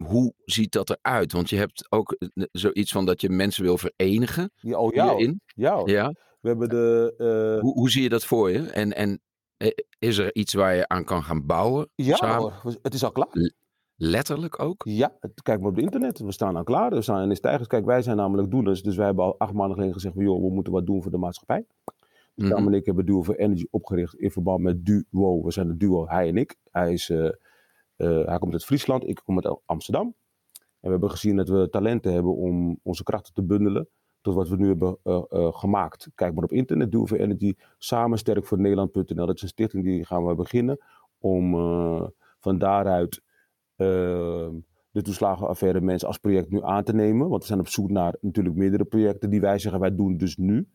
hoe 0.08 0.34
ziet 0.46 0.72
dat 0.72 0.90
eruit? 0.90 1.32
Want 1.32 1.50
je 1.50 1.56
hebt 1.56 1.86
ook 1.90 2.18
zoiets 2.52 2.92
van 2.92 3.06
dat 3.06 3.22
je 3.22 3.30
mensen 3.30 3.64
wil 3.64 3.78
verenigen. 3.78 4.52
Ja, 4.56 4.78
oh 4.78 4.94
ja. 4.94 5.16
Hierin. 5.16 5.42
Ja. 5.46 5.82
ja. 5.86 6.14
We 6.40 6.48
hebben 6.50 6.70
de. 6.70 7.14
Uh... 7.18 7.62
Hoe, 7.62 7.74
hoe 7.74 7.90
zie 7.90 8.04
je 8.04 8.10
dat 8.10 8.26
voor 8.26 8.52
je? 8.52 8.60
En, 8.60 8.96
en 8.96 9.22
is 10.00 10.18
er 10.18 10.36
iets 10.36 10.54
waar 10.54 10.76
je 10.76 10.88
aan 10.88 11.04
kan 11.04 11.24
gaan 11.24 11.46
bouwen? 11.46 11.90
Ja, 11.96 12.16
samen? 12.16 12.54
het 12.82 12.94
is 12.94 13.04
al 13.04 13.12
klaar. 13.12 13.52
Letterlijk 13.96 14.62
ook? 14.62 14.82
Ja, 14.84 15.18
kijk 15.44 15.60
maar 15.60 15.70
op 15.70 15.76
het 15.76 15.84
internet. 15.84 16.20
We 16.20 16.32
staan 16.32 16.56
al 16.56 16.64
klaar. 16.64 16.90
We 16.90 17.02
staan 17.02 17.22
in 17.22 17.30
de 17.30 17.36
stijgers. 17.36 17.68
Kijk, 17.68 17.86
wij 17.86 18.02
zijn 18.02 18.18
namelijk 18.18 18.52
doeners. 18.52 18.84
Dus 18.84 18.96
wij 18.96 19.06
hebben 19.06 19.26
al 19.26 19.36
acht 19.38 19.54
maanden 19.54 19.74
geleden 19.74 19.94
gezegd: 19.94 20.16
joh, 20.16 20.42
we 20.42 20.54
moeten 20.54 20.74
wat 20.74 20.86
doen 20.86 21.02
voor 21.02 21.12
de 21.12 21.18
maatschappij. 21.18 21.66
Dus 22.36 22.50
mm 22.50 22.56
-hmm. 22.56 22.68
en 22.68 22.74
ik 22.74 22.86
hebben 22.86 23.06
Duo 23.06 23.24
for 23.24 23.36
Energy 23.36 23.68
opgericht 23.70 24.16
in 24.16 24.32
verband 24.32 24.62
met 24.62 24.86
Duo. 24.86 25.44
We 25.44 25.52
zijn 25.52 25.70
een 25.70 25.78
duo, 25.78 26.08
hij 26.08 26.28
en 26.28 26.38
ik. 26.38 26.56
Hij, 26.72 26.94
is, 26.94 27.10
uh, 27.10 27.30
hij 28.02 28.38
komt 28.40 28.54
uit 28.54 28.66
Friesland, 28.66 29.08
ik 29.08 29.22
kom 29.24 29.40
uit 29.40 29.60
Amsterdam. 29.66 30.16
En 30.54 30.88
we 30.88 30.90
hebben 30.90 31.10
gezien 31.10 31.36
dat 31.36 31.50
we 31.50 31.70
talenten 31.70 32.14
hebben 32.14 32.36
om 32.36 32.80
onze 32.84 33.04
krachten 33.04 33.34
te 33.34 33.44
bundelen 33.44 33.88
tot 34.22 34.36
wat 34.36 34.50
we 34.50 34.56
nu 34.56 34.68
hebben 34.68 34.98
uh, 35.04 35.24
uh, 35.30 35.54
gemaakt. 35.54 36.10
Kijk 36.16 36.34
maar 36.34 36.44
op 36.44 36.52
internet, 36.52 36.92
Duo 36.92 37.06
Energy, 37.06 37.54
samen 37.78 38.18
sterk 38.18 38.46
voor 38.46 38.60
Nederland.nl. 38.60 39.26
Dat 39.26 39.36
is 39.36 39.42
een 39.42 39.48
stichting 39.48 39.84
die 39.84 40.06
gaan 40.06 40.26
we 40.26 40.36
beginnen 40.36 40.78
om 41.20 41.56
van 42.40 42.58
daaruit 42.58 43.22
de 44.92 45.02
toeslagenaffaire 45.02 45.82
mensen 45.82 46.08
als 46.08 46.18
project 46.18 46.52
nu 46.52 46.64
aan 46.64 46.84
te 46.84 46.94
nemen. 46.94 47.30
Want 47.30 47.42
we 47.42 47.48
zijn 47.48 47.60
op 47.60 47.68
zoek 47.68 47.90
naar 47.90 48.16
natuurlijk 48.22 48.56
meerdere 48.56 48.86
projecten 48.86 49.30
die 49.30 49.42
wij 49.42 49.60
zeggen 49.60 49.82
wij 49.82 49.96
doen 49.96 50.18
dus 50.18 50.38
nu. 50.38 50.68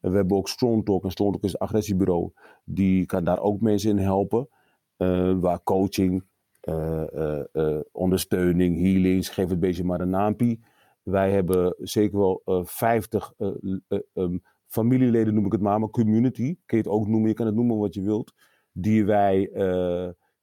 We 0.00 0.16
hebben 0.16 0.36
ook 0.36 0.48
Strong 0.48 0.84
Talk 0.84 1.04
en 1.04 1.10
Strong 1.10 1.32
Talk 1.32 1.44
is 1.44 1.52
een 1.52 1.58
agressiebureau. 1.58 2.32
Die 2.64 3.06
kan 3.06 3.24
daar 3.24 3.40
ook 3.40 3.60
mensen 3.60 3.90
in 3.90 3.98
helpen. 3.98 4.48
waar 5.40 5.62
coaching, 5.62 6.24
ondersteuning, 7.92 8.80
healings, 8.80 9.28
geef 9.28 9.48
het 9.48 9.60
beetje 9.60 9.84
maar 9.84 10.00
een 10.00 10.10
naampie. 10.10 10.60
Wij 11.02 11.32
hebben 11.32 11.74
zeker 11.78 12.18
wel 12.18 12.42
uh, 12.46 12.60
50 12.64 13.32
um, 14.12 14.42
familieleden, 14.66 15.34
noem 15.34 15.46
ik 15.46 15.52
het 15.52 15.60
maar, 15.60 15.80
maar 15.80 15.88
community. 15.88 16.56
Kun 16.66 16.78
je 16.78 16.84
het 16.84 16.92
ook 16.92 17.06
noemen, 17.06 17.28
je 17.28 17.34
kan 17.34 17.46
het 17.46 17.54
noemen 17.54 17.78
wat 17.78 17.94
je 17.94 18.02
wilt. 18.02 18.34
Die 18.72 19.04
wij 19.04 19.50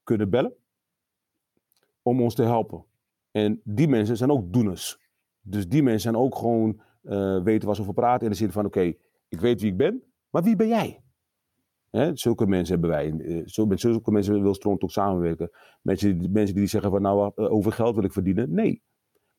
kunnen 0.04 0.30
bellen 0.30 0.54
om 2.02 2.22
ons 2.22 2.36
te 2.36 2.44
helpen. 2.44 2.86
En 3.32 3.62
die 3.64 3.88
mensen 3.88 4.18
zijn 4.18 4.32
ook 4.32 4.54
doeners. 4.54 5.00
Dus 5.42 5.68
die 5.68 5.84
mensen 5.84 6.02
zijn 6.02 6.16
ook 6.16 6.36
gewoon 6.36 6.82
weten 7.44 7.66
waar 7.66 7.76
ze 7.76 7.82
over 7.82 7.94
praten. 7.94 8.26
In 8.26 8.32
de 8.32 8.38
zin 8.38 8.52
van: 8.52 8.66
oké, 8.66 8.94
ik 9.28 9.40
weet 9.40 9.62
wie 9.62 9.72
ik 9.72 9.78
ben, 9.78 10.04
maar 10.30 10.44
wie 10.44 10.56
ben 10.56 10.68
jij? 10.68 11.03
Hè, 11.98 12.16
zulke 12.16 12.48
mensen 12.48 12.74
hebben 12.74 12.90
wij. 12.90 13.12
Uh, 13.12 13.66
met 13.68 13.80
zulke 13.80 14.12
mensen 14.12 14.42
wil 14.42 14.54
Stront 14.54 14.84
ook 14.84 14.92
samenwerken. 14.92 15.50
Mensen, 15.82 16.32
mensen 16.32 16.56
die 16.56 16.68
zeggen 16.68 16.92
van 16.92 17.02
nou, 17.02 17.32
uh, 17.36 17.52
over 17.52 17.72
geld 17.72 17.96
wil 17.96 18.04
ik 18.04 18.14
verdienen. 18.14 18.54
Nee. 18.54 18.82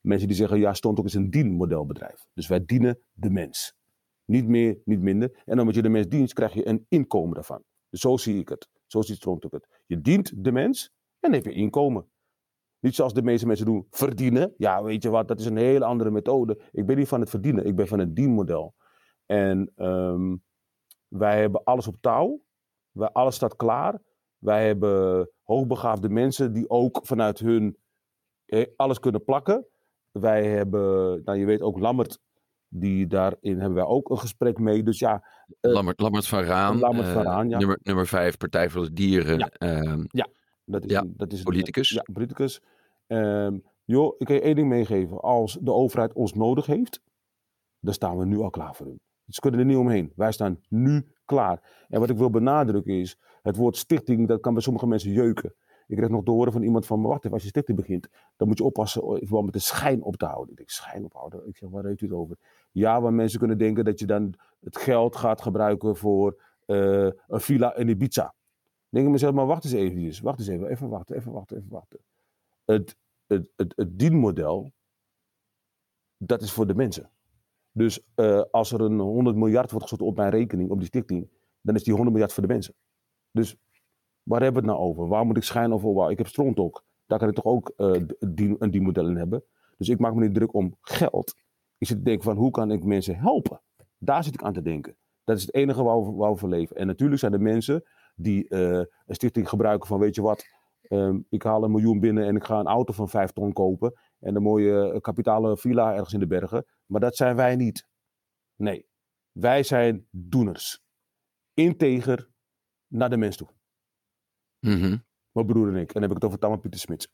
Mensen 0.01 0.27
die 0.27 0.37
zeggen 0.37 0.59
ja, 0.59 0.73
Stront 0.73 1.03
is 1.03 1.13
een 1.13 1.29
dienmodelbedrijf. 1.29 2.25
Dus 2.33 2.47
wij 2.47 2.65
dienen 2.65 2.99
de 3.11 3.29
mens. 3.29 3.75
Niet 4.25 4.47
meer, 4.47 4.81
niet 4.85 4.99
minder. 4.99 5.41
En 5.45 5.59
omdat 5.59 5.75
je 5.75 5.81
de 5.81 5.89
mens 5.89 6.07
dient, 6.07 6.33
krijg 6.33 6.53
je 6.53 6.67
een 6.67 6.85
inkomen 6.89 7.33
daarvan. 7.33 7.63
Dus 7.89 7.99
zo 7.99 8.17
zie 8.17 8.39
ik 8.39 8.49
het. 8.49 8.69
Zo 8.85 9.01
ziet 9.01 9.15
Stront 9.15 9.43
het. 9.43 9.81
Je 9.85 10.01
dient 10.01 10.43
de 10.43 10.51
mens 10.51 10.91
en 11.19 11.33
heb 11.33 11.45
je 11.45 11.53
inkomen. 11.53 12.09
Niet 12.79 12.95
zoals 12.95 13.13
de 13.13 13.21
meeste 13.21 13.47
mensen 13.47 13.65
doen, 13.65 13.87
verdienen. 13.89 14.53
Ja, 14.57 14.83
weet 14.83 15.03
je 15.03 15.09
wat, 15.09 15.27
dat 15.27 15.39
is 15.39 15.45
een 15.45 15.57
hele 15.57 15.85
andere 15.85 16.11
methode. 16.11 16.61
Ik 16.71 16.85
ben 16.85 16.97
niet 16.97 17.07
van 17.07 17.19
het 17.19 17.29
verdienen, 17.29 17.65
ik 17.65 17.75
ben 17.75 17.87
van 17.87 17.99
het 17.99 18.15
dienmodel. 18.15 18.75
En 19.25 19.71
um, 19.75 20.43
wij 21.07 21.39
hebben 21.39 21.63
alles 21.63 21.87
op 21.87 21.95
touw. 22.01 22.44
Wij, 22.95 23.09
alles 23.09 23.35
staat 23.35 23.55
klaar. 23.55 24.01
Wij 24.37 24.65
hebben 24.65 25.29
hoogbegaafde 25.43 26.09
mensen 26.09 26.53
die 26.53 26.69
ook 26.69 26.99
vanuit 27.03 27.39
hun 27.39 27.77
eh, 28.45 28.65
alles 28.75 28.99
kunnen 28.99 29.23
plakken. 29.23 29.67
Wij 30.11 30.47
hebben, 30.47 31.21
nou 31.23 31.37
je 31.37 31.45
weet 31.45 31.61
ook 31.61 31.79
Lammert, 31.79 32.19
die 32.67 33.07
daarin 33.07 33.59
hebben 33.59 33.73
wij 33.73 33.83
ook 33.83 34.09
een 34.09 34.19
gesprek 34.19 34.59
mee. 34.59 34.83
Dus 34.83 34.99
ja. 34.99 35.27
Uh, 35.61 35.71
Lammert, 35.71 35.99
Lammert 35.99 36.27
van 36.27 36.43
Raan. 36.43 36.79
Lammert 36.79 37.07
van 37.07 37.23
Raan, 37.23 37.49
ja. 37.49 37.57
Nummer, 37.57 37.79
nummer 37.83 38.07
vijf, 38.07 38.37
Partij 38.37 38.69
voor 38.69 38.83
de 38.83 38.93
Dieren. 38.93 39.37
Ja, 39.37 39.51
uh, 39.59 40.03
ja 40.07 40.27
dat 40.65 40.85
is, 40.85 40.91
ja, 40.91 41.03
dat 41.07 41.31
is 41.33 41.41
politicus. 41.41 41.89
Ja, 41.89 42.01
politicus. 42.13 42.61
Um, 43.07 43.63
joh, 43.83 44.15
ik 44.17 44.25
kan 44.25 44.35
je 44.35 44.41
één 44.41 44.55
ding 44.55 44.67
meegeven. 44.67 45.19
Als 45.19 45.57
de 45.61 45.71
overheid 45.71 46.13
ons 46.13 46.33
nodig 46.33 46.65
heeft, 46.65 47.01
dan 47.79 47.93
staan 47.93 48.17
we 48.17 48.25
nu 48.25 48.39
al 48.39 48.49
klaar 48.49 48.75
voor 48.75 48.85
hun. 48.85 48.99
Ze 49.27 49.39
kunnen 49.39 49.59
er 49.59 49.65
niet 49.65 49.77
omheen. 49.77 50.11
Wij 50.15 50.31
staan 50.31 50.59
nu 50.67 51.14
klaar. 51.25 51.85
En 51.89 51.99
wat 51.99 52.09
ik 52.09 52.17
wil 52.17 52.29
benadrukken 52.29 52.93
is, 52.93 53.17
het 53.41 53.55
woord 53.55 53.77
stichting, 53.77 54.27
dat 54.27 54.39
kan 54.41 54.53
bij 54.53 54.61
sommige 54.61 54.87
mensen 54.87 55.11
jeuken. 55.11 55.55
Ik 55.87 55.97
kreeg 55.97 56.09
nog 56.09 56.23
te 56.23 56.31
horen 56.31 56.51
van 56.51 56.63
iemand 56.63 56.85
van, 56.85 57.01
wacht 57.01 57.17
even, 57.17 57.31
als 57.31 57.43
je 57.43 57.49
stichting 57.49 57.77
begint, 57.77 58.09
dan 58.35 58.47
moet 58.47 58.57
je 58.57 58.63
oppassen 58.63 59.01
verband 59.01 59.43
met 59.43 59.53
de 59.53 59.59
schijn 59.59 60.03
op 60.03 60.15
te 60.15 60.25
houden. 60.25 60.49
Ik 60.49 60.57
denk, 60.57 60.69
schijn 60.69 61.05
ophouden? 61.05 61.47
Ik 61.47 61.57
zeg, 61.57 61.69
waar 61.69 61.85
heeft 61.85 62.01
u 62.01 62.05
het 62.05 62.15
over? 62.15 62.37
Ja, 62.71 63.01
waar 63.01 63.13
mensen 63.13 63.39
kunnen 63.39 63.57
denken 63.57 63.85
dat 63.85 63.99
je 63.99 64.05
dan 64.05 64.33
het 64.59 64.77
geld 64.77 65.15
gaat 65.15 65.41
gebruiken 65.41 65.95
voor 65.95 66.41
uh, 66.65 67.09
een 67.27 67.41
villa 67.41 67.75
in 67.75 67.87
Ibiza. 67.87 68.23
Dan 68.23 68.33
denk 68.89 69.05
ik 69.05 69.11
mezelf, 69.11 69.33
maar 69.33 69.45
wacht 69.45 69.63
eens 69.63 69.73
even, 69.73 70.23
wacht 70.23 70.39
eens 70.39 70.47
even, 70.47 70.67
even 70.67 70.89
wachten, 70.89 71.15
even 71.15 71.31
wachten, 71.31 71.57
even 71.57 71.69
wachten. 71.69 71.99
Het, 72.65 72.95
het, 73.27 73.49
het, 73.55 73.73
het 73.75 73.99
dienmodel, 73.99 74.71
dat 76.17 76.41
is 76.41 76.51
voor 76.51 76.67
de 76.67 76.75
mensen. 76.75 77.09
Dus 77.77 78.05
uh, 78.15 78.41
als 78.51 78.71
er 78.71 78.81
een 78.81 78.99
100 78.99 79.35
miljard 79.35 79.71
wordt 79.71 79.83
gesloten 79.83 80.07
op 80.07 80.17
mijn 80.17 80.29
rekening, 80.29 80.69
op 80.69 80.77
die 80.77 80.87
stichting, 80.87 81.29
dan 81.61 81.75
is 81.75 81.83
die 81.83 81.93
100 81.93 82.11
miljard 82.11 82.33
voor 82.33 82.47
de 82.47 82.53
mensen. 82.53 82.73
Dus 83.31 83.57
waar 84.23 84.41
hebben 84.41 84.63
we 84.63 84.69
het 84.69 84.77
nou 84.77 84.89
over? 84.89 85.07
Waar 85.07 85.25
moet 85.25 85.37
ik 85.37 85.43
schijnen 85.43 85.75
of 85.77 85.81
waar? 85.81 86.11
Ik 86.11 86.17
heb 86.17 86.27
Strontok. 86.27 86.83
Daar 87.05 87.19
kan 87.19 87.27
ik 87.27 87.35
toch 87.35 87.45
ook 87.45 87.73
uh, 87.77 88.01
die, 88.19 88.55
een 88.59 88.71
dienmodel 88.71 89.07
in 89.07 89.15
hebben. 89.15 89.43
Dus 89.77 89.89
ik 89.89 89.99
maak 89.99 90.13
me 90.13 90.25
niet 90.25 90.33
druk 90.33 90.53
om 90.53 90.77
geld. 90.81 91.35
Ik 91.77 91.87
zit 91.87 91.97
te 91.97 92.03
denken 92.03 92.23
van 92.23 92.37
hoe 92.37 92.51
kan 92.51 92.71
ik 92.71 92.83
mensen 92.83 93.17
helpen? 93.17 93.61
Daar 93.97 94.23
zit 94.23 94.33
ik 94.33 94.43
aan 94.43 94.53
te 94.53 94.61
denken. 94.61 94.97
Dat 95.23 95.37
is 95.37 95.41
het 95.41 95.53
enige 95.53 95.83
waar 95.83 96.05
we, 96.05 96.11
waar 96.11 96.37
voor 96.37 96.49
leven. 96.49 96.75
En 96.75 96.87
natuurlijk 96.87 97.19
zijn 97.19 97.33
er 97.33 97.41
mensen 97.41 97.83
die 98.15 98.45
uh, 98.49 98.77
een 99.05 99.15
stichting 99.15 99.49
gebruiken 99.49 99.87
van 99.87 99.99
weet 99.99 100.15
je 100.15 100.21
wat, 100.21 100.45
um, 100.89 101.25
ik 101.29 101.43
haal 101.43 101.63
een 101.63 101.71
miljoen 101.71 101.99
binnen 101.99 102.25
en 102.25 102.35
ik 102.35 102.43
ga 102.43 102.59
een 102.59 102.67
auto 102.67 102.93
van 102.93 103.09
vijf 103.09 103.31
ton 103.31 103.53
kopen 103.53 103.93
en 104.19 104.35
een 104.35 104.41
mooie 104.41 105.01
kapitale 105.01 105.57
villa 105.57 105.93
ergens 105.93 106.13
in 106.13 106.19
de 106.19 106.27
bergen. 106.27 106.65
Maar 106.85 107.01
dat 107.01 107.15
zijn 107.15 107.35
wij 107.35 107.55
niet. 107.55 107.87
Nee, 108.55 108.85
wij 109.31 109.63
zijn 109.63 110.07
doeners. 110.11 110.79
Integer 111.53 112.29
naar 112.87 113.09
de 113.09 113.17
mens 113.17 113.37
toe. 113.37 113.47
Mm 114.59 114.81
-hmm. 114.81 115.03
Mijn 115.31 115.45
broer 115.45 115.67
en 115.67 115.75
ik. 115.75 115.87
En 115.87 115.93
dan 115.93 116.01
heb 116.01 116.11
ik 116.11 116.17
het 116.17 116.25
over 116.25 116.39
Tamme 116.39 116.57
Pieter 116.57 116.79
Smits. 116.79 117.07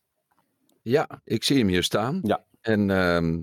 Ja, 0.81 1.21
ik 1.23 1.43
zie 1.43 1.57
hem 1.57 1.67
hier 1.67 1.83
staan. 1.83 2.19
Ja. 2.23 2.45
En 2.61 2.89
uh, 2.89 3.39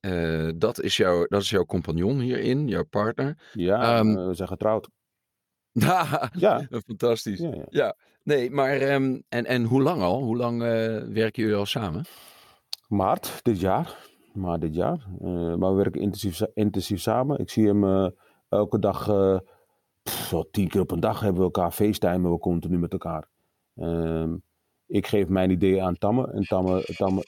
uh, 0.00 0.52
dat, 0.56 0.80
is 0.80 0.96
jouw, 0.96 1.26
dat 1.26 1.42
is 1.42 1.50
jouw 1.50 1.64
compagnon 1.64 2.20
hierin, 2.20 2.68
jouw 2.68 2.84
partner. 2.84 3.50
Ja, 3.52 3.98
um, 3.98 4.26
we 4.26 4.34
zijn 4.34 4.48
getrouwd. 4.48 4.88
ja, 6.32 6.68
fantastisch. 6.86 7.38
Ja, 7.38 7.54
ja. 7.54 7.66
ja. 7.68 7.96
nee, 8.22 8.50
maar 8.50 8.82
um, 8.92 9.22
en, 9.28 9.44
en 9.46 9.64
hoe 9.64 9.82
lang 9.82 10.02
al? 10.02 10.22
Hoe 10.22 10.36
lang 10.36 10.62
uh, 10.62 10.68
werken 11.02 11.42
jullie 11.42 11.56
al 11.56 11.66
samen? 11.66 12.04
Maart 12.88 13.40
dit 13.42 13.60
jaar. 13.60 13.96
Maart 14.32 14.60
dit 14.60 14.74
jaar. 14.74 15.06
Uh, 15.22 15.54
maar 15.54 15.70
we 15.70 15.76
werken 15.76 16.00
intensief, 16.00 16.40
intensief 16.54 17.00
samen. 17.00 17.38
Ik 17.38 17.50
zie 17.50 17.66
hem 17.66 17.84
uh, 17.84 18.08
elke 18.48 18.78
dag, 18.78 19.08
uh, 19.08 19.38
pff, 20.02 20.34
tien 20.50 20.68
keer 20.68 20.80
op 20.80 20.90
een 20.90 21.00
dag 21.00 21.20
hebben 21.20 21.38
we 21.38 21.44
elkaar 21.44 21.72
facetimen 21.72 22.32
we 22.32 22.38
continu 22.38 22.78
met 22.78 22.92
elkaar. 22.92 23.28
Ehm, 23.76 24.36
ik 24.86 25.06
geef 25.06 25.28
mijn 25.28 25.50
ideeën 25.50 25.82
aan 25.82 25.98
Tamme. 25.98 26.30
En 26.32 26.42
Tamme, 26.42 26.82
Tamme 26.96 27.24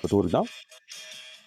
wat 0.00 0.10
hoor 0.10 0.24
ik 0.24 0.30
nou? 0.30 0.46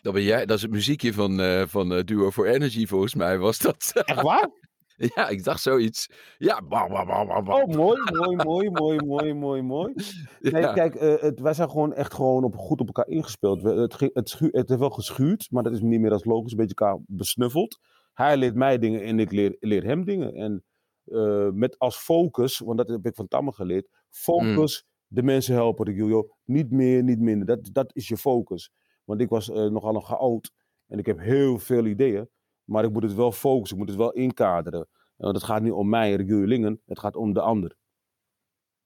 Dat 0.01 0.13
ben 0.13 0.23
jij, 0.23 0.45
dat 0.45 0.57
is 0.57 0.62
het 0.62 0.71
muziekje 0.71 1.13
van, 1.13 1.39
van 1.67 2.01
Duo 2.01 2.31
for 2.31 2.47
Energy 2.47 2.85
volgens 2.85 3.15
mij 3.15 3.38
was 3.38 3.59
dat. 3.59 3.91
Echt 3.93 4.21
waar? 4.21 4.49
Ja, 5.15 5.27
ik 5.27 5.43
dacht 5.43 5.62
zoiets. 5.62 6.09
Ja, 6.38 6.62
bah, 6.62 6.89
bah, 6.89 7.07
bah, 7.07 7.45
bah. 7.45 7.55
Oh, 7.55 7.75
mooi, 7.75 8.01
mooi, 8.12 8.35
mooi, 8.35 8.69
mooi, 8.69 8.97
mooi, 9.05 9.33
mooi, 9.33 9.62
mooi. 9.62 9.93
Nee, 10.39 10.62
ja. 10.62 10.73
kijk, 10.73 10.95
uh, 10.95 11.21
het, 11.21 11.39
wij 11.39 11.53
zijn 11.53 11.69
gewoon 11.69 11.93
echt 11.93 12.13
gewoon 12.13 12.43
op, 12.43 12.55
goed 12.55 12.79
op 12.79 12.88
elkaar 12.88 13.07
ingespeeld. 13.07 13.62
We, 13.62 13.69
het, 13.69 13.99
het, 13.99 14.39
het 14.39 14.69
heeft 14.69 14.79
wel 14.79 14.89
geschuurd, 14.89 15.47
maar 15.51 15.63
dat 15.63 15.73
is 15.73 15.81
niet 15.81 15.99
meer 15.99 16.12
als 16.12 16.25
logisch, 16.25 16.51
een 16.51 16.57
beetje 16.57 16.75
elkaar 16.75 16.99
besnuffeld. 17.07 17.79
Hij 18.13 18.38
leert 18.38 18.55
mij 18.55 18.79
dingen 18.79 19.03
en 19.03 19.19
ik 19.19 19.31
leer, 19.31 19.55
leer 19.59 19.83
hem 19.83 20.05
dingen. 20.05 20.33
En 20.33 20.63
uh, 21.05 21.49
met 21.49 21.79
als 21.79 21.97
focus, 21.97 22.59
want 22.59 22.77
dat 22.77 22.88
heb 22.88 23.05
ik 23.05 23.15
van 23.15 23.27
Tamme 23.27 23.51
geleerd, 23.51 23.88
focus 24.09 24.83
mm. 24.83 25.15
de 25.15 25.23
mensen 25.23 25.53
helpen. 25.53 25.85
Ik 25.85 25.95
joh, 25.95 26.31
niet 26.43 26.71
meer, 26.71 27.03
niet 27.03 27.19
minder. 27.19 27.47
Dat, 27.47 27.69
dat 27.71 27.95
is 27.95 28.07
je 28.07 28.17
focus. 28.17 28.71
Want 29.03 29.21
ik 29.21 29.29
was 29.29 29.49
uh, 29.49 29.55
nogal 29.55 29.95
een 29.95 30.01
chaot 30.01 30.51
en 30.88 30.99
ik 30.99 31.05
heb 31.05 31.19
heel 31.19 31.59
veel 31.59 31.85
ideeën. 31.85 32.29
Maar 32.69 32.84
ik 32.84 32.91
moet 32.91 33.03
het 33.03 33.13
wel 33.13 33.32
focussen, 33.32 33.77
ik 33.77 33.84
moet 33.84 33.91
het 33.91 34.01
wel 34.01 34.12
inkaderen. 34.12 34.88
Want 35.15 35.36
het 35.36 35.43
gaat 35.43 35.62
niet 35.62 35.71
om 35.71 35.89
mij, 35.89 36.17
Lingen, 36.17 36.82
het 36.86 36.99
gaat 36.99 37.15
om 37.15 37.34
de 37.34 37.41
ander. 37.41 37.75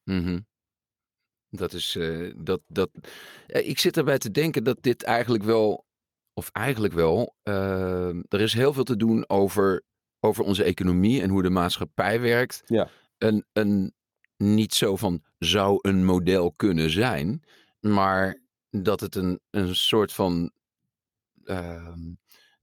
Mm 0.04 0.24
-hmm. 0.24 0.46
Dat 1.50 1.74
is, 1.74 1.96
uh, 1.96 2.34
dat, 2.38 2.62
dat, 2.68 2.90
ik 3.48 3.80
zit 3.80 3.98
erbij 3.98 4.18
te 4.18 4.32
denken 4.32 4.64
dat 4.64 4.78
dit 4.82 5.04
eigenlijk 5.04 5.44
wel, 5.44 5.86
of 6.34 6.50
eigenlijk 6.50 6.94
wel, 6.94 7.36
uh, 7.44 8.08
er 8.10 8.42
is 8.42 8.54
heel 8.54 8.74
veel 8.74 8.84
te 8.84 8.96
doen 8.96 9.30
over, 9.30 9.84
over 10.20 10.44
onze 10.44 10.64
economie 10.64 11.22
en 11.22 11.30
hoe 11.30 11.42
de 11.42 11.50
maatschappij 11.50 12.22
werkt. 12.22 12.62
Ja. 12.66 12.90
Een, 13.18 13.46
een, 13.54 13.94
niet 14.38 14.74
zo 14.74 14.96
van 14.96 15.24
zou 15.38 15.80
een 15.82 16.06
model 16.06 16.52
kunnen 16.52 16.90
zijn, 16.90 17.44
maar 17.80 18.42
dat 18.70 19.00
het 19.00 19.16
een, 19.16 19.40
een 19.50 19.76
soort 19.76 20.14
van 20.14 20.52
uh, 21.44 21.96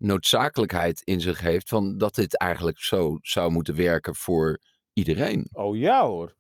noodzakelijkheid 0.00 1.00
in 1.04 1.20
zich 1.20 1.40
heeft 1.40 1.68
van 1.68 1.98
dat 1.98 2.14
dit 2.14 2.36
eigenlijk 2.36 2.78
zo 2.78 3.18
zou 3.20 3.50
moeten 3.50 3.76
werken 3.76 4.14
voor 4.14 4.58
iedereen. 4.92 5.48
Oh 5.52 5.76
ja 5.76 6.06
hoor. 6.06 6.34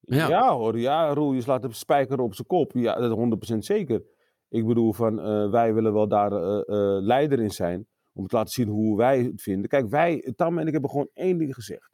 Ja, 0.00 0.28
ja 0.28 0.56
hoor. 0.56 0.78
Ja, 0.78 1.12
Roel, 1.12 1.32
je 1.32 1.40
slaat 1.40 1.62
de 1.62 1.72
spijker 1.72 2.20
op 2.20 2.34
zijn 2.34 2.46
kop. 2.46 2.72
Ja, 2.74 2.94
dat 2.94 3.52
100% 3.54 3.58
zeker. 3.58 4.02
Ik 4.48 4.66
bedoel, 4.66 4.92
van, 4.92 5.18
uh, 5.18 5.50
wij 5.50 5.74
willen 5.74 5.92
wel 5.92 6.08
daar 6.08 6.32
uh, 6.32 6.38
uh, 6.38 7.02
leider 7.02 7.40
in 7.40 7.50
zijn. 7.50 7.86
Om 8.12 8.26
te 8.26 8.36
laten 8.36 8.52
zien 8.52 8.68
hoe 8.68 8.96
wij 8.96 9.22
het 9.22 9.42
vinden. 9.42 9.68
Kijk, 9.68 9.88
wij, 9.88 10.32
Tam 10.36 10.58
en 10.58 10.66
ik 10.66 10.72
hebben 10.72 10.90
gewoon 10.90 11.10
één 11.14 11.38
ding 11.38 11.54
gezegd. 11.54 11.90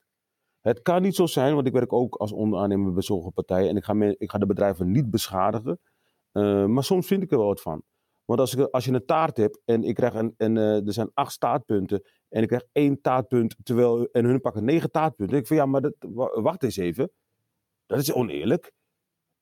Het 0.61 0.83
kan 0.83 1.03
niet 1.03 1.15
zo 1.15 1.27
zijn, 1.27 1.55
want 1.55 1.67
ik 1.67 1.73
werk 1.73 1.93
ook 1.93 2.15
als 2.15 2.33
onderaannemer 2.33 2.93
bij 2.93 3.03
sommige 3.03 3.31
partijen. 3.31 3.69
En 3.69 3.77
ik 3.77 3.85
ga, 3.85 3.93
me, 3.93 4.15
ik 4.19 4.31
ga 4.31 4.39
de 4.39 4.47
bedrijven 4.47 4.91
niet 4.91 5.11
beschadigen. 5.11 5.81
maar 6.67 6.85
soms 6.85 7.07
vind 7.07 7.23
ik 7.23 7.31
er 7.31 7.39
wel 7.39 7.47
wat 7.47 7.61
van. 7.61 7.83
Want 8.29 8.41
als, 8.41 8.55
ik, 8.55 8.69
als 8.71 8.85
je 8.85 8.93
een 8.93 9.05
taart 9.05 9.37
hebt 9.37 9.61
en 9.65 9.85
ik 9.85 9.95
krijg 9.95 10.15
een, 10.15 10.35
en 10.37 10.57
uh, 10.57 10.87
er 10.87 10.93
zijn 10.93 11.11
acht 11.15 11.41
taartpunten 11.41 12.03
en 12.29 12.43
ik 12.43 12.49
krijg 12.49 12.65
één 12.73 13.01
taartpunt, 13.01 13.57
terwijl, 13.63 14.09
en 14.13 14.25
hun 14.25 14.41
pakken 14.41 14.65
negen 14.65 14.91
taartpunten. 14.91 15.39
Ik 15.39 15.47
van 15.47 15.57
ja, 15.57 15.67
maar 15.67 15.81
dat, 15.81 15.95
wacht 16.35 16.63
eens 16.63 16.77
even. 16.77 17.11
Dat 17.87 17.99
is 17.99 18.13
oneerlijk. 18.13 18.73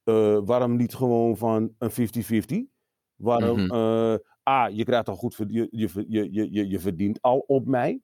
Uh, 0.05 0.41
waarom 0.45 0.77
niet 0.77 0.95
gewoon 0.95 1.37
van 1.37 1.75
een 1.79 1.91
50-50? 1.91 2.73
Waarom, 3.15 3.61
mm 3.61 3.71
-hmm. 3.71 4.13
uh, 4.13 4.19
A, 4.49 4.67
je 4.67 4.85
krijgt 4.85 5.09
al 5.09 5.17
goed, 5.17 5.37
je, 5.37 5.69
je, 5.71 6.05
je, 6.09 6.53
je, 6.53 6.69
je 6.69 6.79
verdient 6.79 7.23
al 7.23 7.39
op 7.39 7.67
mij. 7.67 8.01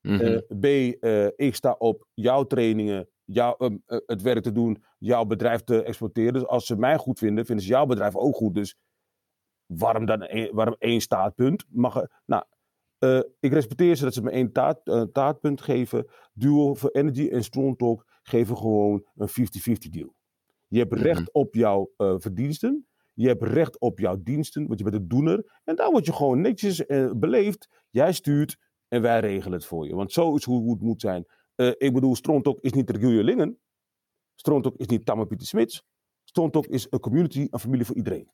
Mm 0.00 0.18
-hmm. 0.18 0.60
B, 0.60 0.64
ik 1.36 1.54
sta 1.54 1.72
op 1.78 2.06
jouw 2.14 2.44
trainingen, 2.44 3.08
jou, 3.24 3.80
het 3.86 4.22
werk 4.22 4.42
te 4.42 4.52
doen, 4.52 4.84
jouw 4.98 5.24
bedrijf 5.24 5.60
te 5.60 5.82
exporteren. 5.82 6.32
Dus 6.32 6.46
als 6.46 6.66
ze 6.66 6.76
mij 6.76 6.96
goed 6.96 7.18
vinden, 7.18 7.46
vinden 7.46 7.64
ze 7.64 7.70
jouw 7.70 7.86
bedrijf 7.86 8.16
ook 8.16 8.36
goed. 8.36 8.54
Dus 8.54 8.76
Waarom 9.66 10.06
dan 10.06 10.22
één, 10.22 10.54
waarom 10.54 10.76
één 10.78 11.00
staatpunt? 11.00 11.64
Mag, 11.68 12.06
nou, 12.24 12.44
eh, 12.98 13.20
ik 13.40 13.52
respecteer 13.52 13.96
ze 13.96 14.04
dat 14.04 14.14
ze 14.14 14.22
me 14.22 14.30
één 14.30 14.52
taart, 14.52 14.88
eh, 14.88 15.02
taartpunt 15.02 15.60
geven. 15.60 16.06
Duo 16.32 16.74
for 16.74 16.90
Energy 16.90 17.28
en 17.28 17.44
Strong 17.44 17.78
Talk 17.78 18.04
geven 18.22 18.56
gewoon 18.56 19.04
een 19.14 19.28
50-50 19.28 19.90
deal. 19.90 20.14
Je 20.68 20.78
hebt 20.78 20.92
recht 20.92 21.32
op 21.32 21.54
jouw 21.54 21.90
eh, 21.96 22.14
verdiensten. 22.18 22.86
Je 23.12 23.28
hebt 23.28 23.42
recht 23.42 23.80
op 23.80 23.98
jouw 23.98 24.22
diensten, 24.22 24.66
want 24.66 24.78
je 24.78 24.84
bent 24.84 24.96
een 24.96 25.08
doener. 25.08 25.60
En 25.64 25.76
daar 25.76 25.90
word 25.90 26.06
je 26.06 26.12
gewoon 26.12 26.40
netjes 26.40 26.84
beleefd. 27.16 27.68
Jij 27.90 28.12
stuurt 28.12 28.56
en 28.88 29.02
wij 29.02 29.20
regelen 29.20 29.52
het 29.52 29.66
voor 29.66 29.86
je. 29.86 29.94
Want 29.94 30.12
zo 30.12 30.34
is 30.34 30.44
hoe, 30.44 30.70
het 30.70 30.80
moet 30.80 31.00
zijn. 31.00 31.26
Ik 31.78 31.92
bedoel, 31.92 32.14
Strontok 32.14 32.60
is 32.60 32.72
niet 32.72 32.90
Regilje 32.90 33.24
Lingen. 33.24 33.58
Strontok 34.34 34.76
is 34.76 34.86
niet 34.86 35.04
Tamme 35.04 35.26
Pieter 35.26 35.46
Smits. 35.46 35.84
Strontok 36.24 36.66
is 36.66 36.86
een 36.90 37.00
community, 37.00 37.46
een 37.50 37.58
familie 37.58 37.86
voor 37.86 37.96
iedereen. 37.96 38.30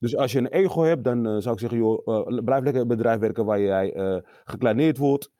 Dus 0.00 0.16
als 0.16 0.32
je 0.32 0.38
een 0.38 0.46
ego 0.46 0.82
hebt, 0.82 1.04
dan 1.04 1.26
eh, 1.26 1.36
zou 1.38 1.54
ik 1.54 1.60
zeggen, 1.60 1.78
joh, 1.78 2.08
eh, 2.08 2.44
blijf 2.44 2.62
lekker 2.62 2.74
in 2.74 2.80
een 2.80 2.96
bedrijf 2.96 3.18
werken 3.18 3.44
waar 3.44 3.60
jij 3.60 3.92
eh 3.92 4.18
gekleineerd 4.44 4.98
wordt. 4.98 5.30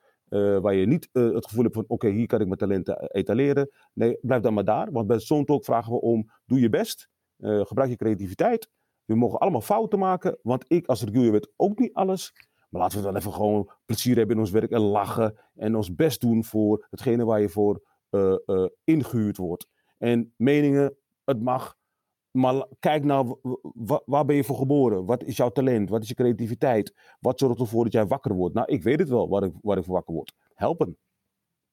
waar 0.63 0.75
je 0.75 0.87
niet 0.87 1.09
het 1.13 1.47
gevoel 1.47 1.63
hebt 1.63 1.75
van, 1.75 1.85
oké, 1.87 2.09
hier 2.09 2.27
kan 2.27 2.41
ik 2.41 2.47
mijn 2.47 2.59
talenten 2.59 3.11
etaleren. 3.11 3.71
Nee, 3.93 4.19
blijf 4.21 4.43
dan 4.43 4.55
maar 4.55 4.65
daar. 4.65 4.93
Want 4.93 5.07
bij 5.07 5.19
Strontok 5.19 5.65
vragen 5.65 5.93
we 5.93 6.01
om, 6.01 6.31
doe 6.47 6.61
je 6.61 6.69
best. 6.69 7.09
gebruik 7.39 7.91
je 7.91 7.97
creativiteit. 7.97 8.69
We 9.05 9.17
mogen 9.17 9.39
allemaal 9.39 9.61
fouten 9.61 9.99
maken. 9.99 10.39
Want 10.43 10.65
ik 10.69 10.87
als 10.87 11.03
Regilje 11.03 11.31
weet 11.31 11.53
ook 11.57 11.79
niet 11.79 11.93
alles. 11.93 12.33
Maar 12.71 12.81
laten 12.81 12.99
we 12.99 13.05
dan 13.05 13.17
even 13.17 13.33
gewoon 13.33 13.71
plezier 13.87 14.17
hebben 14.17 14.35
in 14.35 14.43
ons 14.43 14.51
werk 14.51 14.71
en 14.71 14.81
lachen. 14.81 15.39
En 15.55 15.77
ons 15.77 15.95
best 15.95 16.21
doen 16.21 16.45
voor 16.45 16.87
hetgene 16.91 17.25
waar 17.25 17.41
je 17.41 17.49
voor 17.49 17.83
eh, 18.11 18.35
eh, 18.47 18.67
ingehuurd 18.85 19.37
wordt. 19.37 19.67
En 19.99 20.35
meningen, 20.37 20.97
het 21.25 21.43
mag. 21.43 21.77
Maar 22.31 22.67
kijk 22.79 23.05
nou, 23.05 23.37
waar 24.05 24.25
ben 24.25 24.37
je 24.37 24.45
voor 24.45 24.57
geboren? 24.57 25.05
Wat 25.05 25.25
is 25.25 25.37
jouw 25.37 25.51
talent? 25.51 25.89
Wat 25.91 26.03
is 26.03 26.09
je 26.09 26.15
creativiteit? 26.15 26.95
Wat 27.21 27.39
zorgt 27.39 27.61
ervoor 27.61 27.85
dat 27.85 27.93
jij 27.93 28.07
wakker 28.07 28.35
wordt? 28.35 28.55
Nou, 28.55 28.67
ik 28.73 28.83
weet 28.83 28.99
het 28.99 29.09
wel 29.09 29.29
waar 29.29 29.43
ik, 29.43 29.53
waar 29.61 29.79
ik 29.79 29.85
voor 29.85 29.95
wakker 29.95 30.15
word. 30.15 30.35
Helpen. 30.55 30.97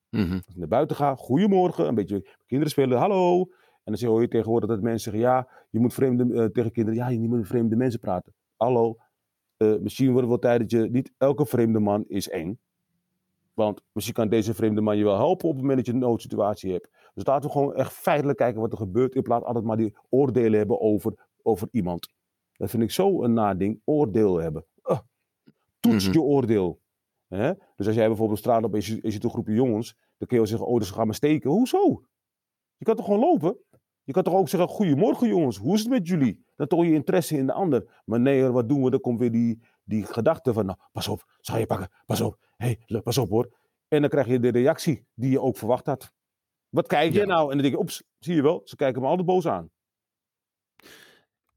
Mhm. 0.09 0.33
Als 0.33 0.45
ik 0.47 0.55
naar 0.55 0.67
buiten 0.67 0.95
ga, 0.95 1.15
goedemorgen, 1.15 1.87
een 1.87 1.95
beetje 1.95 2.35
kinderen 2.45 2.71
spelen, 2.73 2.97
hallo. 2.97 3.45
En 3.83 3.93
dan 3.93 4.09
hoor 4.09 4.21
je 4.21 4.27
tegenwoordig 4.27 4.69
dat 4.69 4.81
mensen 4.81 5.11
zeggen, 5.11 5.21
ja, 5.31 5.49
je 5.69 5.79
moet 5.79 5.93
vreemde, 5.93 6.33
eh, 6.43 6.45
tegen 6.45 6.71
kinderen, 6.71 6.99
ja, 6.99 7.07
je 7.09 7.19
moet 7.19 7.37
met 7.37 7.47
vreemde 7.47 7.75
mensen 7.75 7.99
praten. 7.99 8.33
Hallo, 8.55 8.95
Eh, 9.57 9.75
misschien 9.79 10.11
wordt 10.11 10.27
het 10.27 10.29
wel 10.29 10.51
tijd 10.51 10.59
dat 10.59 10.71
je, 10.71 10.89
niet 10.91 11.11
elke 11.17 11.45
vreemde 11.45 11.79
man 11.79 12.03
is 12.07 12.29
eng. 12.29 12.59
Want 13.53 13.81
misschien 13.91 14.15
kan 14.15 14.29
deze 14.29 14.53
vreemde 14.53 14.81
man 14.81 14.97
je 14.97 15.03
wel 15.03 15.15
helpen 15.17 15.47
op 15.47 15.53
het 15.53 15.61
moment 15.61 15.77
dat 15.77 15.85
je 15.85 15.91
een 15.93 15.99
noodsituatie 15.99 16.71
hebt. 16.71 16.89
Dus 17.17 17.25
laten 17.25 17.49
we 17.49 17.55
gewoon 17.55 17.75
echt 17.75 17.93
feitelijk 17.93 18.37
kijken 18.37 18.61
wat 18.61 18.71
er 18.71 18.77
gebeurt, 18.77 19.15
in 19.15 19.21
plaats 19.21 19.39
van 19.39 19.47
altijd 19.47 19.65
maar 19.65 19.77
die 19.77 19.95
oordelen 20.09 20.57
hebben 20.57 20.81
over, 20.81 21.27
over 21.41 21.67
iemand. 21.71 22.13
Dat 22.53 22.69
vind 22.69 22.83
ik 22.83 22.91
zo 22.91 23.23
een 23.23 23.33
nading, 23.33 23.81
oordeel 23.83 24.37
hebben. 24.37 24.65
Ugh. 24.83 24.99
toets 25.79 26.05
Mhm. 26.05 26.13
je 26.13 26.21
oordeel. 26.21 26.81
Hè? 27.27 27.53
Dus 27.75 27.87
als 27.87 27.95
jij 27.95 28.07
bijvoorbeeld 28.07 28.37
op 28.37 28.45
straat 28.45 28.61
loopt 28.61 28.73
en 28.73 28.81
je, 28.93 28.99
je 29.01 29.11
ziet 29.11 29.23
een 29.23 29.29
groepje 29.29 29.53
jongens, 29.53 29.93
dan 29.93 30.27
kun 30.27 30.37
je 30.37 30.37
wel 30.37 30.45
zeggen, 30.45 30.67
oh, 30.67 30.77
dus 30.77 30.87
ze 30.87 30.93
gaan 30.93 31.07
me 31.07 31.13
steken. 31.13 31.49
Hoezo? 31.49 32.03
Je 32.77 32.85
kan 32.85 32.95
toch 32.95 33.05
gewoon 33.05 33.19
lopen? 33.19 33.57
Je 34.03 34.13
kan 34.13 34.23
toch 34.23 34.33
ook 34.33 34.49
zeggen, 34.49 34.69
goedemorgen 34.69 35.27
jongens, 35.27 35.57
hoe 35.57 35.73
is 35.73 35.79
het 35.79 35.89
met 35.89 36.07
jullie? 36.07 36.45
Dan 36.55 36.67
toon 36.67 36.87
je 36.87 36.93
interesse 36.93 37.37
in 37.37 37.45
de 37.45 37.53
ander. 37.53 38.01
Maar 38.05 38.19
nee, 38.19 38.43
wat 38.43 38.69
doen 38.69 38.83
we? 38.83 38.89
Dan 38.89 39.01
komt 39.01 39.19
weer 39.19 39.31
die, 39.31 39.61
die 39.83 40.03
gedachte 40.03 40.53
van, 40.53 40.65
nou, 40.65 40.77
pas 40.91 41.07
op, 41.07 41.23
gaan 41.41 41.59
je 41.59 41.65
pakken, 41.65 41.89
pas 42.05 42.21
op. 42.21 42.37
Hé, 42.55 42.75
hey, 42.85 43.01
pas 43.01 43.17
op 43.17 43.29
hoor. 43.29 43.57
En 43.87 44.01
dan 44.01 44.09
krijg 44.09 44.27
je 44.27 44.39
de 44.39 44.49
reactie 44.49 45.05
die 45.13 45.31
je 45.31 45.41
ook 45.41 45.57
verwacht 45.57 45.85
had. 45.85 46.15
Wat 46.77 46.87
kijk 46.87 47.13
je 47.13 47.19
Ja. 47.19 47.25
nou? 47.25 47.41
En 47.41 47.47
dan 47.47 47.57
denk 47.57 47.73
je, 47.73 47.79
oeps, 47.79 48.03
zie 48.19 48.35
je 48.35 48.41
wel, 48.41 48.61
ze 48.65 48.75
kijken 48.75 49.01
me 49.01 49.07
altijd 49.07 49.27
boos 49.27 49.47
aan. 49.47 49.71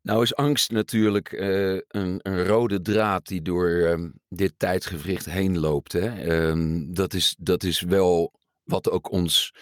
Nou 0.02 0.22
is 0.22 0.34
angst 0.34 0.70
natuurlijk 0.70 1.32
eh, 1.32 1.72
een, 1.72 2.20
een 2.22 2.44
rode 2.46 2.80
draad 2.80 3.26
die 3.26 3.42
door 3.42 3.68
ehm, 3.68 4.10
dit 4.28 4.54
tijdsgevricht 4.56 5.24
heen 5.24 5.58
loopt. 5.58 5.92
Hè? 5.92 6.22
Ehm, 6.22 6.92
dat, 6.92 7.14
is, 7.14 7.36
dat 7.38 7.62
is 7.62 7.80
wel 7.80 8.32
wat 8.62 8.90
ook 8.90 9.10
ons 9.10 9.54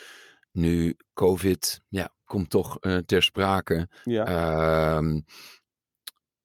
nu 0.52 0.96
COVID, 1.12 1.80
ja, 1.88 2.14
komt 2.24 2.50
toch 2.50 2.78
eh, 2.78 2.96
ter 2.96 3.22
sprake. 3.22 3.88
Ja, 4.04 4.26
Ehm, 4.26 5.20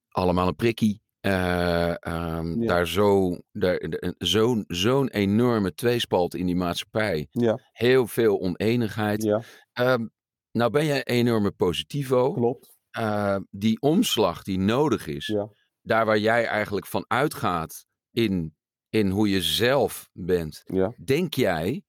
allemaal 0.07 0.47
een 0.47 0.55
prikkie. 0.55 1.01
Eh, 1.23 1.89
ehm, 2.05 2.61
Ja. 2.61 2.67
Daar 2.67 2.87
zo, 2.87 3.37
daar, 3.51 3.77
de- 3.79 4.15
zo'n 4.17 4.63
zo'n 4.67 5.09
enorme 5.09 5.73
tweespalt 5.73 6.35
in 6.35 6.45
die 6.45 6.55
maatschappij. 6.55 7.27
ja, 7.31 7.59
Heel 7.71 8.07
veel 8.07 8.39
oneenigheid. 8.39 9.23
ja, 9.23 9.41
Ehm, 9.73 10.07
nou 10.51 10.71
ben 10.71 10.85
jij 10.85 10.97
een 10.97 11.03
enorme 11.15 11.51
positivo. 11.51 12.33
klopt. 12.33 12.71
Eh, 12.89 13.37
die 13.49 13.81
omslag 13.81 14.43
die 14.43 14.59
nodig 14.59 15.07
is, 15.07 15.27
Ja. 15.27 15.49
daar 15.81 16.05
waar 16.05 16.17
jij 16.19 16.45
eigenlijk 16.45 16.85
van 16.85 17.05
uitgaat 17.07 17.85
in, 18.11 18.55
in 18.89 19.09
hoe 19.09 19.29
je 19.29 19.41
zelf 19.41 20.09
bent, 20.13 20.63
denk 21.03 21.33
jij, 21.33 21.83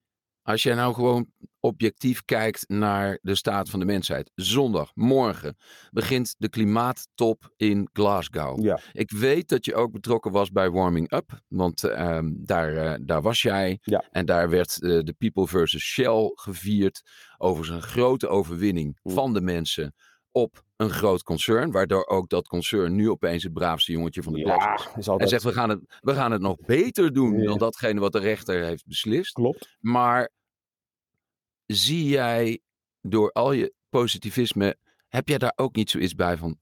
als 0.45 0.63
jij 0.63 0.75
nou 0.75 0.95
gewoon 0.95 1.27
objectief 1.61 2.25
kijkt 2.25 2.65
naar 2.69 3.19
de 3.23 3.35
staat 3.35 3.69
van 3.71 3.81
de 3.81 3.87
mensheid, 3.87 4.31
zondag, 4.35 4.91
morgen, 4.95 5.57
begint 5.91 6.35
de 6.39 6.49
klimaattop 6.49 7.53
in 7.57 7.89
Glasgow. 7.93 8.65
ja, 8.65 8.81
Ik 8.93 9.11
weet 9.11 9.49
dat 9.49 9.65
je 9.65 9.75
ook 9.75 9.93
betrokken 9.93 10.33
was 10.33 10.51
bij 10.51 10.71
Warming 10.71 11.13
Up, 11.13 11.41
want 11.49 11.85
ehm, 11.85 12.31
daar, 12.37 12.77
eh, 12.77 12.95
daar 13.03 13.23
was 13.23 13.43
jij. 13.43 13.79
Ja. 13.83 14.05
En 14.11 14.27
daar 14.27 14.51
werd 14.51 14.83
eh, 14.83 14.99
de 15.01 15.15
People 15.19 15.47
versus 15.47 15.83
Shell 15.83 16.31
gevierd 16.35 17.03
over 17.39 17.65
zijn 17.65 17.83
grote 17.83 18.29
overwinning 18.29 18.99
Mm. 19.03 19.13
van 19.15 19.33
de 19.33 19.41
mensen 19.41 19.95
op 20.35 20.65
een 20.77 20.91
groot 20.91 21.23
concern. 21.23 21.71
Waardoor 21.71 22.07
ook 22.07 22.29
dat 22.29 22.49
concern 22.49 22.95
nu 22.95 23.11
opeens 23.11 23.43
het 23.43 23.53
braafste 23.53 23.93
jongetje 23.93 24.23
van 24.23 24.33
de 24.33 24.43
klas 24.43 24.87
is. 24.97 25.07
ja, 25.07 25.17
En 25.17 25.29
zegt, 25.29 25.43
we 25.43 25.53
gaan, 25.53 25.69
het, 25.69 25.81
we 26.01 26.15
gaan 26.15 26.33
het 26.33 26.41
nog 26.41 26.57
beter 26.67 27.13
doen 27.13 27.39
Ja. 27.39 27.45
dan 27.45 27.59
datgene 27.59 28.01
wat 28.01 28.13
de 28.13 28.19
rechter 28.19 28.65
heeft 28.65 28.87
beslist. 28.87 29.33
Klopt. 29.33 29.77
Maar 29.81 30.31
zie 31.67 32.09
jij 32.09 32.61
door 33.01 33.33
al 33.33 33.53
je 33.53 33.75
positivisme, 33.89 34.77
heb 35.09 35.29
jij 35.29 35.39
daar 35.39 35.53
ook 35.57 35.75
niet 35.77 35.91
zoiets 35.91 36.15
bij 36.15 36.37
van, 36.37 36.59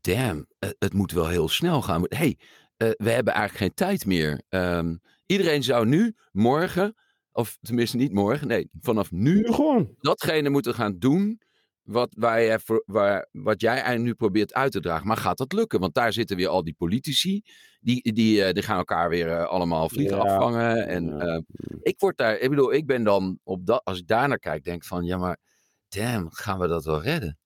damn, 0.00 0.46
het 0.78 0.92
moet 0.92 1.12
wel 1.12 1.28
heel 1.28 1.48
snel 1.48 1.82
gaan. 1.82 2.02
hey, 2.08 2.38
eh, 2.76 2.90
we 2.96 3.10
hebben 3.10 3.32
eigenlijk 3.34 3.64
geen 3.64 3.74
tijd 3.88 4.06
meer. 4.06 4.42
Ehm, 4.48 4.96
iedereen 5.26 5.62
zou 5.62 5.86
nu, 5.86 6.14
morgen, 6.32 6.94
of 7.32 7.58
tenminste 7.60 7.96
niet 7.96 8.12
morgen, 8.12 8.48
nee, 8.48 8.68
vanaf 8.80 9.10
nu, 9.10 9.34
Nu 9.34 9.52
gewoon. 9.52 9.94
datgene 10.00 10.48
moeten 10.50 10.74
gaan 10.74 10.98
doen 10.98 11.40
wat, 11.88 12.14
waar 12.18 12.42
jij 12.42 12.58
voor, 12.58 12.82
waar, 12.86 13.28
wat 13.32 13.60
jij 13.60 13.72
eigenlijk 13.72 14.04
nu 14.04 14.14
probeert 14.14 14.54
uit 14.54 14.72
te 14.72 14.80
dragen. 14.80 15.06
Maar 15.06 15.16
gaat 15.16 15.38
dat 15.38 15.52
lukken? 15.52 15.80
Want 15.80 15.94
daar 15.94 16.12
zitten 16.12 16.36
weer 16.36 16.48
al 16.48 16.64
die 16.64 16.74
politici. 16.78 17.42
Die, 17.80 18.12
die, 18.12 18.44
eh, 18.44 18.52
die 18.52 18.62
gaan 18.62 18.76
elkaar 18.76 19.08
weer 19.08 19.28
eh, 19.28 19.44
allemaal 19.46 19.88
vliegen 19.88 20.16
Ja. 20.16 20.22
afvangen. 20.22 20.86
En 20.86 21.04
Ja. 21.04 21.18
eh, 21.18 21.40
ik 21.82 22.00
word 22.00 22.16
daar, 22.16 22.38
ik 22.38 22.50
bedoel, 22.50 22.72
ik 22.72 22.86
ben 22.86 23.04
dan 23.04 23.38
op 23.42 23.66
dat, 23.66 23.80
als 23.84 23.98
ik 23.98 24.06
daar 24.06 24.28
naar 24.28 24.38
kijk, 24.38 24.64
denk 24.64 24.84
van, 24.84 25.04
ja 25.04 25.16
maar, 25.16 25.38
damn, 25.88 26.26
gaan 26.32 26.58
we 26.58 26.66
dat 26.68 26.84
wel 26.84 27.02
redden? 27.02 27.38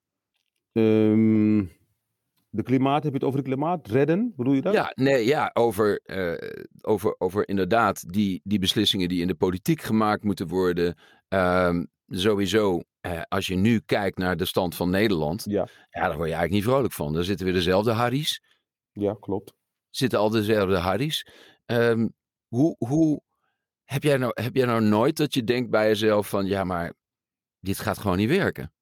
Ehm, 0.72 1.64
de 2.50 2.62
klimaat, 2.62 3.02
heb 3.02 3.12
je 3.12 3.18
het 3.18 3.26
over 3.26 3.38
de 3.42 3.46
klimaat? 3.48 3.86
Redden, 3.88 4.32
bedoel 4.36 4.52
je 4.54 4.62
dat? 4.62 4.72
Ja, 4.74 4.92
nee, 4.94 5.26
ja, 5.26 5.50
over, 5.52 6.00
over, 6.80 7.14
over 7.18 7.48
inderdaad 7.48 8.12
die, 8.12 8.40
die 8.44 8.58
beslissingen 8.58 9.08
die 9.08 9.20
in 9.20 9.26
de 9.26 9.34
politiek 9.34 9.80
gemaakt 9.82 10.24
moeten 10.24 10.48
worden. 10.48 10.94
Ehm, 11.28 11.84
sowieso, 12.20 12.80
eh, 13.00 13.22
als 13.28 13.46
je 13.46 13.54
nu 13.54 13.80
kijkt 13.80 14.18
naar 14.18 14.36
de 14.36 14.44
stand 14.44 14.74
van 14.74 14.90
Nederland, 14.90 15.44
Ja, 15.44 15.68
ja, 15.90 16.00
daar 16.00 16.16
word 16.16 16.28
je 16.28 16.34
eigenlijk 16.34 16.52
niet 16.52 16.64
vrolijk 16.64 16.92
van. 16.92 17.12
Daar 17.12 17.24
zitten 17.24 17.44
weer 17.46 17.54
dezelfde 17.54 17.90
Harry's. 17.92 18.42
ja 18.92 19.16
klopt. 19.20 19.54
Zitten 19.90 20.18
al 20.18 20.30
dezelfde 20.30 20.76
Harry's. 20.78 21.26
Ehm, 21.64 22.08
hoe, 22.48 22.74
hoe 22.78 23.20
heb, 23.84 24.02
jij 24.02 24.16
nou, 24.16 24.32
heb 24.42 24.54
jij 24.56 24.66
nou 24.66 24.82
nooit 24.82 25.16
dat 25.16 25.34
je 25.34 25.44
denkt 25.44 25.70
bij 25.70 25.86
jezelf 25.86 26.28
van, 26.28 26.46
ja, 26.46 26.64
maar 26.64 26.92
dit 27.60 27.78
gaat 27.78 27.98
gewoon 27.98 28.16
niet 28.16 28.28
werken? 28.28 28.72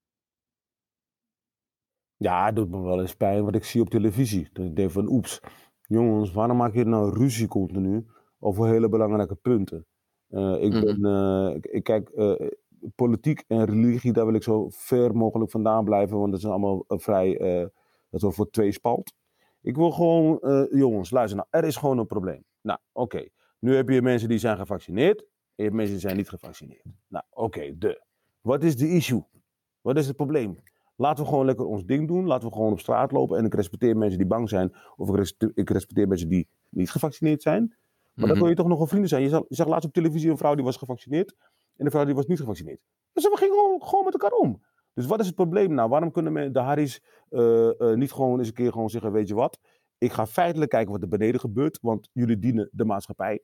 Ja, 2.17 2.45
het 2.45 2.55
doet 2.55 2.69
me 2.69 2.81
wel 2.81 3.01
eens 3.01 3.15
pijn 3.15 3.43
wat 3.43 3.55
ik 3.55 3.63
zie 3.63 3.81
op 3.81 3.89
televisie. 3.89 4.49
Dat 4.53 4.65
ik 4.65 4.75
denk 4.75 4.91
van, 4.91 5.07
oeps, 5.07 5.39
jongens, 5.81 6.31
waarom 6.31 6.57
maak 6.57 6.73
je 6.73 6.85
nou 6.85 7.13
ruzie 7.17 7.47
continu 7.47 8.05
over 8.39 8.67
hele 8.67 8.89
belangrijke 8.89 9.35
punten? 9.35 9.85
Eh, 10.27 10.55
ik, 10.63 10.71
Mhm. 10.73 10.81
ben, 10.85 11.05
eh, 11.05 11.55
ik, 11.55 11.65
ik 11.65 11.83
kijk, 11.83 12.09
eh, 12.09 12.47
politiek 12.95 13.43
en 13.47 13.65
religie, 13.65 14.13
daar 14.13 14.25
wil 14.25 14.33
ik 14.35 14.43
zo 14.43 14.67
ver 14.69 15.15
mogelijk 15.15 15.51
vandaan 15.51 15.83
blijven, 15.85 16.17
want 16.19 16.31
dat 16.31 16.39
is 16.39 16.45
allemaal 16.45 16.83
eh, 16.87 16.97
vrij, 16.97 17.37
eh, 17.37 17.67
dat 18.09 18.21
wordt 18.21 18.35
voor 18.35 18.49
twee 18.49 18.71
spalt. 18.71 19.13
Ik 19.61 19.75
wil 19.75 19.91
gewoon, 19.91 20.39
eh, 20.39 20.63
jongens, 20.69 21.11
luister 21.11 21.37
nou, 21.37 21.47
er 21.51 21.63
is 21.63 21.75
gewoon 21.75 21.97
een 21.97 22.05
probleem. 22.05 22.43
Nou, 22.61 22.79
oké, 22.91 23.27
nu 23.59 23.75
heb 23.75 23.89
je 23.89 24.01
mensen 24.01 24.29
die 24.29 24.37
zijn 24.37 24.57
gevaccineerd, 24.57 25.19
en 25.19 25.27
je 25.55 25.63
hebt 25.63 25.75
mensen 25.75 25.93
die 25.93 26.01
zijn 26.01 26.17
niet 26.17 26.29
gevaccineerd. 26.29 26.85
Nou, 27.07 27.23
oké, 27.29 27.77
de. 27.77 28.01
Wat 28.41 28.63
is 28.63 28.77
de 28.77 28.89
issue? 28.89 29.23
Wat 29.81 29.97
is 29.97 30.07
het 30.07 30.15
probleem? 30.15 30.57
Laten 30.95 31.23
we 31.23 31.29
gewoon 31.29 31.45
lekker 31.45 31.65
ons 31.65 31.85
ding 31.85 32.07
doen. 32.07 32.25
Laten 32.25 32.47
we 32.47 32.53
gewoon 32.53 32.71
op 32.71 32.79
straat 32.79 33.11
lopen. 33.11 33.37
En 33.37 33.45
ik 33.45 33.53
respecteer 33.53 33.97
mensen 33.97 34.17
die 34.17 34.27
bang 34.27 34.49
zijn. 34.49 34.73
Of 34.95 35.09
ik 35.09 35.15
respecteer, 35.15 35.51
ik 35.63 35.69
respecteer 35.69 36.07
mensen 36.07 36.29
die 36.29 36.47
niet 36.69 36.91
gevaccineerd 36.91 37.41
zijn. 37.41 37.61
Maar 37.67 37.75
dan 38.13 38.29
Mhm. 38.29 38.39
wil 38.39 38.49
je 38.49 38.55
toch 38.55 38.67
nog 38.67 38.79
een 38.79 38.87
vrienden 38.87 39.09
zijn. 39.09 39.21
Je 39.23 39.29
zag, 39.29 39.43
je 39.47 39.55
zag 39.55 39.67
laatst 39.67 39.87
op 39.87 39.93
televisie 39.93 40.29
een 40.29 40.37
vrouw 40.37 40.55
die 40.55 40.63
was 40.63 40.77
gevaccineerd. 40.77 41.35
En 41.81 41.87
een 41.87 41.93
vrouw 41.93 42.05
die 42.05 42.15
was 42.15 42.27
niet 42.27 42.39
gevaccineerd. 42.39 42.81
Dus 43.13 43.23
we 43.23 43.37
gingen 43.37 43.55
gewoon, 43.55 43.83
gewoon 43.83 44.05
met 44.05 44.13
elkaar 44.13 44.31
om. 44.31 44.63
Dus 44.93 45.05
wat 45.05 45.19
is 45.19 45.25
het 45.25 45.35
probleem 45.35 45.73
nou? 45.73 45.89
Waarom 45.89 46.11
kunnen 46.11 46.53
de 46.53 46.59
Harry's 46.59 47.01
niet 47.95 48.11
gewoon 48.11 48.39
eens 48.39 48.47
een 48.47 48.53
keer 48.53 48.71
gewoon 48.71 48.89
zeggen, 48.89 49.11
weet 49.11 49.27
je 49.27 49.33
wat? 49.33 49.59
Ik 49.97 50.11
ga 50.11 50.25
feitelijk 50.25 50.71
kijken 50.71 50.91
wat 50.91 51.01
er 51.01 51.07
beneden 51.07 51.39
gebeurt, 51.39 51.79
want 51.81 52.09
jullie 52.11 52.39
dienen 52.39 52.69
de 52.71 52.85
maatschappij. 52.85 53.43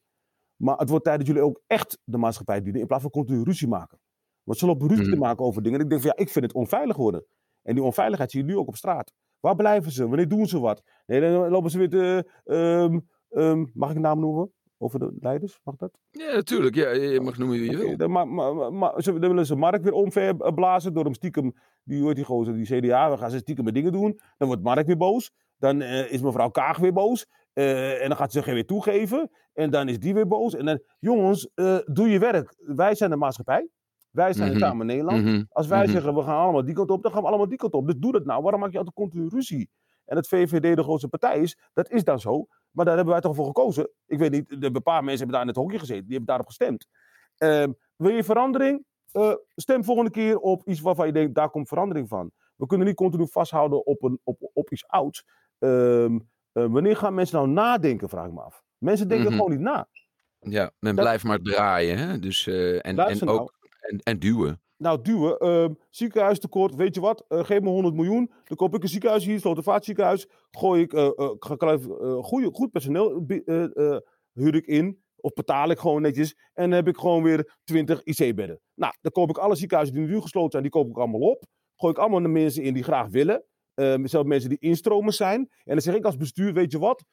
Maar 0.55 0.77
het 0.77 0.89
wordt 0.89 1.03
tijd 1.03 1.17
dat 1.17 1.27
jullie 1.27 1.41
ook 1.41 1.61
echt 1.67 1.99
de 2.03 2.17
maatschappij 2.17 2.61
dienen, 2.61 2.81
in 2.81 2.88
plaats 2.88 3.01
van 3.01 3.11
continu 3.11 3.43
ruzie 3.43 3.67
maken. 3.67 3.99
Want 4.43 4.59
ze 4.59 4.65
lopen 4.65 4.88
ruzie 4.88 5.03
te 5.03 5.09
mhm. 5.09 5.19
maken 5.19 5.45
over 5.45 5.63
dingen. 5.63 5.77
En 5.77 5.83
ik 5.83 5.89
denk 5.89 6.01
van 6.01 6.11
ja, 6.15 6.23
ik 6.23 6.29
vind 6.29 6.45
het 6.45 6.53
onveilig 6.53 6.95
worden. 6.95 7.25
En 7.61 7.75
die 7.75 7.83
onveiligheid 7.83 8.31
zie 8.31 8.39
je 8.39 8.45
nu 8.45 8.57
ook 8.57 8.67
op 8.67 8.75
straat. 8.75 9.13
Waar 9.39 9.55
blijven 9.55 9.91
ze? 9.91 10.07
Wanneer 10.07 10.27
doen 10.27 10.47
ze 10.47 10.59
wat? 10.59 10.83
Nee, 11.05 11.21
dan 11.21 11.49
lopen 11.49 11.71
ze 11.71 11.77
weer 11.77 11.89
te. 11.89 12.31
Ehm, 12.43 12.99
ehm, 13.29 13.65
mag 13.73 13.89
ik 13.89 13.95
een 13.95 14.01
naam 14.01 14.19
noemen? 14.19 14.53
Over 14.78 14.99
de 14.99 15.17
leiders? 15.19 15.59
Mag 15.63 15.75
dat? 15.75 15.91
Ja, 16.11 16.34
natuurlijk. 16.34 16.75
Ja, 16.75 16.89
je 16.89 17.21
mag 17.21 17.38
noemen 17.38 17.59
wie 17.59 17.71
je 17.71 17.78
wil. 17.78 17.97
Dan, 17.97 18.11
maar, 18.11 18.28
maar, 18.28 18.73
maar, 18.73 19.01
ze, 19.01 19.19
willen 19.19 19.45
ze 19.45 19.55
Mark 19.55 19.84
weer 19.84 19.93
omverblazen 19.93 20.93
door 20.93 21.03
hem 21.03 21.13
stiekem. 21.13 21.53
Die, 21.84 22.01
hoort 22.01 22.15
die 22.15 22.25
gozer, 22.25 22.53
die 22.53 22.65
CDA, 22.65 23.11
we 23.11 23.17
gaan 23.17 23.32
ze 23.32 23.38
stiekem 23.38 23.65
met 23.65 23.73
dingen 23.73 23.91
doen. 23.91 24.19
Dan 24.38 24.47
wordt 24.47 24.63
Mark 24.63 24.88
weer 24.88 24.97
boos. 24.97 25.32
Dan 25.57 25.82
uh, 25.82 26.11
is 26.11 26.21
mevrouw 26.21 26.49
Kaag 26.49 26.78
weer 26.78 26.93
boos. 26.93 27.25
Uh, 27.53 28.01
en 28.01 28.07
dan 28.07 28.17
gaat 28.17 28.32
ze 28.32 28.41
zich 28.41 28.53
weer 28.53 28.65
toegeven. 28.65 29.30
En 29.53 29.69
dan 29.69 29.89
is 29.89 29.99
die 29.99 30.13
weer 30.13 30.28
boos. 30.28 30.55
En 30.55 30.65
dan, 30.65 30.82
jongens, 30.99 31.49
uh, 31.55 31.78
doe 31.86 32.09
je 32.09 32.19
werk. 32.19 32.55
Wij 32.57 32.95
zijn 32.95 33.09
de 33.09 33.15
maatschappij. 33.15 33.69
Wij 34.11 34.34
zijn 34.34 34.51
mm 34.51 34.57
samen 34.57 34.86
Nederland. 34.86 35.23
Mhm. 35.23 35.43
Als 35.49 35.67
wij 35.67 35.84
mhm. 35.84 35.91
zeggen 35.91 36.13
we 36.13 36.21
gaan 36.21 36.38
allemaal 36.38 36.65
die 36.65 36.75
kant 36.75 36.91
op, 36.91 37.03
dan 37.03 37.11
gaan 37.11 37.21
we 37.21 37.28
allemaal 37.28 37.47
die 37.47 37.57
kant 37.57 37.73
op. 37.73 37.86
Dus 37.86 37.95
doe 37.97 38.11
dat 38.11 38.25
nou. 38.25 38.41
Waarom 38.41 38.61
maak 38.61 38.71
je 38.71 38.78
altijd 38.78 38.95
continu 38.95 39.28
ruzie? 39.28 39.69
En 40.05 40.15
het 40.15 40.28
VVD 40.28 40.75
de 40.75 40.84
grootste 40.84 41.07
partij 41.07 41.39
is, 41.39 41.57
dat 41.73 41.89
is 41.89 42.03
dan 42.03 42.19
zo. 42.19 42.47
Maar 42.78 42.86
daar 42.86 42.95
hebben 42.95 43.13
wij 43.13 43.21
toch 43.21 43.36
voor 43.36 43.45
gekozen. 43.45 43.89
Ik 44.05 44.19
weet 44.19 44.32
niet, 44.32 44.63
een 44.63 44.84
paar 44.84 45.03
mensen 45.03 45.17
hebben 45.17 45.36
daar 45.36 45.41
in 45.41 45.47
het 45.47 45.57
hokje 45.57 45.80
gezeten. 45.80 46.03
Die 46.03 46.15
hebben 46.15 46.28
daarop 46.28 46.47
gestemd. 46.47 46.88
Uh, 47.38 47.73
wil 47.95 48.11
je 48.11 48.23
verandering? 48.23 48.86
Uh, 49.13 49.34
stem 49.55 49.84
volgende 49.84 50.11
keer 50.11 50.38
op 50.38 50.67
iets 50.67 50.80
waarvan 50.80 51.07
je 51.07 51.13
denkt, 51.13 51.36
daar 51.36 51.49
komt 51.49 51.67
verandering 51.67 52.07
van. 52.07 52.32
We 52.55 52.65
kunnen 52.65 52.88
niet 52.88 52.95
continu 52.95 53.28
vasthouden 53.28 53.86
op, 53.86 54.03
een, 54.03 54.19
op, 54.23 54.49
op 54.53 54.71
iets 54.71 54.88
ouds. 54.88 55.25
Uh, 55.59 56.15
wanneer 56.51 56.97
gaan 56.97 57.13
mensen 57.13 57.38
nou 57.38 57.49
nadenken, 57.49 58.09
vraag 58.09 58.25
ik 58.25 58.34
me 58.34 58.41
af. 58.41 58.63
Mensen 58.78 59.07
denken 59.07 59.28
mhm. 59.28 59.36
gewoon 59.36 59.51
niet 59.51 59.59
na. 59.59 59.88
Ja, 60.39 60.71
men 60.80 60.95
blijft 60.95 61.23
maar 61.23 61.41
draaien. 61.41 61.97
Hè? 61.97 62.19
Dus, 62.19 62.45
uh, 62.45 62.73
en, 62.73 62.82
en 62.82 62.95
nou. 62.95 63.39
ook 63.39 63.53
en, 63.80 63.99
en 63.99 64.19
duwen. 64.19 64.61
Nou, 64.78 65.01
duwen. 65.01 65.45
Uh, 65.45 65.75
ziekenhuistekort, 65.89 66.75
weet 66.75 66.95
je 66.95 67.01
wat? 67.01 67.25
Uh, 67.30 67.43
geef 67.43 67.61
me 67.61 67.69
100 67.69 67.95
miljoen. 67.95 68.32
Dan 68.43 68.57
koop 68.57 68.75
ik 68.75 68.84
een 68.84 68.89
ziekenhuis 68.89 69.25
hier, 69.25 69.39
Slotervaartziekenhuis. 69.39 70.28
Gooi 70.51 70.82
ik 70.82 70.93
uh, 70.93 71.09
uh, 71.15 72.23
goeie, 72.23 72.49
goed 72.51 72.71
personeel 72.71 73.25
huur 74.34 74.55
ik 74.55 74.65
in. 74.65 75.01
Of 75.15 75.34
betaal 75.34 75.69
ik 75.69 75.80
gewoon 75.80 76.01
netjes. 76.01 76.36
En 76.53 76.69
dan 76.69 76.71
heb 76.71 76.88
ik 76.88 76.97
gewoon 76.97 77.23
weer 77.23 77.57
20 77.63 78.03
IC-bedden. 78.03 78.59
Nou, 78.75 78.93
dan 79.01 79.11
koop 79.11 79.30
ik 79.30 79.38
alle 79.38 79.55
ziekenhuizen 79.55 79.95
die 79.95 80.07
nu 80.07 80.21
gesloten 80.21 80.51
zijn, 80.51 80.63
die 80.63 80.71
koop 80.71 80.89
ik 80.89 80.97
allemaal 80.97 81.19
op. 81.19 81.43
Gooi 81.75 81.93
ik 81.93 81.99
allemaal 81.99 82.21
de 82.21 82.28
mensen 82.28 82.63
in 82.63 82.73
die 82.73 82.84
graag 82.84 83.07
willen. 83.07 83.43
Uh, 83.75 83.95
zelfs 84.03 84.28
mensen 84.28 84.49
die 84.49 84.59
instromen 84.59 85.13
zijn. 85.13 85.39
En 85.39 85.73
dan 85.73 85.82
zeg 85.82 85.95
ik 85.95 86.05
als 86.05 86.17
bestuur, 86.17 86.53
weet 86.53 86.71
je 86.71 86.80
wat? 86.80 87.03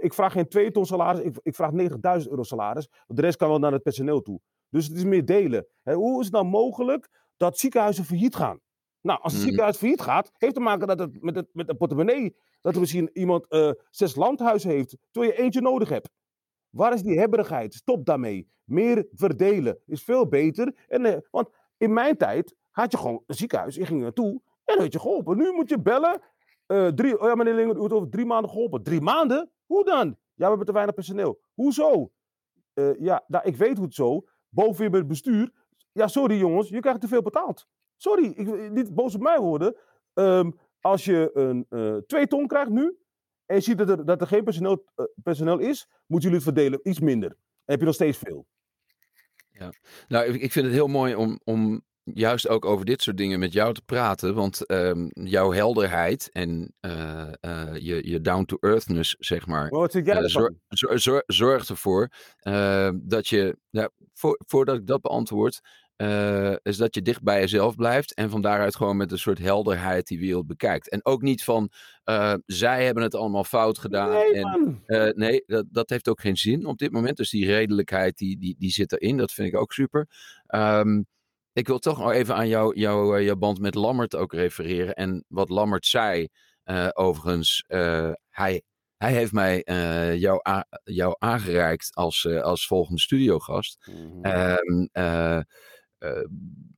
Ik 0.00 0.14
vraag 0.14 0.32
geen 0.32 0.48
2 0.48 0.70
ton 0.70 0.86
salaris, 0.86 1.20
ik, 1.20 1.38
ik 1.42 1.54
vraag 1.54 1.70
90.000 1.72 2.28
euro 2.28 2.42
salaris. 2.42 2.88
De 3.06 3.20
rest 3.20 3.36
kan 3.36 3.48
wel 3.48 3.58
naar 3.58 3.72
het 3.72 3.82
personeel 3.82 4.20
toe. 4.20 4.40
Dus 4.70 4.86
het 4.86 4.96
is 4.96 5.04
meer 5.04 5.24
delen. 5.24 5.66
hoe 5.82 6.18
is 6.18 6.24
het 6.24 6.34
nou 6.34 6.46
mogelijk 6.46 7.08
dat 7.36 7.58
ziekenhuizen 7.58 8.04
failliet 8.04 8.36
gaan? 8.36 8.60
Nou, 9.00 9.20
als 9.20 9.32
een 9.32 9.38
mhm. 9.38 9.46
ziekenhuis 9.46 9.76
failliet 9.76 10.00
gaat, 10.00 10.30
heeft 10.36 10.54
te 10.54 10.60
maken 10.60 10.86
dat 10.86 10.98
het 10.98 11.22
met, 11.22 11.34
het, 11.34 11.48
met 11.52 11.68
een 11.68 11.76
portemonnee. 11.76 12.36
Dat 12.60 12.74
er 12.74 12.80
misschien 12.80 13.10
iemand 13.12 13.46
uh, 13.48 13.70
zes 13.90 14.14
landhuizen 14.14 14.70
heeft, 14.70 14.96
terwijl 15.10 15.32
je 15.32 15.42
eentje 15.42 15.60
nodig 15.60 15.88
hebt. 15.88 16.10
Waar 16.70 16.92
is 16.92 17.02
die 17.02 17.18
hebberigheid? 17.18 17.74
Stop 17.74 18.04
daarmee. 18.04 18.50
Meer 18.64 19.06
verdelen 19.12 19.78
is 19.86 20.02
veel 20.02 20.28
beter. 20.28 20.84
En, 20.88 21.04
uh, 21.04 21.16
want 21.30 21.48
in 21.76 21.92
mijn 21.92 22.16
tijd 22.16 22.54
had 22.70 22.92
je 22.92 22.98
gewoon 22.98 23.22
een 23.26 23.34
ziekenhuis, 23.34 23.74
je 23.74 23.86
ging 23.86 24.00
naartoe 24.00 24.42
en 24.64 24.78
werd 24.78 24.92
je 24.92 25.00
geholpen. 25.00 25.36
Nu 25.36 25.52
moet 25.52 25.68
je 25.68 25.80
bellen. 25.80 26.20
Uh, 26.66 26.86
drie, 26.86 27.20
oh 27.20 27.28
ja, 27.28 27.34
meneer 27.34 27.54
Linger, 27.54 27.76
u 27.76 27.78
wordt 27.78 27.94
over 27.94 28.08
drie 28.08 28.26
maanden 28.26 28.50
geholpen. 28.50 28.82
Drie 28.82 29.00
maanden? 29.00 29.50
Hoe 29.66 29.84
dan? 29.84 30.06
Ja, 30.06 30.44
we 30.44 30.48
hebben 30.48 30.66
te 30.66 30.72
weinig 30.72 30.94
personeel. 30.94 31.40
Hoezo? 31.54 32.10
ja, 32.98 33.24
nou, 33.26 33.44
ik 33.44 33.56
weet 33.56 33.76
hoe 33.76 33.84
het 33.84 33.94
zo 33.94 34.24
boven 34.60 34.90
bij 34.90 34.98
het 34.98 35.08
bestuur. 35.08 35.50
Ja, 35.92 36.08
sorry 36.08 36.38
jongens, 36.38 36.68
je 36.68 36.80
krijgt 36.80 37.00
te 37.00 37.08
veel 37.08 37.22
betaald. 37.22 37.66
Sorry, 37.96 38.24
ik, 38.24 38.70
niet 38.70 38.94
boos 38.94 39.14
op 39.14 39.20
mij 39.20 39.38
worden. 39.38 39.76
Um, 40.14 40.58
als 40.80 41.04
je 41.04 41.30
een 41.34 41.66
uh, 41.70 41.96
twee 41.96 42.26
ton 42.26 42.46
krijgt 42.46 42.70
nu. 42.70 42.98
En 43.46 43.56
je 43.56 43.62
ziet 43.62 43.78
dat 43.78 43.88
er, 43.88 44.04
dat 44.04 44.20
er 44.20 44.26
geen 44.26 44.44
personeel, 44.44 44.84
uh, 44.96 45.06
personeel 45.22 45.58
is, 45.58 45.88
moeten 46.06 46.30
jullie 46.30 46.44
het 46.44 46.54
verdelen 46.54 46.80
iets 46.82 47.00
minder. 47.00 47.30
En 47.30 47.36
heb 47.64 47.78
je 47.78 47.84
nog 47.84 47.94
steeds 47.94 48.18
veel. 48.18 48.46
Ja, 49.50 49.72
nou, 50.08 50.26
ik 50.26 50.52
vind 50.52 50.64
het 50.64 50.74
heel 50.74 50.86
mooi 50.86 51.14
om, 51.14 51.40
om 51.44 51.82
juist 52.14 52.48
ook 52.48 52.64
over 52.64 52.84
dit 52.84 53.02
soort 53.02 53.16
dingen 53.16 53.38
met 53.38 53.52
jou 53.52 53.74
te 53.74 53.82
praten. 53.82 54.34
Want 54.34 54.70
um, 54.70 55.10
jouw 55.12 55.52
helderheid 55.52 56.30
en 56.32 56.74
uh, 56.80 57.28
uh, 57.40 57.76
je, 57.76 58.08
je 58.08 58.20
down-to-earthness, 58.20 59.16
zeg 59.18 59.46
maar. 59.46 59.70
Zor, 60.28 60.54
zor, 60.68 60.98
zor, 60.98 61.22
zorgt 61.26 61.68
ervoor 61.68 62.08
dat 62.94 63.28
je, 63.28 63.58
voor, 64.14 64.40
voordat 64.46 64.76
ik 64.76 64.86
dat 64.86 65.00
beantwoord, 65.00 65.60
is 66.62 66.76
dat 66.76 66.94
je 66.94 67.02
dicht 67.02 67.22
bij 67.22 67.40
jezelf 67.40 67.74
blijft. 67.74 68.14
En 68.14 68.30
van 68.30 68.40
daaruit 68.40 68.76
gewoon 68.76 68.96
met 68.96 69.12
een 69.12 69.18
soort 69.18 69.38
helderheid 69.38 70.06
die 70.06 70.18
wereld 70.18 70.46
bekijkt. 70.46 70.88
En 70.88 71.04
ook 71.04 71.22
niet 71.22 71.44
van, 71.44 71.70
zij 72.46 72.84
hebben 72.84 73.02
het 73.02 73.14
allemaal 73.14 73.44
fout 73.44 73.78
gedaan. 73.78 74.10
Nee, 74.10 74.44
en, 74.86 75.12
nee 75.16 75.42
dat, 75.46 75.66
dat 75.70 75.90
heeft 75.90 76.08
ook 76.08 76.20
geen 76.20 76.36
zin 76.36 76.66
op 76.66 76.78
dit 76.78 76.92
moment. 76.92 77.16
Dus 77.16 77.30
die 77.30 77.46
redelijkheid, 77.46 78.16
die, 78.16 78.38
die, 78.38 78.56
die 78.58 78.70
zit 78.70 78.92
erin. 78.92 79.16
Dat 79.16 79.32
vind 79.32 79.48
ik 79.48 79.56
ook 79.56 79.72
super. 79.72 80.08
Um, 80.54 81.06
ik 81.58 81.66
wil 81.66 81.78
toch 81.78 81.98
nog 81.98 82.12
even 82.12 82.34
aan 82.34 82.48
jou, 82.48 82.78
jou, 82.78 83.18
eh, 83.18 83.24
jouw 83.24 83.36
band 83.36 83.58
met 83.60 83.74
Lammert 83.74 84.16
ook 84.16 84.32
refereren. 84.32 84.94
En 84.94 85.24
wat 85.28 85.48
Lammert 85.48 85.86
zei, 85.86 86.28
uh, 86.64 86.88
overigens, 86.92 87.64
uh, 87.68 88.12
hij, 88.28 88.62
hij 88.96 89.12
heeft 89.12 89.32
mij 89.32 89.62
uh, 89.64 90.16
jou, 90.16 90.40
jou 90.84 91.14
aangereikt 91.18 91.94
als, 91.94 92.26
als 92.26 92.66
volgende 92.66 93.00
studiogast. 93.00 93.88
Mm 93.90 94.22
-hmm. 94.22 95.46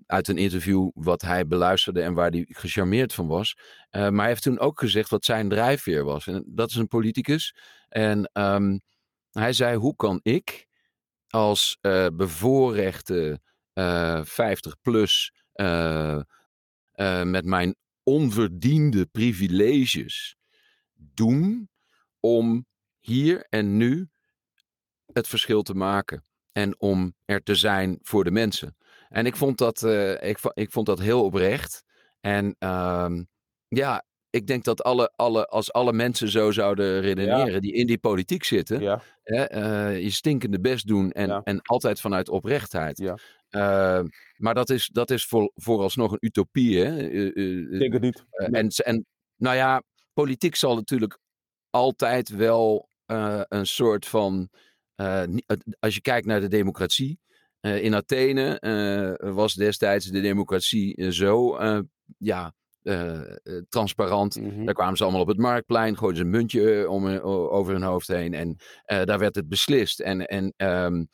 uit 0.06 0.28
een 0.28 0.38
interview 0.38 0.90
wat 0.94 1.22
hij 1.22 1.46
beluisterde 1.46 2.02
en 2.02 2.14
waar 2.14 2.30
hij 2.30 2.46
gecharmeerd 2.48 3.14
van 3.14 3.26
was. 3.26 3.56
maar 3.90 4.12
hij 4.12 4.28
heeft 4.28 4.42
toen 4.42 4.58
ook 4.58 4.78
gezegd 4.78 5.10
wat 5.10 5.24
zijn 5.24 5.48
drijfveer 5.48 6.04
was. 6.04 6.26
En 6.26 6.44
dat 6.46 6.70
is 6.70 6.76
een 6.76 6.88
politicus. 6.88 7.56
En 7.88 8.30
um, 8.32 8.80
hij 9.30 9.52
zei, 9.52 9.76
hoe 9.76 9.96
kan 9.96 10.20
ik 10.22 10.66
als 11.28 11.78
bevoorrechte 12.12 13.40
50 14.24 14.72
eh, 14.72 14.78
plus 14.82 15.32
eh, 15.52 16.20
eh, 16.92 17.22
met 17.22 17.44
mijn 17.44 17.74
onverdiende 18.02 19.06
privileges 19.06 20.36
doen 20.94 21.68
om 22.20 22.66
hier 22.98 23.46
en 23.48 23.76
nu 23.76 24.08
het 25.12 25.28
verschil 25.28 25.62
te 25.62 25.74
maken. 25.74 26.24
En 26.52 26.80
om 26.80 27.14
er 27.24 27.42
te 27.42 27.54
zijn 27.54 27.98
voor 28.02 28.24
de 28.24 28.30
mensen. 28.30 28.76
En 29.08 29.26
ik 29.26 29.36
vond 29.36 29.58
dat, 29.58 29.82
ik, 30.20 30.38
ik 30.54 30.70
vond 30.70 30.86
dat 30.86 30.98
heel 30.98 31.24
oprecht. 31.24 31.84
En 32.20 32.56
uh, 32.58 33.10
ja, 33.68 34.04
ik 34.30 34.46
denk 34.46 34.64
dat 34.64 34.82
alle, 34.82 35.12
alle, 35.16 35.46
als 35.46 35.72
alle 35.72 35.92
mensen 35.92 36.28
zo 36.28 36.50
zouden 36.50 37.00
redeneren 37.00 37.60
die 37.60 37.72
in 37.72 37.86
die 37.86 37.98
politiek 37.98 38.44
zitten, 38.44 39.00
hè, 39.22 39.54
uh, 39.54 40.02
je 40.02 40.10
stinkende 40.10 40.60
best 40.60 40.86
doen 40.86 41.10
en, 41.10 41.42
en 41.42 41.60
altijd 41.62 42.00
vanuit 42.00 42.28
oprechtheid. 42.28 42.98
Uh, 43.50 44.02
maar 44.36 44.54
dat 44.54 44.70
is, 44.70 44.88
dat 44.92 45.10
is 45.10 45.26
voor, 45.26 45.52
vooralsnog 45.54 46.12
een 46.12 46.18
utopie. 46.20 46.78
Hè? 46.78 47.10
Uh, 47.10 47.78
denk 47.78 47.92
het 47.92 48.02
niet. 48.02 48.24
en, 48.30 48.68
en 48.68 49.06
nou 49.36 49.56
ja, 49.56 49.82
politiek 50.12 50.56
zal 50.56 50.74
natuurlijk 50.74 51.18
altijd 51.70 52.28
wel 52.28 52.88
een 53.48 53.66
soort 53.66 54.06
van. 54.06 54.48
als 55.78 55.94
je 55.94 56.00
kijkt 56.00 56.26
naar 56.26 56.40
de 56.40 56.48
democratie. 56.48 57.18
in 57.60 57.94
Athene 57.94 58.58
was 59.34 59.54
destijds 59.54 60.06
de 60.06 60.20
democratie 60.20 61.12
zo 61.12 61.58
ja, 62.18 62.54
uh, 62.82 63.20
transparant. 63.68 64.40
Mhm. 64.40 64.64
Daar 64.64 64.74
kwamen 64.74 64.96
ze 64.96 65.02
allemaal 65.02 65.20
op 65.20 65.28
het 65.28 65.38
marktplein, 65.38 65.96
gooiden 65.96 66.20
ze 66.20 66.24
een 66.24 66.36
muntje 66.36 66.90
om, 66.90 67.06
over 67.28 67.72
hun 67.72 67.82
hoofd 67.82 68.08
heen 68.08 68.34
en 68.34 68.48
uh, 68.48 69.02
daar 69.04 69.18
werd 69.18 69.34
het 69.34 69.48
beslist. 69.48 70.00
En, 70.00 70.26
en 70.26 70.54
um, 70.56 71.08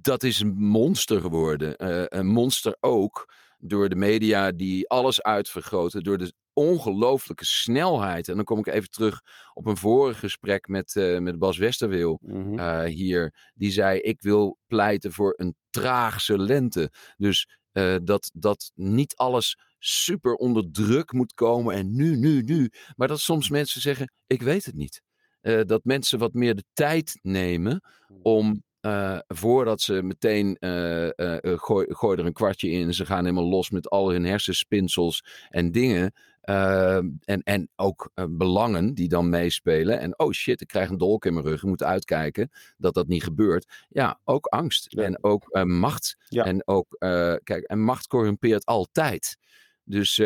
dat 0.00 0.22
is 0.22 0.40
een 0.40 0.54
monster 0.56 1.20
geworden. 1.20 1.74
een 2.18 2.26
monster 2.26 2.76
ook 2.80 3.34
door 3.58 3.88
de 3.88 3.96
media 3.96 4.52
die 4.52 4.88
alles 4.88 5.22
uitvergroten, 5.22 6.02
door 6.02 6.18
de 6.18 6.32
ongelooflijke 6.52 7.44
snelheid. 7.44 8.28
En 8.28 8.36
dan 8.36 8.44
kom 8.44 8.58
ik 8.58 8.66
even 8.66 8.90
terug 8.90 9.20
op 9.54 9.66
een 9.66 9.76
vorig 9.76 10.18
gesprek 10.18 10.68
met, 10.68 10.94
uh, 10.94 11.18
met 11.18 11.38
Bas 11.38 11.58
Westerwil 11.58 12.18
mm 12.22 12.58
-hmm. 12.58 12.84
hier. 12.84 13.50
Die 13.54 13.70
zei: 13.70 13.98
Ik 14.00 14.20
wil 14.20 14.58
pleiten 14.66 15.12
voor 15.12 15.34
een 15.36 15.54
traagse 15.70 16.38
lente. 16.38 16.90
Dus 17.16 17.58
uh, 17.72 17.96
dat, 18.02 18.30
dat 18.34 18.70
niet 18.74 19.16
alles 19.16 19.58
super 19.78 20.34
onder 20.34 20.70
druk 20.70 21.12
moet 21.12 21.34
komen 21.34 21.74
en 21.74 21.96
nu, 21.96 22.16
nu, 22.16 22.42
nu. 22.42 22.70
Maar 22.96 23.08
dat 23.08 23.20
soms 23.20 23.50
mensen 23.50 23.80
zeggen, 23.80 24.12
ik 24.26 24.42
weet 24.42 24.64
het 24.64 24.74
niet. 24.74 25.02
Dat 25.40 25.84
mensen 25.84 26.18
wat 26.18 26.32
meer 26.32 26.54
de 26.54 26.64
tijd 26.72 27.18
nemen 27.22 27.80
om 28.22 28.62
voordat 29.26 29.80
ze 29.80 30.02
meteen 30.02 30.56
gooi, 31.42 31.94
gooi 31.94 32.18
er 32.18 32.26
een 32.26 32.32
kwartje 32.32 32.70
in. 32.70 32.94
Ze 32.94 33.06
gaan 33.06 33.24
helemaal 33.24 33.48
los 33.48 33.70
met 33.70 33.90
al 33.90 34.10
hun 34.10 34.24
hersenspinsels 34.24 35.24
en 35.48 35.70
dingen. 35.70 36.12
en, 36.40 37.42
en 37.44 37.68
ook 37.76 38.10
belangen 38.30 38.94
die 38.94 39.08
dan 39.08 39.28
meespelen. 39.28 40.00
En 40.00 40.18
oh 40.18 40.32
shit, 40.32 40.60
ik 40.60 40.66
krijg 40.66 40.88
een 40.88 40.98
dolk 40.98 41.24
in 41.24 41.32
mijn 41.32 41.46
rug. 41.46 41.62
Ik 41.62 41.68
moet 41.68 41.82
uitkijken 41.82 42.50
dat 42.76 42.94
dat 42.94 43.06
niet 43.06 43.22
gebeurt. 43.22 43.86
Ja, 43.88 44.20
ook 44.24 44.46
angst. 44.46 44.94
En 44.94 45.24
ook 45.24 45.58
macht. 45.64 46.16
Ja. 46.28 46.44
En 46.44 46.66
ook, 46.66 46.96
kijk, 47.42 47.64
en 47.66 47.80
macht 47.80 48.06
corrumpeert 48.06 48.64
altijd. 48.64 49.36
Dus 49.84 50.18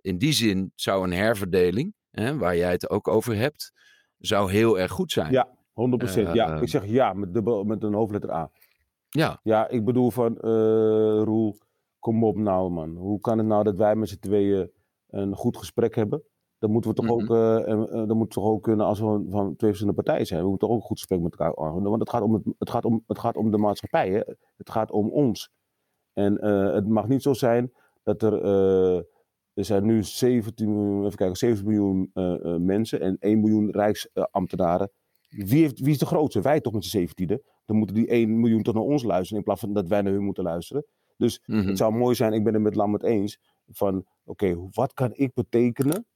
in 0.00 0.18
die 0.18 0.32
zin 0.32 0.72
zou 0.74 1.04
een 1.04 1.12
herverdeling, 1.12 1.94
hè, 2.10 2.36
waar 2.36 2.56
jij 2.56 2.70
het 2.70 2.90
ook 2.90 3.08
over 3.08 3.36
hebt, 3.36 3.72
zou 4.18 4.52
heel 4.52 4.78
erg 4.78 4.90
goed 4.90 5.12
zijn. 5.12 5.32
Ja, 5.32 5.48
100%. 5.90 6.18
Uh, 6.18 6.34
ja, 6.34 6.60
ik 6.60 6.68
zeg 6.68 6.86
ja 6.86 7.12
met, 7.12 7.34
dubbel, 7.34 7.64
met 7.64 7.82
een 7.82 7.94
hoofdletter 7.94 8.32
A. 8.32 8.50
Ja. 9.08 9.40
Ja, 9.42 9.68
ik 9.68 9.84
bedoel 9.84 10.10
van, 10.10 10.32
uh, 10.32 11.22
Roel, 11.22 11.56
kom 11.98 12.24
op 12.24 12.36
nou 12.36 12.70
man. 12.70 12.96
Hoe 12.96 13.20
kan 13.20 13.38
het 13.38 13.46
nou 13.46 13.64
dat 13.64 13.76
wij 13.76 13.96
met 13.96 14.08
z'n 14.08 14.18
tweeën 14.18 14.70
een 15.08 15.34
goed 15.34 15.56
gesprek 15.56 15.94
hebben? 15.94 16.22
Dan 16.58 16.70
moeten 16.70 16.90
we 16.90 16.96
toch 16.96 17.06
mm 17.06 17.26
-hmm. 17.26 17.30
ook, 17.30 17.88
uh, 17.90 18.06
dan 18.06 18.16
moet 18.16 18.30
toch 18.30 18.44
ook 18.44 18.62
kunnen 18.62 18.86
als 18.86 19.00
we 19.00 19.26
van 19.28 19.56
twee 19.56 19.70
verschillende 19.70 20.02
partijen 20.02 20.26
zijn. 20.26 20.42
We 20.42 20.48
moeten 20.48 20.68
toch 20.68 20.76
ook 20.76 20.82
een 20.82 20.88
goed 20.88 20.98
gesprek 20.98 21.20
met 21.20 21.36
elkaar 21.36 21.56
aangaan. 21.56 21.82
Want 21.82 22.00
het 22.00 22.10
gaat 22.10 22.22
om, 22.22 22.34
het, 22.34 22.44
het, 22.58 22.70
gaat 22.70 22.84
om, 22.84 23.04
het 23.06 23.18
gaat 23.18 23.36
om 23.36 23.50
de 23.50 23.58
maatschappij. 23.58 24.10
Hè? 24.10 24.20
Het 24.56 24.70
gaat 24.70 24.90
om 24.90 25.10
ons. 25.10 25.50
En 26.12 26.44
het 26.74 26.88
mag 26.88 27.08
niet 27.08 27.22
zo 27.22 27.32
zijn 27.32 27.72
dat 28.02 28.22
er 28.22 28.44
er 29.54 29.64
zijn 29.64 29.84
nu 29.84 30.02
17 30.02 30.74
miljoen, 30.74 31.04
even 31.04 31.16
kijken, 31.16 31.36
7 31.36 31.64
miljoen 31.64 32.10
uh, 32.14 32.24
uh, 32.42 32.56
mensen 32.56 33.00
en 33.00 33.16
1 33.18 33.40
miljoen 33.40 33.70
rijksambtenaren. 33.70 34.90
Wie, 35.32 35.60
heeft, 35.62 35.80
wie 35.80 35.90
is 35.90 35.98
de 35.98 36.06
grootste? 36.06 36.40
Wij 36.40 36.60
toch 36.60 36.72
met 36.72 36.84
z'n 36.84 36.98
17e. 36.98 37.36
Dan 37.64 37.76
moeten 37.76 37.96
die 37.96 38.06
1 38.06 38.40
miljoen 38.40 38.62
toch 38.62 38.74
naar 38.74 38.82
ons 38.82 39.02
luisteren 39.02 39.38
in 39.38 39.44
plaats 39.44 39.60
van 39.60 39.72
dat 39.72 39.88
wij 39.88 40.02
naar 40.02 40.12
hun 40.12 40.24
moeten 40.24 40.44
luisteren. 40.44 40.86
Dus 41.16 41.42
mm 41.46 41.58
-hmm. 41.58 41.68
het 41.68 41.78
zou 41.78 41.92
mooi 41.94 42.14
zijn, 42.14 42.32
ik 42.32 42.44
ben 42.44 42.54
het 42.54 42.62
met 42.62 42.74
Lambert 42.74 43.02
eens, 43.02 43.40
van 43.66 43.96
oké, 44.24 44.46
okay, 44.46 44.68
wat 44.70 44.92
kan 44.92 45.10
ik 45.14 45.34
betekenen 45.34 46.06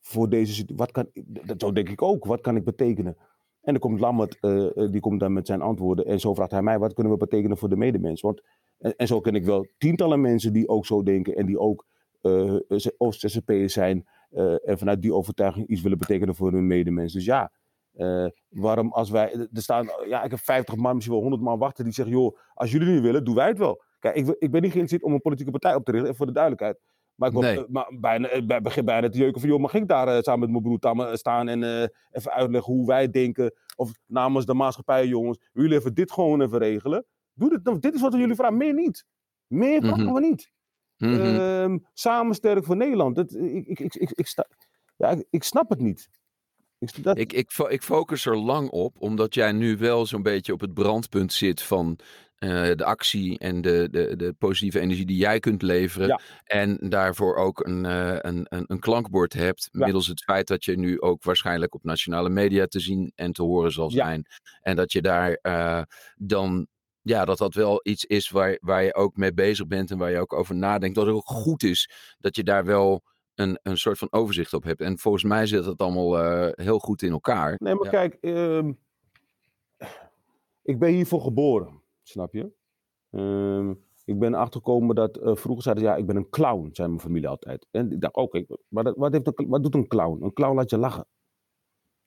voor 0.00 0.28
deze 0.28 0.52
situatie? 0.52 0.92
Kan, 0.92 1.08
dat 1.46 1.60
zo 1.60 1.72
denk 1.72 1.88
ik 1.88 2.02
ook, 2.02 2.24
wat 2.24 2.40
kan 2.40 2.56
ik 2.56 2.64
betekenen? 2.64 3.16
En 3.60 3.72
dan 3.72 3.78
komt 3.78 4.00
Lambert, 4.00 4.38
uh, 4.40 4.90
die 4.90 5.00
komt 5.00 5.20
dan 5.20 5.32
met 5.32 5.46
zijn 5.46 5.60
antwoorden 5.60 6.04
en 6.04 6.20
zo 6.20 6.34
vraagt 6.34 6.50
hij 6.50 6.62
mij, 6.62 6.78
wat 6.78 6.94
kunnen 6.94 7.12
we 7.12 7.18
betekenen 7.18 7.56
voor 7.56 7.68
de 7.68 7.76
medemens? 7.76 8.20
Want, 8.20 8.42
en, 8.78 8.96
en 8.96 9.06
zo 9.06 9.20
ken 9.20 9.34
ik 9.34 9.44
wel 9.44 9.66
tientallen 9.78 10.20
mensen 10.20 10.52
die 10.52 10.68
ook 10.68 10.86
zo 10.86 11.02
denken 11.02 11.34
en 11.34 11.46
die 11.46 11.58
ook 11.58 11.86
uh, 12.22 12.58
zijn 13.66 14.06
uh, 14.30 14.68
en 14.68 14.78
vanuit 14.78 15.02
die 15.02 15.14
overtuiging 15.14 15.66
iets 15.66 15.82
willen 15.82 15.98
betekenen 15.98 16.34
voor 16.34 16.52
hun 16.52 16.66
medemens. 16.66 17.12
Dus 17.12 17.24
ja, 17.24 17.52
uh, 17.96 18.26
waarom 18.48 18.92
als 18.92 19.10
wij, 19.10 19.32
er 19.32 19.62
staan, 19.62 19.88
ja, 20.08 20.22
ik 20.22 20.30
heb 20.30 20.40
50 20.40 20.76
man, 20.76 20.94
misschien 20.94 21.14
wel 21.14 21.22
100 21.22 21.42
man 21.42 21.58
wachten 21.58 21.84
die 21.84 21.92
zeggen, 21.92 22.14
joh, 22.14 22.38
als 22.54 22.70
jullie 22.70 22.92
niet 22.92 23.02
willen, 23.02 23.24
doen 23.24 23.34
wij 23.34 23.48
het 23.48 23.58
wel. 23.58 23.82
Kijk, 23.98 24.14
ik, 24.14 24.26
ik 24.26 24.50
ben 24.50 24.62
niet 24.62 24.72
geïnteresseerd 24.72 25.02
om 25.02 25.12
een 25.12 25.20
politieke 25.20 25.50
partij 25.50 25.74
op 25.74 25.84
te 25.84 25.90
richten, 25.90 26.16
voor 26.16 26.26
de 26.26 26.32
duidelijkheid. 26.32 26.80
Maar 27.14 27.28
ik 27.28 27.38
nee. 27.38 27.64
maar 27.68 27.92
bijna, 28.00 28.44
bij, 28.44 28.60
begin 28.60 28.84
bijna 28.84 29.08
te 29.08 29.18
jeuken 29.18 29.40
van, 29.40 29.50
joh, 29.50 29.60
mag 29.60 29.74
ik 29.74 29.88
daar 29.88 30.22
samen 30.22 30.40
met 30.40 30.62
mijn 30.62 30.78
broer 30.78 31.16
staan 31.16 31.48
en 31.48 31.90
even 32.10 32.32
uitleggen 32.32 32.72
hoe 32.72 32.86
wij 32.86 33.10
denken, 33.10 33.54
of 33.76 33.92
namens 34.06 34.46
de 34.46 34.54
maatschappij, 34.54 35.06
jongens, 35.06 35.38
jullie 35.52 35.78
even 35.78 35.94
dit 35.94 36.12
gewoon 36.12 36.40
even 36.42 36.58
regelen. 36.58 37.06
Doe 37.34 37.60
dit, 37.62 37.82
dit 37.82 37.94
is 37.94 38.00
wat 38.00 38.12
we 38.12 38.18
jullie 38.18 38.34
vragen, 38.34 38.56
meer 38.56 38.74
niet. 38.74 39.04
Meer 39.46 39.80
vragen 39.80 40.00
mm 40.00 40.06
-hmm. 40.06 40.14
we 40.14 40.20
niet. 40.20 40.52
Mm 40.96 41.14
-hmm. 41.14 41.40
um, 41.40 41.86
samen 41.92 42.34
sterk 42.34 42.64
voor 42.64 42.76
Nederland. 42.76 43.16
Dat, 43.16 43.34
ik, 43.34 43.66
ik, 43.66 43.80
ik, 43.80 43.94
ik, 43.94 44.10
ik, 44.10 44.26
sta, 44.26 44.46
ja, 44.96 45.16
ik, 45.30 45.42
snap 45.42 45.68
het 45.68 45.80
niet. 45.80 46.08
Ik, 46.96 47.02
dat... 47.02 47.18
ik, 47.18 47.32
ik, 47.32 47.50
ik 47.68 47.82
focus 47.82 48.26
er 48.26 48.36
lang 48.36 48.68
op, 48.68 48.96
omdat 48.98 49.34
jij 49.34 49.52
nu 49.52 49.76
wel 49.76 50.06
zo'n 50.06 50.22
beetje 50.22 50.52
op 50.52 50.60
het 50.60 50.74
brandpunt 50.74 51.32
zit 51.32 51.62
van 51.62 51.98
uh, 52.44 52.70
de 52.74 52.84
actie 52.84 53.38
en 53.38 53.60
de, 53.60 53.88
de, 53.90 54.16
de 54.16 54.34
positieve 54.38 54.80
energie 54.80 55.06
die 55.06 55.16
jij 55.16 55.40
kunt 55.40 55.62
leveren. 55.62 56.08
Ja. 56.08 56.20
En 56.44 56.78
daarvoor 56.80 57.36
ook 57.36 57.66
een, 57.66 57.84
uh, 57.84 58.16
een, 58.18 58.46
een, 58.48 58.64
een, 58.66 58.78
klankbord 58.78 59.32
hebt. 59.32 59.68
Ja. 59.72 59.84
Middels 59.84 60.06
het 60.06 60.22
feit 60.22 60.46
dat 60.46 60.64
je 60.64 60.78
nu 60.78 61.00
ook 61.00 61.24
waarschijnlijk 61.24 61.74
op 61.74 61.84
nationale 61.84 62.28
media 62.28 62.66
te 62.66 62.80
zien 62.80 63.12
en 63.14 63.32
te 63.32 63.42
horen 63.42 63.72
zal 63.72 63.90
zijn. 63.90 64.26
Ja. 64.28 64.60
En 64.60 64.76
dat 64.76 64.92
je 64.92 65.02
daar 65.02 65.38
uh, 65.42 65.82
dan 66.16 66.66
ja, 67.02 67.24
dat 67.24 67.38
dat 67.38 67.54
wel 67.54 67.80
iets 67.82 68.04
is 68.04 68.30
waar, 68.30 68.58
waar 68.60 68.82
je 68.82 68.94
ook 68.94 69.16
mee 69.16 69.32
bezig 69.32 69.66
bent 69.66 69.90
en 69.90 69.98
waar 69.98 70.10
je 70.10 70.18
ook 70.18 70.32
over 70.32 70.54
nadenkt. 70.54 70.94
Dat 70.94 71.06
het 71.06 71.14
ook 71.14 71.28
goed 71.28 71.62
is 71.62 71.90
dat 72.18 72.36
je 72.36 72.42
daar 72.42 72.64
wel 72.64 73.02
een, 73.34 73.58
een 73.62 73.76
soort 73.76 73.98
van 73.98 74.08
overzicht 74.10 74.52
op 74.52 74.64
hebt. 74.64 74.80
En 74.80 74.98
volgens 74.98 75.24
mij 75.24 75.46
zit 75.46 75.64
het 75.64 75.80
allemaal 75.80 76.24
uh, 76.24 76.48
heel 76.52 76.78
goed 76.78 77.02
in 77.02 77.12
elkaar. 77.12 77.56
Nee, 77.58 77.74
maar 77.74 77.84
ja. 77.84 77.90
kijk, 77.90 78.16
uh, 78.20 78.68
ik 80.62 80.78
ben 80.78 80.92
hiervoor 80.92 81.20
geboren, 81.20 81.82
snap 82.02 82.34
je? 82.34 82.52
Uh, 83.10 83.70
ik 84.04 84.18
ben 84.18 84.34
achtergekomen 84.34 84.94
dat 84.94 85.18
uh, 85.18 85.34
vroeger 85.34 85.62
zeiden 85.62 85.84
ja, 85.84 85.96
ik 85.96 86.06
ben 86.06 86.16
een 86.16 86.30
clown, 86.30 86.68
zei 86.72 86.88
mijn 86.88 87.00
familie 87.00 87.28
altijd. 87.28 87.66
En 87.70 87.92
ik 87.92 88.00
dacht, 88.00 88.14
oké, 88.14 88.38
okay, 88.38 88.58
maar 88.68 88.84
dat, 88.84 88.96
wat, 88.96 89.12
heeft 89.12 89.26
een, 89.26 89.48
wat 89.48 89.62
doet 89.62 89.74
een 89.74 89.86
clown? 89.86 90.22
Een 90.22 90.32
clown 90.32 90.56
laat 90.56 90.70
je 90.70 90.78
lachen. 90.78 91.06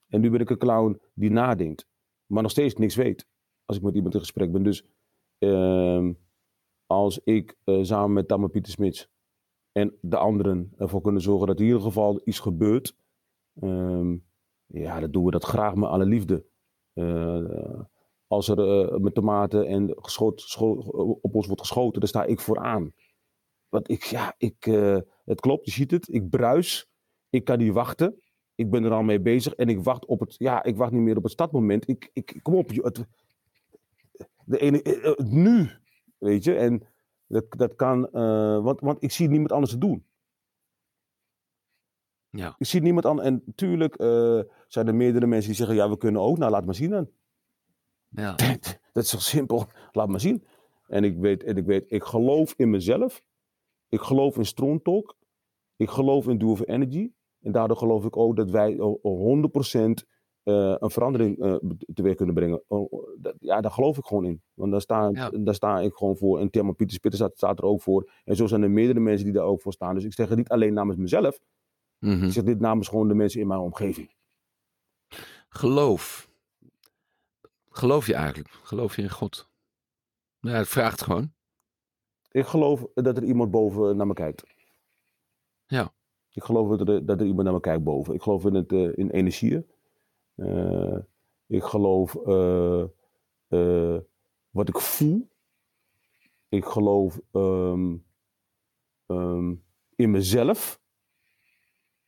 En 0.08 0.22
nu 0.22 0.30
ben 0.30 0.40
ik 0.40 0.50
een 0.50 0.58
clown 0.58 1.02
die 1.14 1.32
nadenkt, 1.32 1.88
maar 2.26 2.42
nog 2.42 2.52
steeds 2.52 2.76
niks 2.76 2.96
weet 2.96 3.28
als 3.66 3.78
ik 3.78 3.84
met 3.84 3.96
iemand 3.96 4.14
in 4.14 4.20
gesprek 4.20 4.52
ben. 4.52 4.64
Dus 4.64 4.86
uh, 5.40 6.10
als 6.86 7.20
ik 7.24 7.56
uh, 7.66 7.84
samen 7.84 8.14
met 8.14 8.28
Tamme 8.28 8.50
Pieter 8.50 8.72
Smits 8.72 9.10
en 9.78 9.98
de 10.02 10.18
anderen 10.18 10.74
ervoor 10.78 11.02
kunnen 11.02 11.22
zorgen 11.22 11.48
dat 11.48 11.60
in 11.60 11.66
ieder 11.66 11.82
geval 11.82 12.22
iets 12.24 12.40
gebeurt, 12.40 12.96
um, 13.62 14.26
ja, 14.66 15.00
dan 15.00 15.12
doen 15.12 15.26
we 15.26 15.32
dat 15.32 15.44
graag 15.44 15.76
met 15.76 15.90
alle 15.90 16.06
liefde. 16.06 16.46
Uh, 16.94 17.82
als 18.28 18.48
er 18.48 18.90
uh, 18.92 18.98
met 18.98 19.14
tomaten 19.14 19.68
en 19.68 19.94
geschoot, 19.96 20.58
op 21.22 21.36
ons 21.36 21.46
wordt 21.46 21.62
geschoten, 21.62 22.00
dan 22.00 22.10
sta 22.10 22.24
ik 22.24 22.40
vooraan. 22.40 22.92
Want 23.70 23.90
ik, 23.90 24.04
ja, 24.04 24.36
ik, 24.38 24.64
het 25.26 25.40
klopt, 25.40 25.66
je 25.66 25.72
ziet 25.72 25.92
het, 25.92 26.14
ik 26.14 26.30
bruis, 26.30 26.90
ik 27.30 27.44
kan 27.44 27.58
niet 27.58 27.74
wachten. 27.74 28.22
Ik 28.56 28.70
ben 28.70 28.84
er 28.84 28.92
al 28.92 29.04
mee 29.04 29.22
bezig 29.22 29.54
en 29.54 29.70
ik 29.70 29.84
wacht 29.84 30.06
op 30.06 30.20
het, 30.20 30.36
ja, 30.38 30.64
ik 30.64 30.78
wacht 30.78 30.92
niet 30.92 31.02
meer 31.02 31.18
op 31.18 31.24
het 31.24 31.32
startmoment. 31.32 31.88
Ik, 31.88 32.10
ik, 32.14 32.40
kom 32.42 32.56
op, 32.56 32.70
het, 32.70 33.06
de 34.46 34.58
ene, 34.58 34.82
eh, 34.82 35.06
eh, 35.06 35.18
nu, 35.18 35.70
weet 36.18 36.44
je. 36.44 36.56
En 36.56 36.88
dat, 37.28 37.46
dat 37.50 37.76
kan, 37.76 38.10
uh, 38.14 38.64
want, 38.64 38.80
want 38.80 39.04
ik 39.04 39.12
zie 39.12 39.30
niemand 39.30 39.52
anders 39.52 39.72
te 39.72 39.78
doen. 39.78 40.06
Ja. 42.30 42.56
Ik 42.58 42.66
zie 42.66 42.82
niemand 42.82 43.06
anders. 43.06 43.28
En 43.28 43.42
natuurlijk 43.46 44.02
uh, 44.02 44.42
zijn 44.68 44.88
er 44.88 44.96
meerdere 44.96 45.28
mensen 45.28 45.48
die 45.48 45.58
zeggen, 45.58 45.76
ja, 45.76 45.90
we 45.90 45.98
kunnen 45.98 46.22
ook. 46.22 46.38
Nou, 46.38 46.52
laat 46.52 46.66
maar 46.66 46.76
zien 46.76 46.90
dan. 46.90 47.10
Ja. 48.10 48.36
dat 48.94 49.04
is 49.04 49.10
toch 49.10 49.22
simpel. 49.22 49.68
Laat 49.92 50.08
maar 50.08 50.20
zien. 50.20 50.44
En 50.88 51.04
ik 51.04 51.18
weet, 51.18 51.44
en 51.44 51.58
ik 51.58 51.66
weet, 51.66 51.92
ik 51.92 52.04
geloof 52.04 52.54
in 52.58 52.70
mezelf. 52.70 53.24
Ik 53.90 54.02
geloof 54.02 54.38
in 54.38 54.46
Strong 54.46 54.84
Talk. 54.84 55.18
Ik 55.76 55.90
geloof 55.90 56.28
in 56.28 56.38
Dual 56.38 56.64
Energy. 56.64 57.12
En 57.42 57.52
daardoor 57.52 57.78
geloof 57.78 58.06
ik 58.06 58.18
ook 58.18 58.36
dat 58.36 58.52
wij 58.52 58.78
100% 58.78 60.08
uh, 60.48 60.76
een 60.80 60.90
verandering 60.90 61.46
uh, 61.46 61.56
teweeg 61.94 62.16
kunnen 62.16 62.36
brengen. 62.36 62.64
Oh, 62.68 62.92
oh, 62.92 63.08
dat, 63.18 63.36
ja, 63.40 63.62
daar 63.62 63.72
geloof 63.72 63.98
ik 63.98 64.06
gewoon 64.06 64.26
in. 64.26 64.42
Want 64.54 64.72
daar 64.72 64.82
sta, 64.82 65.10
ja. 65.14 65.30
daar 65.30 65.54
sta 65.54 65.80
ik 65.80 65.94
gewoon 65.94 66.18
voor. 66.18 66.40
En 66.40 66.50
Thelma 66.50 66.72
Pieter 66.72 66.96
Spitter 66.96 67.20
staat, 67.20 67.38
staat, 67.38 67.60
er 67.60 67.66
ook 67.66 67.82
voor. 67.82 68.12
En 68.24 68.36
zo 68.36 68.48
zijn 68.48 68.64
er 68.64 68.72
meerdere 68.72 69.00
mensen 69.00 69.26
die 69.26 69.34
daar 69.34 69.44
ook 69.44 69.62
voor 69.62 69.74
staan. 69.74 69.96
Dus 69.96 70.04
ik 70.04 70.14
zeg 70.14 70.30
het 70.30 70.38
niet 70.38 70.50
alleen 70.50 70.74
namens 70.74 70.98
mezelf. 70.98 71.40
Mm 72.00 72.14
-hmm. 72.14 72.28
Ik 72.28 72.32
zeg 72.32 72.44
dit 72.44 72.60
namens 72.60 72.88
gewoon 72.88 73.08
de 73.08 73.14
mensen 73.14 73.42
in 73.42 73.48
mijn 73.48 73.60
omgeving. 73.60 74.16
Geloof. 75.50 76.30
Geloof 77.70 78.08
je 78.08 78.14
eigenlijk? 78.14 78.50
Geloof 78.64 78.96
je 78.96 79.02
in 79.02 79.10
God? 79.10 79.50
Ja, 80.40 80.52
het 80.52 80.68
vraagt 80.68 81.02
gewoon. 81.02 81.34
Ik 82.32 82.46
geloof 82.46 82.86
dat 82.94 83.18
er 83.18 83.24
iemand 83.24 83.52
boven 83.52 83.98
naar 83.98 84.08
me 84.08 84.14
kijkt. 84.14 84.44
Ja. 85.66 85.94
Ik 86.32 86.44
geloof 86.44 86.78
dat 86.78 86.88
er, 86.88 87.06
dat 87.06 87.20
er 87.20 87.26
iemand 87.26 87.44
naar 87.44 87.54
me 87.54 87.60
kijkt 87.60 87.84
boven. 87.84 88.14
Ik 88.14 88.22
geloof 88.22 88.46
in, 88.46 88.54
het, 88.54 88.72
uh, 88.72 88.98
in 88.98 89.10
energieën. 89.10 89.66
Uh, 90.38 90.98
ik 91.48 91.64
geloof 91.64 92.16
uh, 92.26 92.84
uh, 93.50 93.98
wat 94.50 94.70
ik 94.70 94.80
voel. 94.80 95.28
Ik 96.50 96.66
geloof 96.66 97.20
um, 97.32 98.06
um, 99.08 99.64
in 99.96 100.12
mezelf. 100.12 100.82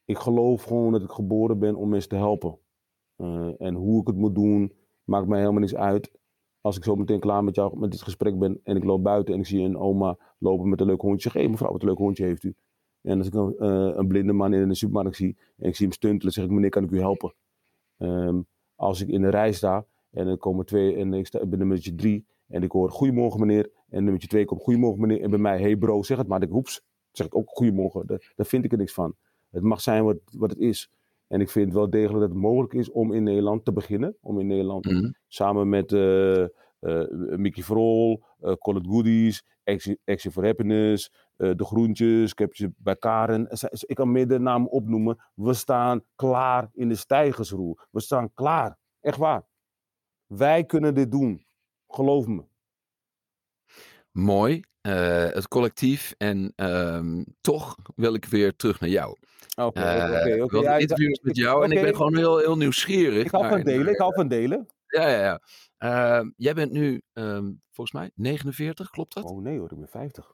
Ik 0.05 0.17
geloof 0.17 0.63
gewoon 0.63 0.91
dat 0.91 1.03
ik 1.03 1.11
geboren 1.11 1.59
ben 1.59 1.75
om 1.75 1.89
mensen 1.89 2.09
te 2.09 2.15
helpen. 2.15 2.59
en 3.57 3.73
hoe 3.73 4.01
ik 4.01 4.07
het 4.07 4.15
moet 4.15 4.36
doen, 4.36 4.73
maakt 5.03 5.27
mij 5.27 5.39
helemaal 5.39 5.59
niks 5.59 5.75
uit. 5.75 6.11
Als 6.61 6.77
ik 6.77 6.84
zo 6.84 6.95
meteen 6.95 7.19
klaar 7.19 7.43
met 7.43 7.55
jou 7.55 7.80
met 7.80 7.91
dit 7.91 8.01
gesprek 8.01 8.39
ben 8.39 8.59
en 8.63 8.75
ik 8.75 8.84
loop 8.84 9.03
buiten 9.03 9.34
en 9.34 9.39
ik 9.39 9.45
zie 9.45 9.61
een 9.61 9.77
oma 9.77 10.17
lopen 10.38 10.69
met 10.69 10.82
een 10.82 10.88
leuk 10.88 11.01
hondje. 11.01 11.30
Hé 11.34 11.47
mevrouw, 11.47 11.71
wat 11.71 11.82
een 11.82 11.88
leuk 11.88 11.97
hondje 11.97 12.25
heeft 12.25 12.43
u? 12.43 12.55
En 13.01 13.17
als 13.17 13.27
ik 13.27 13.34
een, 13.34 13.65
een 13.99 14.07
blinde 14.07 14.34
man 14.34 14.53
in 14.53 14.67
de 14.67 14.75
supermarkt 14.75 15.15
zie 15.15 15.38
en 15.57 15.67
ik 15.67 15.75
zie 15.75 15.86
hem 15.86 15.95
stuntelen, 15.95 16.34
zeg 16.34 16.45
ik 16.45 16.51
meneer, 16.51 16.69
kan 16.69 16.84
ik 16.84 16.91
u 16.91 16.99
helpen? 16.99 17.34
Um, 18.00 18.47
als 18.76 19.02
ik 19.02 19.08
in 19.08 19.22
de 19.22 19.30
rij 19.30 19.52
sta 19.52 19.86
en 20.12 20.28
er 20.28 20.38
komen 20.38 20.66
twee 20.66 20.95
en 20.95 21.14
ik 21.14 21.28
sta, 21.28 21.45
ben 21.45 21.60
nummertje 21.60 21.95
drie 21.95 22.26
en 22.47 22.64
ik 22.64 22.72
hoor 22.72 22.91
goedemorgen 22.91 23.39
meneer 23.39 23.72
en 23.89 24.04
nummertje 24.04 24.28
twee 24.28 24.45
komt 24.45 24.62
goedemorgen 24.62 25.02
meneer 25.02 25.22
en 25.22 25.30
bij 25.30 25.39
mij 25.39 25.60
hey 25.60 25.78
bro 25.78 26.04
zeg 26.04 26.18
het 26.18 26.28
maar. 26.28 26.41
Ik 26.41 26.50
hoeps, 26.50 26.82
zeg 27.12 27.26
ik 27.28 27.36
ook 27.36 27.50
goedemorgen. 27.50 28.08
Daar, 28.08 28.34
daar 28.36 28.45
vind 28.45 28.66
ik 28.66 28.72
er 28.72 28.78
niks 28.78 28.93
van. 28.93 29.16
Het 29.50 29.64
mag 29.64 29.82
zijn 29.82 30.04
wat, 30.04 30.18
wat 30.32 30.50
het 30.50 30.60
is. 30.60 30.89
En 31.28 31.41
ik 31.41 31.50
vind 31.50 31.74
wel 31.74 31.89
degelijk 31.89 32.20
dat 32.20 32.30
het 32.30 32.38
mogelijk 32.38 32.74
is 32.74 32.91
om 32.91 33.14
in 33.14 33.24
Nederland 33.24 33.66
te 33.66 33.74
beginnen. 33.74 34.16
Om 34.22 34.39
in 34.39 34.47
Nederland 34.47 34.86
Mhm. 34.86 35.12
samen 35.28 35.70
met 35.70 35.91
eh 35.91 36.43
eh, 36.80 37.08
Mickey 37.38 37.64
Vrol, 37.64 38.24
eh 38.39 38.54
Call 38.54 38.76
It 38.76 38.88
Goodies, 38.88 39.45
Action 39.64 39.97
Action 40.06 40.32
for 40.32 40.45
Happiness, 40.45 41.12
eh, 41.39 41.51
De 41.55 41.65
Groentjes, 41.65 42.31
ik 42.31 42.39
heb 42.39 42.55
ze 42.55 42.71
bij 42.77 42.95
Karen. 42.95 43.47
Ik 43.79 43.95
kan 43.95 44.11
meer 44.11 44.27
de 44.27 44.39
namen 44.39 44.69
opnoemen. 44.71 45.17
We 45.35 45.53
staan 45.53 46.03
klaar 46.15 46.69
in 46.73 46.89
de 46.89 46.95
stijgersroer. 46.95 47.87
We 47.91 47.99
staan 47.99 48.33
klaar. 48.33 48.77
Echt 49.01 49.17
waar. 49.17 49.43
Wij 50.25 50.63
kunnen 50.65 50.93
dit 50.93 51.11
doen. 51.11 51.45
Geloof 51.87 52.27
me. 52.27 52.43
Mooi. 54.11 54.61
Eh, 54.81 55.25
het 55.29 55.47
collectief. 55.47 56.13
En 56.17 56.53
ehm, 56.55 57.23
toch 57.41 57.75
wil 57.95 58.13
ik 58.13 58.25
weer 58.25 58.55
terug 58.55 58.79
naar 58.79 58.89
jou. 58.89 59.17
Oké, 59.55 59.79
Eh, 59.81 60.03
oké, 60.03 60.43
oké. 60.43 60.53
want 60.55 60.65
Ja, 60.65 60.77
interviews 60.77 61.19
met 61.19 61.35
jou. 61.35 61.63
En 61.63 61.71
ik 61.71 61.81
ben 61.81 61.95
gewoon 61.95 62.17
heel, 62.17 62.37
heel 62.37 62.57
nieuwsgierig. 62.57 63.23
Ik 63.25 63.31
hou 63.31 63.47
van 63.47 63.61
delen. 63.61 63.87
Ik 63.93 63.97
hou 63.97 64.13
van 64.13 64.27
delen. 64.27 64.67
Ja, 64.87 65.07
ja, 65.09 65.19
ja. 65.23 65.39
Ehm, 65.77 66.29
jij 66.35 66.53
bent 66.53 66.71
nu, 66.71 67.01
ehm, 67.13 67.51
volgens 67.71 67.91
mij, 67.91 68.11
49, 68.15 68.89
klopt 68.89 69.13
dat? 69.13 69.23
Oh 69.23 69.41
nee 69.41 69.59
hoor, 69.59 69.71
ik 69.71 69.77
ben 69.77 69.87
50. 69.87 70.33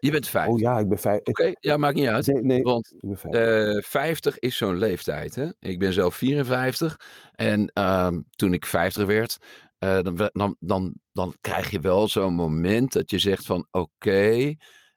Je 0.00 0.10
bent 0.10 0.28
50. 0.28 0.54
Oh 0.54 0.60
ja, 0.60 0.78
ik 0.78 0.88
ben 0.88 0.98
50. 0.98 1.26
Oké, 1.28 1.52
ja, 1.60 1.76
maakt 1.76 1.94
niet 1.96 2.06
uit. 2.06 2.26
Nee, 2.26 2.42
nee, 2.42 2.62
Want 2.62 2.92
ik 2.94 3.00
ben 3.08 3.18
50. 3.18 3.76
eh 3.76 3.82
50 3.82 4.38
is 4.38 4.56
zo'n 4.56 4.76
leeftijd. 4.78 5.34
Hè? 5.34 5.48
Ik 5.60 5.78
ben 5.78 5.92
zelf 5.92 6.14
54. 6.16 7.00
En 7.32 7.70
ehm, 7.72 8.20
toen 8.36 8.52
ik 8.52 8.66
50 8.66 9.06
werd, 9.06 9.36
eh, 9.78 10.00
dan, 10.02 10.30
dan, 10.32 10.56
dan, 10.60 10.94
dan 11.12 11.34
krijg 11.40 11.70
je 11.70 11.80
wel 11.80 12.08
zo'n 12.08 12.34
moment 12.34 12.92
dat 12.92 13.10
je 13.10 13.18
zegt 13.18 13.46
van 13.46 13.66
oké, 13.70 14.54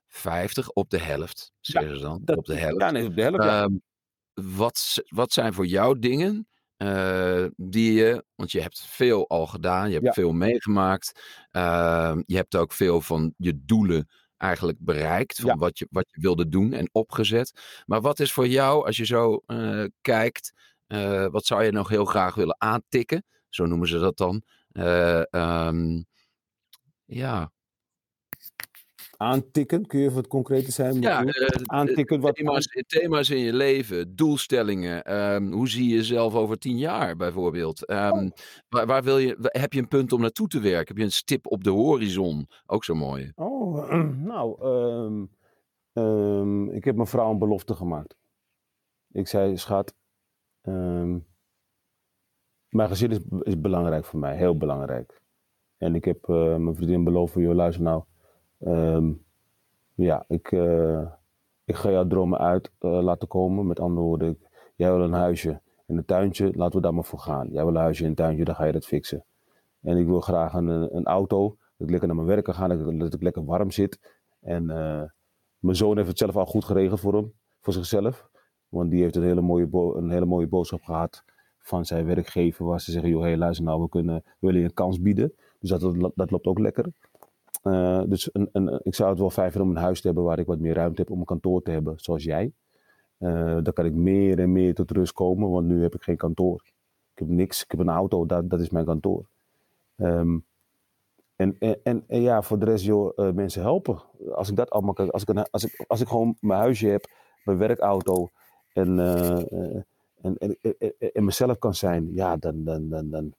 50 0.07 0.69
op 0.69 0.89
de 0.89 0.99
helft. 0.99 1.51
Zeggen 1.59 1.95
ze 1.97 2.03
dan, 2.03 2.21
dat- 2.23 2.37
op 2.37 2.45
de 2.45 2.55
helft. 2.55 2.81
ja, 2.81 2.91
nee, 2.91 3.05
op 3.05 3.15
de 3.15 3.21
helft. 3.21 3.43
ja. 3.43 3.61
Ehm, 3.63 3.73
wat, 4.33 5.01
wat 5.07 5.31
zijn 5.33 5.53
voor 5.53 5.65
jou 5.65 5.99
dingen 5.99 6.45
eh, 6.77 7.45
die 7.55 7.93
je, 7.93 8.25
want 8.35 8.51
je 8.51 8.61
hebt 8.61 8.81
veel 8.87 9.29
al 9.29 9.47
gedaan, 9.47 9.87
je 9.87 9.93
hebt 9.93 10.05
Ja. 10.05 10.11
veel 10.13 10.31
meegemaakt, 10.31 11.21
ehm, 11.51 12.21
je 12.25 12.35
hebt 12.35 12.55
ook 12.55 12.73
veel 12.73 13.01
van 13.01 13.33
je 13.37 13.61
doelen 13.65 14.09
eigenlijk 14.41 14.77
bereikt, 14.79 15.35
van 15.39 15.49
Ja. 15.49 15.55
wat, 15.55 15.79
je, 15.79 15.87
wat 15.89 16.05
je 16.11 16.21
wilde 16.21 16.49
doen 16.49 16.73
en 16.73 16.89
opgezet. 16.91 17.61
Maar 17.85 18.01
wat 18.01 18.19
is 18.19 18.33
voor 18.33 18.47
jou, 18.47 18.85
als 18.85 18.97
je 18.97 19.05
zo 19.05 19.41
eh, 19.45 19.83
kijkt, 20.01 20.53
eh, 20.87 21.27
wat 21.27 21.45
zou 21.45 21.63
je 21.63 21.71
nog 21.71 21.89
heel 21.89 22.05
graag 22.05 22.35
willen 22.35 22.55
aantikken? 22.61 23.23
Zo 23.49 23.65
noemen 23.65 23.87
ze 23.87 23.99
dat 23.99 24.17
dan. 24.17 24.43
Eh, 24.71 25.33
ehm, 25.33 26.01
ja, 27.05 27.51
Aantikken, 29.21 29.85
kun 29.85 29.99
je 29.99 30.05
even 30.05 30.15
wat 30.15 30.27
concreter 30.27 30.71
zijn? 30.73 31.01
ja 31.01 31.23
eh, 31.25 31.61
Aantikken 31.65 32.19
wat... 32.19 32.35
Thema's, 32.35 32.67
thema's 32.87 33.29
in 33.29 33.37
je 33.37 33.53
leven, 33.53 34.15
doelstellingen. 34.15 35.03
ehm, 35.03 35.51
hoe 35.51 35.69
zie 35.69 35.87
je 35.89 35.95
jezelf 35.95 36.35
over 36.35 36.57
tien 36.57 36.77
jaar 36.77 37.15
bijvoorbeeld? 37.15 37.85
Ehm, 37.85 38.13
Oh. 38.13 38.29
waar, 38.69 38.85
waar 38.85 39.03
wil 39.03 39.17
je, 39.17 39.37
heb 39.41 39.73
je 39.73 39.79
een 39.79 39.87
punt 39.87 40.11
om 40.13 40.21
naartoe 40.21 40.47
te 40.47 40.59
werken? 40.59 40.87
Heb 40.87 40.97
je 40.97 41.03
een 41.03 41.11
stip 41.11 41.51
op 41.51 41.63
de 41.63 41.69
horizon? 41.69 42.47
Ook 42.65 42.83
zo 42.83 42.93
mooi. 42.95 43.31
Oh, 43.35 43.91
nou, 44.31 44.61
ehm, 45.93 46.69
ik 46.69 46.83
heb 46.83 46.95
mijn 46.95 47.07
vrouw 47.07 47.31
een 47.31 47.39
belofte 47.39 47.75
gemaakt. 47.75 48.15
Ik 49.11 49.27
zei, 49.27 49.57
schat, 49.57 49.93
mijn 52.69 52.87
gezin 52.89 53.11
is, 53.11 53.19
is 53.41 53.59
belangrijk 53.61 54.05
voor 54.05 54.19
mij, 54.19 54.37
heel 54.37 54.57
belangrijk. 54.57 55.21
En 55.77 55.95
ik 55.95 56.05
heb 56.05 56.29
eh, 56.29 56.55
mijn 56.55 56.75
vriendin 56.75 57.03
beloofd, 57.03 57.33
joh, 57.33 57.55
luister 57.55 57.83
nou, 57.83 58.03
ehm, 58.63 59.11
ja, 59.93 60.25
ik, 60.27 60.51
eh, 60.51 61.01
ik 61.65 61.75
ga 61.75 61.91
jouw 61.91 62.07
dromen 62.07 62.39
uit 62.39 62.71
eh, 62.79 63.01
laten 63.01 63.27
komen. 63.27 63.67
Met 63.67 63.79
andere 63.79 64.05
woorden, 64.05 64.39
jij 64.75 64.91
wil 64.91 65.01
een 65.01 65.13
huisje 65.13 65.61
en 65.85 65.97
een 65.97 66.05
tuintje, 66.05 66.51
laten 66.55 66.75
we 66.75 66.81
daar 66.81 66.93
maar 66.93 67.03
voor 67.03 67.19
gaan. 67.19 67.47
Jij 67.51 67.65
wil 67.65 67.75
een 67.75 67.81
huisje 67.81 68.03
en 68.03 68.09
een 68.09 68.15
tuintje, 68.15 68.43
dan 68.43 68.55
ga 68.55 68.65
je 68.65 68.71
dat 68.71 68.85
fixen. 68.85 69.25
En 69.81 69.97
ik 69.97 70.05
wil 70.05 70.21
graag 70.21 70.53
een, 70.53 70.95
een 70.95 71.05
auto, 71.05 71.47
dat 71.47 71.87
ik 71.87 71.89
lekker 71.89 72.07
naar 72.07 72.15
mijn 72.17 72.27
werk 72.27 72.43
kan 72.43 72.53
gaan, 72.53 72.69
dat 72.69 72.79
ik, 72.87 73.13
ik 73.13 73.21
lekker 73.21 73.45
warm 73.45 73.71
zit. 73.71 74.19
En 74.39 74.69
eh, 74.69 75.03
mijn 75.59 75.75
zoon 75.75 75.95
heeft 75.95 76.09
het 76.09 76.17
zelf 76.17 76.35
al 76.35 76.45
goed 76.45 76.65
geregeld 76.65 76.99
voor 76.99 77.13
hem, 77.13 77.33
voor 77.61 77.73
zichzelf. 77.73 78.29
Want 78.69 78.91
die 78.91 79.01
heeft 79.01 79.15
een 79.15 79.23
hele 79.23 79.41
mooie, 79.41 79.67
een 79.71 80.11
hele 80.11 80.25
mooie 80.25 80.47
boodschap 80.47 80.83
gehad 80.83 81.23
van 81.59 81.85
zijn 81.85 82.05
werkgever, 82.05 82.65
waar 82.65 82.81
ze 82.81 82.91
zeggen, 82.91 83.09
joh, 83.09 83.21
hey, 83.21 83.37
luister 83.37 83.65
nou, 83.65 83.81
we, 83.81 83.89
kunnen, 83.89 84.23
willen 84.39 84.59
je 84.59 84.65
een 84.65 84.73
kans 84.73 85.01
bieden. 85.01 85.33
Dus 85.59 85.69
dat, 85.69 85.81
dat, 85.81 86.11
dat 86.15 86.31
loopt 86.31 86.45
ook 86.45 86.59
lekker. 86.59 86.85
Eh, 87.61 88.01
dus 88.07 88.29
een, 88.33 88.49
een, 88.51 88.79
ik 88.83 88.95
zou 88.95 89.09
het 89.09 89.19
wel 89.19 89.29
fijn 89.29 89.51
vinden 89.51 89.69
om 89.69 89.75
een 89.75 89.81
huis 89.83 90.01
te 90.01 90.05
hebben 90.07 90.23
waar 90.25 90.39
ik 90.39 90.45
wat 90.45 90.59
meer 90.59 90.73
ruimte 90.75 91.01
heb 91.01 91.11
om 91.11 91.19
een 91.19 91.25
kantoor 91.25 91.61
te 91.61 91.71
hebben, 91.71 91.93
zoals 91.97 92.23
jij. 92.23 92.51
Eh, 93.17 93.57
dan 93.63 93.73
kan 93.73 93.85
ik 93.85 93.93
meer 93.93 94.39
en 94.39 94.51
meer 94.51 94.73
tot 94.75 94.91
rust 94.91 95.13
komen, 95.13 95.49
want 95.49 95.67
nu 95.67 95.81
heb 95.81 95.95
ik 95.95 96.03
geen 96.03 96.17
kantoor. 96.17 96.61
Ik 97.13 97.19
heb 97.19 97.27
niks, 97.27 97.63
ik 97.63 97.71
heb 97.71 97.79
een 97.79 97.89
auto, 97.89 98.25
dat, 98.25 98.49
dat 98.49 98.59
is 98.59 98.69
mijn 98.69 98.85
kantoor. 98.85 99.25
Ehm, 99.95 100.37
en, 101.35 101.57
en, 101.83 102.03
ja, 102.07 102.41
voor 102.41 102.59
de 102.59 102.65
rest, 102.65 102.83
joh, 102.85 103.11
eh, 103.15 103.31
mensen 103.33 103.61
helpen. 103.61 104.01
Als 104.33 104.49
ik 104.49 104.55
dat 104.55 104.69
allemaal 104.69 104.93
kan, 104.93 105.11
als 105.11 105.23
ik, 105.23 105.47
als, 105.51 105.63
ik, 105.65 105.83
als 105.87 106.01
ik 106.01 106.07
gewoon 106.07 106.35
mijn 106.39 106.59
huisje 106.59 106.87
heb, 106.87 107.05
mijn 107.43 107.57
werkauto 107.57 108.29
en, 108.73 108.99
en, 110.21 110.37
en- 110.37 110.57
en 111.13 111.25
mezelf 111.25 111.57
kan 111.59 111.73
zijn, 111.73 112.13
ja, 112.13 112.37
dan, 112.37 112.63
dan, 112.63 112.89
dan, 112.89 113.09
dan, 113.09 113.33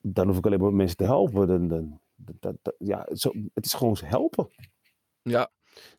dan 0.00 0.26
hoef 0.26 0.36
ik 0.36 0.46
alleen 0.46 0.60
maar 0.60 0.74
mensen 0.74 0.96
te 0.96 1.04
helpen. 1.04 1.46
Dan, 1.46 1.68
dan, 1.68 1.98
dat, 2.40 2.56
dat- 2.62 2.74
ja, 2.78 3.08
zo, 3.12 3.32
het 3.54 3.64
is 3.64 3.74
gewoon 3.74 3.96
helpen. 4.04 4.48
Ja, 5.22 5.50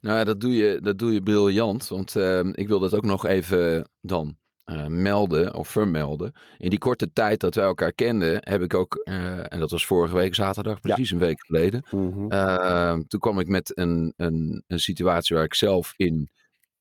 nou 0.01 0.17
ja, 0.17 0.23
dat 0.23 0.39
doe 0.41 0.53
je, 0.55 0.79
dat 0.81 0.97
doe 0.99 1.13
je 1.13 1.21
briljant. 1.21 1.87
Want 1.87 2.15
ehm, 2.15 2.49
ik 2.53 2.67
wil 2.67 2.79
dat 2.79 2.93
ook 2.93 3.05
nog 3.05 3.25
even 3.25 3.89
dan 4.01 4.37
eh, 4.63 4.85
melden 4.87 5.53
of 5.53 5.67
vermelden. 5.67 6.33
In 6.57 6.69
die 6.69 6.79
korte 6.79 7.11
tijd 7.13 7.39
dat 7.39 7.55
wij 7.55 7.65
elkaar 7.65 7.93
kenden, 7.93 8.37
heb 8.49 8.61
ik 8.61 8.73
ook, 8.73 8.95
eh, 8.95 9.53
en 9.53 9.59
dat 9.59 9.71
was 9.71 9.85
vorige 9.85 10.15
week 10.15 10.35
zaterdag, 10.35 10.79
precies 10.79 11.11
een 11.11 11.17
week 11.19 11.45
geleden. 11.45 11.85
Mhm. 11.91 12.31
Ehm, 12.31 13.01
toen 13.07 13.19
kwam 13.19 13.39
ik 13.39 13.47
met 13.47 13.77
een, 13.77 14.13
een, 14.17 14.63
een 14.67 14.79
situatie 14.79 15.35
waar 15.35 15.45
ik 15.45 15.53
zelf 15.53 15.93
in 15.95 16.29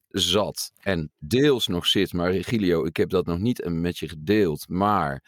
zat. 0.09 0.73
En 0.83 1.13
deels 1.19 1.67
nog 1.67 1.87
zit. 1.87 2.13
Maar 2.13 2.31
Regilio, 2.33 2.85
ik 2.85 2.97
heb 2.97 3.11
dat 3.11 3.27
nog 3.27 3.39
niet 3.39 3.65
met 3.69 3.99
je 3.99 4.09
gedeeld. 4.09 4.69
Maar 4.69 5.23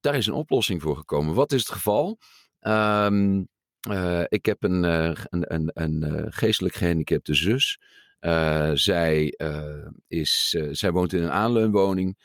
daar 0.00 0.14
is 0.14 0.26
een 0.26 0.32
oplossing 0.34 0.82
voor 0.82 0.96
gekomen. 0.96 1.34
Wat 1.34 1.52
is 1.52 1.60
het 1.60 1.70
geval? 1.72 2.18
Ehm, 2.62 3.42
eh, 3.90 4.22
ik 4.28 4.46
heb 4.46 4.62
een, 4.62 4.84
eh, 4.84 5.24
een, 5.30 5.70
een, 5.74 6.02
eh, 6.02 6.26
geestelijk 6.28 6.74
gehandicapte 6.74 7.34
zus. 7.34 7.80
Zij, 8.74 9.38
is, 10.08 10.56
zij 10.70 10.92
woont 10.92 11.12
in 11.12 11.22
een 11.22 11.30
aanleunwoning. 11.30 12.18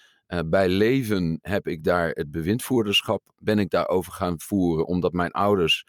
Bij 0.45 0.69
leven 0.69 1.39
heb 1.41 1.67
ik 1.67 1.83
daar 1.83 2.09
het 2.09 2.31
bewindvoerderschap. 2.31 3.23
Ben 3.37 3.59
ik 3.59 3.69
daarover 3.69 4.11
gaan 4.11 4.39
voeren. 4.39 4.85
Omdat 4.85 5.13
mijn 5.13 5.31
ouders 5.31 5.85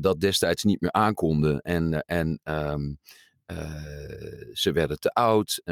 dat 0.00 0.20
destijds 0.20 0.64
niet 0.64 0.80
meer 0.80 0.92
aankonden. 0.92 1.60
En, 1.60 2.02
en 2.06 2.40
ehm, 2.42 2.92
eh, 3.46 4.52
ze 4.52 4.72
werden 4.72 4.98
te 5.00 5.10
oud. 5.10 5.62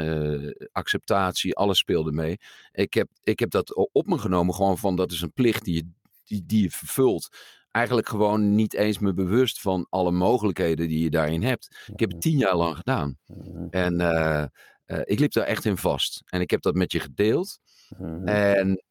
acceptatie, 0.71 1.55
alles 1.55 1.77
speelde 1.77 2.11
mee. 2.11 2.37
Ik 2.71 2.93
heb, 2.93 3.09
ik 3.23 3.39
heb 3.39 3.49
dat 3.49 3.75
op 3.91 4.07
me 4.07 4.17
genomen. 4.17 4.55
Gewoon 4.55 4.77
van 4.77 4.95
dat 4.95 5.11
is 5.11 5.21
een 5.21 5.33
plicht 5.33 5.63
die 5.63 5.75
je, 5.75 5.87
die, 6.25 6.45
die 6.45 6.61
je 6.61 6.71
vervult. 6.71 7.29
Eigenlijk 7.71 8.09
gewoon 8.09 8.55
niet 8.55 8.73
eens 8.73 8.99
me 8.99 9.13
bewust 9.13 9.61
van 9.61 9.87
alle 9.89 10.11
mogelijkheden 10.11 10.87
die 10.87 11.03
je 11.03 11.09
daarin 11.09 11.43
hebt. 11.43 11.89
Ik 11.93 11.99
heb 11.99 12.11
het 12.11 12.21
tien 12.21 12.37
jaar 12.37 12.55
lang 12.55 12.75
gedaan. 12.75 13.17
Mhm. 13.25 13.67
En 13.69 14.01
eh, 14.01 14.43
eh, 14.85 15.01
ik 15.03 15.19
liep 15.19 15.31
daar 15.31 15.45
echt 15.45 15.65
in 15.65 15.77
vast. 15.77 16.21
En 16.25 16.41
ik 16.41 16.51
heb 16.51 16.61
dat 16.61 16.75
met 16.75 16.91
je 16.91 16.99
gedeeld. 16.99 17.59
Mhm. 17.97 18.27
En 18.27 18.83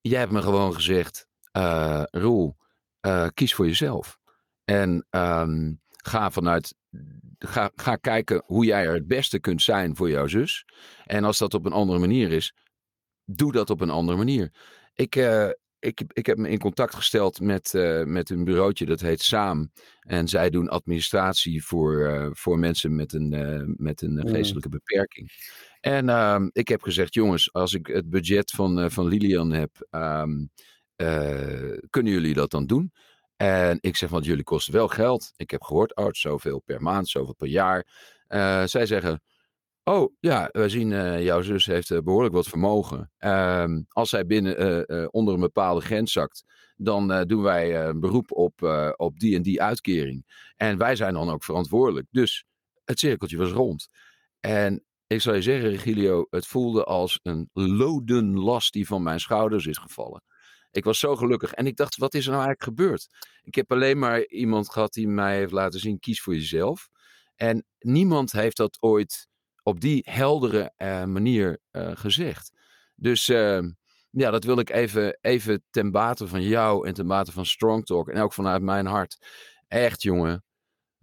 jij 0.00 0.18
hebt 0.18 0.32
me 0.32 0.42
gewoon 0.42 0.74
gezegd: 0.74 1.26
eh 1.52 2.02
Roel, 2.10 2.56
kies 3.34 3.54
voor 3.54 3.66
jezelf. 3.66 4.18
En 4.64 5.06
ehm, 5.10 5.72
ga 5.86 6.30
vanuit. 6.30 6.74
Ga, 7.38 7.70
ga 7.74 7.96
kijken 7.96 8.42
hoe 8.46 8.64
jij 8.64 8.86
er 8.86 8.94
het 8.94 9.06
beste 9.06 9.38
kunt 9.38 9.62
zijn 9.62 9.96
voor 9.96 10.10
jouw 10.10 10.26
zus. 10.26 10.64
En 11.04 11.24
als 11.24 11.38
dat 11.38 11.54
op 11.54 11.64
een 11.64 11.72
andere 11.72 11.98
manier 11.98 12.32
is, 12.32 12.54
doe 13.24 13.52
dat 13.52 13.70
op 13.70 13.80
een 13.80 13.90
andere 13.90 14.18
manier. 14.18 14.52
Ik, 14.94 15.14
ik, 15.82 16.02
ik 16.12 16.26
heb 16.26 16.38
me 16.38 16.48
in 16.48 16.58
contact 16.58 16.94
gesteld 16.94 17.40
met, 17.40 17.74
eh, 17.74 18.04
met 18.04 18.30
een 18.30 18.44
bureautje 18.44 18.86
dat 18.86 19.00
heet 19.00 19.22
Saam. 19.22 19.72
En 20.00 20.28
zij 20.28 20.50
doen 20.50 20.68
administratie 20.68 21.64
voor, 21.64 22.06
eh, 22.06 22.28
voor 22.32 22.58
mensen 22.58 22.94
met 22.94 23.12
een, 23.12 23.32
eh, 23.32 23.62
met 23.76 24.02
een 24.02 24.12
Mm. 24.12 24.28
geestelijke 24.28 24.68
beperking. 24.68 25.30
En 25.80 26.08
ehm, 26.08 26.48
ik 26.52 26.68
heb 26.68 26.82
gezegd, 26.82 27.14
jongens, 27.14 27.52
als 27.52 27.74
ik 27.74 27.86
het 27.86 28.10
budget 28.10 28.50
van, 28.50 28.90
van 28.90 29.06
Lilian 29.06 29.52
heb, 29.52 29.86
ehm, 29.90 30.46
eh, 30.96 31.78
kunnen 31.90 32.12
jullie 32.12 32.34
dat 32.34 32.50
dan 32.50 32.66
doen? 32.66 32.92
En 33.36 33.78
ik 33.80 33.96
zeg, 33.96 34.10
want 34.10 34.24
jullie 34.24 34.44
kosten 34.44 34.72
wel 34.74 34.88
geld. 34.88 35.32
Ik 35.36 35.50
heb 35.50 35.62
gehoord, 35.62 35.96
oh, 35.96 36.04
het 36.06 36.14
is 36.14 36.20
zoveel 36.20 36.60
per 36.60 36.82
maand, 36.82 37.08
zoveel 37.08 37.34
per 37.34 37.48
jaar. 37.48 37.86
Zij 38.68 38.86
zeggen, 38.86 39.22
oh 39.84 40.14
ja, 40.20 40.48
we 40.52 40.68
zien 40.68 40.90
uh, 40.90 41.22
jouw 41.22 41.42
zus 41.42 41.66
heeft 41.66 41.90
uh, 41.90 41.98
behoorlijk 41.98 42.34
wat 42.34 42.48
vermogen. 42.48 43.10
Uh, 43.18 43.76
als 43.88 44.08
zij 44.08 44.26
binnen, 44.26 44.84
uh, 44.92 45.06
onder 45.10 45.34
een 45.34 45.40
bepaalde 45.40 45.80
grens 45.80 46.12
zakt, 46.12 46.44
dan 46.76 47.24
doen 47.26 47.42
wij 47.42 47.86
een 47.86 48.00
beroep 48.00 48.32
op, 48.32 48.62
op 48.96 49.18
die 49.18 49.36
en 49.36 49.42
die 49.42 49.62
uitkering. 49.62 50.50
En 50.56 50.78
wij 50.78 50.96
zijn 50.96 51.14
dan 51.14 51.30
ook 51.30 51.44
verantwoordelijk. 51.44 52.06
Dus 52.10 52.44
het 52.84 52.98
cirkeltje 52.98 53.36
was 53.36 53.50
rond. 53.50 53.88
En 54.40 54.84
ik 55.06 55.20
zou 55.20 55.36
je 55.36 55.42
zeggen, 55.42 55.70
Regilio, 55.70 56.26
het 56.30 56.46
voelde 56.46 56.84
als 56.84 57.18
een 57.22 57.50
loden 57.52 58.38
last 58.38 58.72
die 58.72 58.86
van 58.86 59.02
mijn 59.02 59.20
schouders 59.20 59.66
is 59.66 59.78
gevallen. 59.78 60.22
Ik 60.70 60.84
was 60.84 60.98
zo 60.98 61.16
gelukkig. 61.16 61.52
En 61.52 61.66
ik 61.66 61.76
dacht, 61.76 61.96
wat 61.96 62.14
is 62.14 62.26
er 62.26 62.32
nou 62.32 62.44
eigenlijk 62.44 62.78
gebeurd? 62.78 63.08
Ik 63.42 63.54
heb 63.54 63.72
alleen 63.72 63.98
maar 63.98 64.26
iemand 64.26 64.70
gehad 64.70 64.92
die 64.92 65.08
mij 65.08 65.36
heeft 65.36 65.52
laten 65.52 65.80
zien, 65.80 65.98
kies 65.98 66.20
voor 66.20 66.34
jezelf. 66.34 66.88
En 67.34 67.64
niemand 67.78 68.32
heeft 68.32 68.56
dat 68.56 68.76
ooit 68.80 69.28
op 69.62 69.80
die 69.80 70.02
heldere 70.10 70.72
uh, 70.78 71.04
manier 71.04 71.58
uh, 71.72 71.90
gezegd. 71.94 72.52
Dus 72.96 73.28
uh, 73.28 73.60
ja, 74.10 74.30
dat 74.30 74.44
wil 74.44 74.58
ik 74.58 74.70
even, 74.70 75.18
even 75.20 75.62
ten 75.70 75.90
bate 75.90 76.28
van 76.28 76.42
jou 76.42 76.86
en 76.86 76.94
ten 76.94 77.06
bate 77.06 77.32
van 77.32 77.46
Strong 77.46 77.84
Talk. 77.84 78.08
En 78.08 78.22
ook 78.22 78.32
vanuit 78.32 78.62
mijn 78.62 78.86
hart. 78.86 79.26
Echt, 79.68 80.02
jongen. 80.02 80.44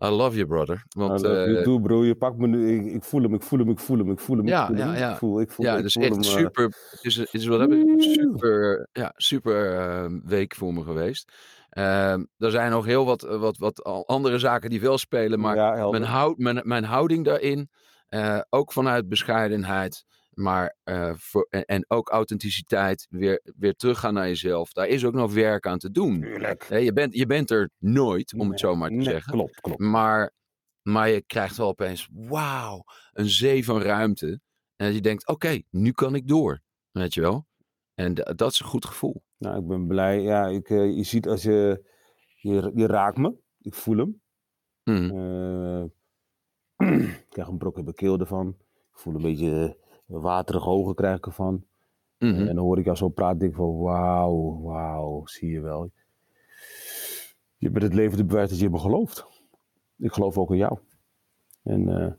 I 0.04 0.08
love 0.08 0.36
you, 0.36 0.48
brother. 0.48 0.84
Want, 0.90 1.20
I 1.20 1.28
love 1.28 1.52
you 1.52 1.64
too, 1.64 1.80
bro. 1.80 2.06
Je 2.06 2.16
pakt 2.16 2.38
me 2.38 2.48
nu. 2.48 2.80
Ik, 2.80 2.94
ik, 2.94 3.04
voel 3.04 3.22
hem, 3.22 3.34
ik 3.34 3.42
voel 3.42 3.60
hem, 3.60 3.70
ik 3.70 3.80
voel 3.80 3.98
hem, 3.98 4.12
ik 4.12 4.20
voel 4.20 4.38
hem. 4.38 4.48
Ja, 4.48 4.62
ik 4.62 4.68
voel 4.68 4.78
ja, 4.78 4.86
hem. 4.86 4.96
ja. 4.96 5.12
Ik 5.12 5.18
voel, 5.18 5.42
ik 5.42 5.52
voel, 5.52 5.66
ja, 5.66 5.76
ik 5.76 5.84
dus 5.84 5.94
voel 5.94 6.04
echt 6.04 6.14
hem, 6.14 6.24
super. 6.24 6.64
Het 6.64 7.00
is, 7.04 7.16
het 7.16 7.34
is 7.34 7.46
ik, 7.46 8.02
super, 8.02 8.88
ja, 8.92 9.14
super 9.16 9.74
uh, 9.74 10.20
week 10.24 10.56
voor 10.56 10.74
me 10.74 10.84
geweest. 10.84 11.32
Uh, 11.78 12.12
er 12.14 12.52
zijn 12.52 12.72
nog 12.72 12.86
heel 12.86 13.06
wat, 13.06 13.22
wat, 13.22 13.58
wat 13.58 13.84
andere 13.84 14.40
zaken 14.40 14.70
die 14.70 14.82
wel 14.82 14.98
spelen, 14.98 15.40
maar 15.40 15.56
ja, 15.56 15.90
mijn, 15.90 16.04
houd, 16.04 16.38
mijn, 16.38 16.62
mijn 16.64 16.84
houding 16.84 17.26
daarin, 17.26 17.70
uh, 18.10 18.42
ook 18.50 18.74
vanuit 18.74 19.10
bescheidenheid, 19.10 20.06
maar 20.34 20.76
uh, 20.84 21.14
voor, 21.16 21.48
en, 21.50 21.66
en, 21.66 21.86
ook 21.88 22.10
authenticiteit, 22.10 23.08
weer, 23.10 23.42
weer 23.58 23.76
teruggaan 23.76 24.14
naar 24.14 24.28
jezelf. 24.28 24.72
Daar 24.72 24.88
is 24.88 25.06
ook 25.06 25.14
nog 25.14 25.34
werk 25.34 25.68
aan 25.68 25.78
te 25.78 25.92
doen. 25.92 26.22
Tuurlijk. 26.22 26.66
Hey, 26.68 26.84
je, 26.84 26.94
bent, 26.94 27.14
je 27.14 27.26
bent 27.26 27.52
er 27.52 27.70
nooit, 27.78 28.34
om 28.34 28.50
het 28.50 28.60
zo 28.60 28.76
maar 28.76 28.90
te 28.90 28.96
nee, 28.96 29.04
zeggen. 29.04 29.34
Klopt, 29.34 29.62
klopt. 29.62 29.80
Maar, 29.80 30.34
maar 30.82 31.10
je 31.10 31.22
krijgt 31.22 31.58
wel 31.58 31.68
opeens, 31.68 32.10
wauw, 32.12 32.84
een 33.12 33.30
zee 33.30 33.66
van 33.66 33.82
ruimte. 33.82 34.40
En 34.76 34.94
je 34.94 35.02
denkt, 35.02 35.28
oké, 35.28 35.46
okay, 35.46 35.66
nu 35.70 35.92
kan 35.92 36.16
ik 36.16 36.28
door. 36.28 36.62
Weet 36.92 37.14
je 37.14 37.22
wel? 37.22 37.48
En 37.96 38.14
dat 38.14 38.52
is 38.52 38.60
een 38.60 38.66
goed 38.66 38.86
gevoel. 38.86 39.24
Nou, 39.38 39.60
ik 39.60 39.68
ben 39.68 39.88
blij. 39.88 40.22
Ja, 40.22 40.48
ik, 40.48 40.70
uh, 40.70 40.96
je 40.96 41.04
ziet 41.04 41.28
als 41.28 41.44
je, 41.44 41.86
je, 42.36 42.72
je 42.76 42.88
raakt 42.88 43.18
me. 43.18 43.36
Ik 43.62 43.74
voel 43.74 43.98
hem. 43.98 44.22
Mm. 44.84 45.18
Uh, 45.18 45.84
ik 46.80 47.26
krijg 47.30 47.48
een 47.48 47.58
brok 47.58 47.78
in 47.78 47.84
mijn 47.84 47.96
keel 47.96 48.20
ervan. 48.20 48.48
Ik 48.92 49.00
voel 49.00 49.16
een 49.16 49.22
beetje 49.22 49.78
waterige 50.06 50.70
ogen 50.70 50.96
krijg 50.96 51.18
ik 51.18 51.26
ervan. 51.26 51.64
Mm 52.18 52.34
-hmm. 52.34 52.48
En 52.48 52.56
dan 52.56 52.66
hoor 52.66 52.78
ik 52.78 52.86
jou 52.86 52.98
zo 52.98 53.10
praten, 53.10 53.40
denk 53.40 53.52
ik 53.52 53.58
van 53.58 53.80
wauw, 53.80 54.62
wauw, 54.62 55.26
zie 55.26 55.50
je 55.50 55.60
wel. 55.60 55.92
Je 57.58 57.70
bent 57.70 57.84
het 57.84 57.94
levende 57.94 58.26
bewijs 58.26 58.50
dat 58.50 58.60
je 58.60 58.70
me 58.70 58.80
gelooft. 58.80 59.28
Ik 59.98 60.14
geloof 60.14 60.38
ook 60.38 60.52
in 60.52 60.58
jou. 60.58 60.78
En 61.64 61.90
uh, 61.90 62.12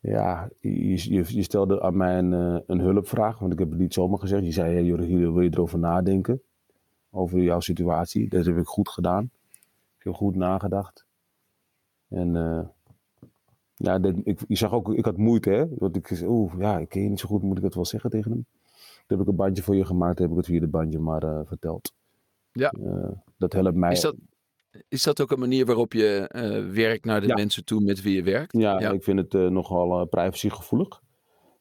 ja, 0.00 0.50
je, 0.60 1.12
je, 1.12 1.24
je, 1.26 1.42
stelde 1.42 1.82
aan 1.82 1.96
mij 1.96 2.18
een, 2.18 2.32
uh, 2.32 2.60
een, 2.66 2.80
hulpvraag, 2.80 3.38
want 3.38 3.52
ik 3.52 3.58
heb 3.58 3.70
het 3.70 3.78
niet 3.78 3.94
zomaar 3.94 4.18
gezegd. 4.18 4.44
Je 4.44 4.52
zei, 4.52 4.74
hey, 4.74 4.96
wil 5.32 5.40
je 5.40 5.50
erover 5.52 5.78
nadenken? 5.78 6.42
Over 7.10 7.40
jouw 7.42 7.60
situatie. 7.60 8.28
Dat 8.28 8.46
heb 8.46 8.56
ik 8.56 8.66
goed 8.66 8.88
gedaan. 8.88 9.30
Ik 9.98 10.04
heb 10.04 10.14
goed 10.14 10.36
nagedacht. 10.36 11.06
En 12.08 12.34
uh, 12.34 12.60
ja, 13.82 13.98
dit, 13.98 14.20
ik, 14.22 14.40
je 14.48 14.56
zag 14.56 14.72
ook, 14.72 14.94
ik 14.94 15.04
had 15.04 15.16
moeite, 15.16 15.50
hè. 15.50 15.64
Want 15.78 15.96
ik 15.96 16.06
zei, 16.06 16.30
oeh, 16.30 16.52
ja, 16.58 16.78
ik 16.78 16.88
ken 16.88 17.02
je 17.02 17.08
niet 17.08 17.20
zo 17.20 17.28
goed, 17.28 17.42
moet 17.42 17.56
ik 17.56 17.62
dat 17.62 17.74
wel 17.74 17.84
zeggen 17.84 18.10
tegen 18.10 18.30
hem? 18.30 18.46
Toen 19.06 19.18
heb 19.18 19.20
ik 19.20 19.26
een 19.26 19.36
bandje 19.36 19.62
voor 19.62 19.76
je 19.76 19.84
gemaakt, 19.84 20.18
heb 20.18 20.30
ik 20.30 20.36
het 20.36 20.46
via 20.46 20.60
de 20.60 20.68
bandje 20.68 20.98
maar 20.98 21.24
uh, 21.24 21.40
verteld. 21.44 21.92
Ja. 22.52 22.74
Uh, 22.80 23.08
dat 23.38 23.52
helpt 23.52 23.74
mij. 23.74 23.92
Is 23.92 24.00
dat, 24.00 24.14
is 24.88 25.02
dat 25.02 25.20
ook 25.20 25.30
een 25.30 25.38
manier 25.38 25.66
waarop 25.66 25.92
je 25.92 26.30
uh, 26.34 26.72
werkt 26.72 27.04
naar 27.04 27.20
de 27.20 27.26
ja. 27.26 27.34
mensen 27.34 27.64
toe 27.64 27.80
met 27.80 28.02
wie 28.02 28.14
je 28.14 28.22
werkt? 28.22 28.52
Ja, 28.52 28.80
ja. 28.80 28.90
ik 28.90 29.02
vind 29.02 29.18
het 29.18 29.50
nogal 29.50 30.06
privacygevoelig. 30.06 31.00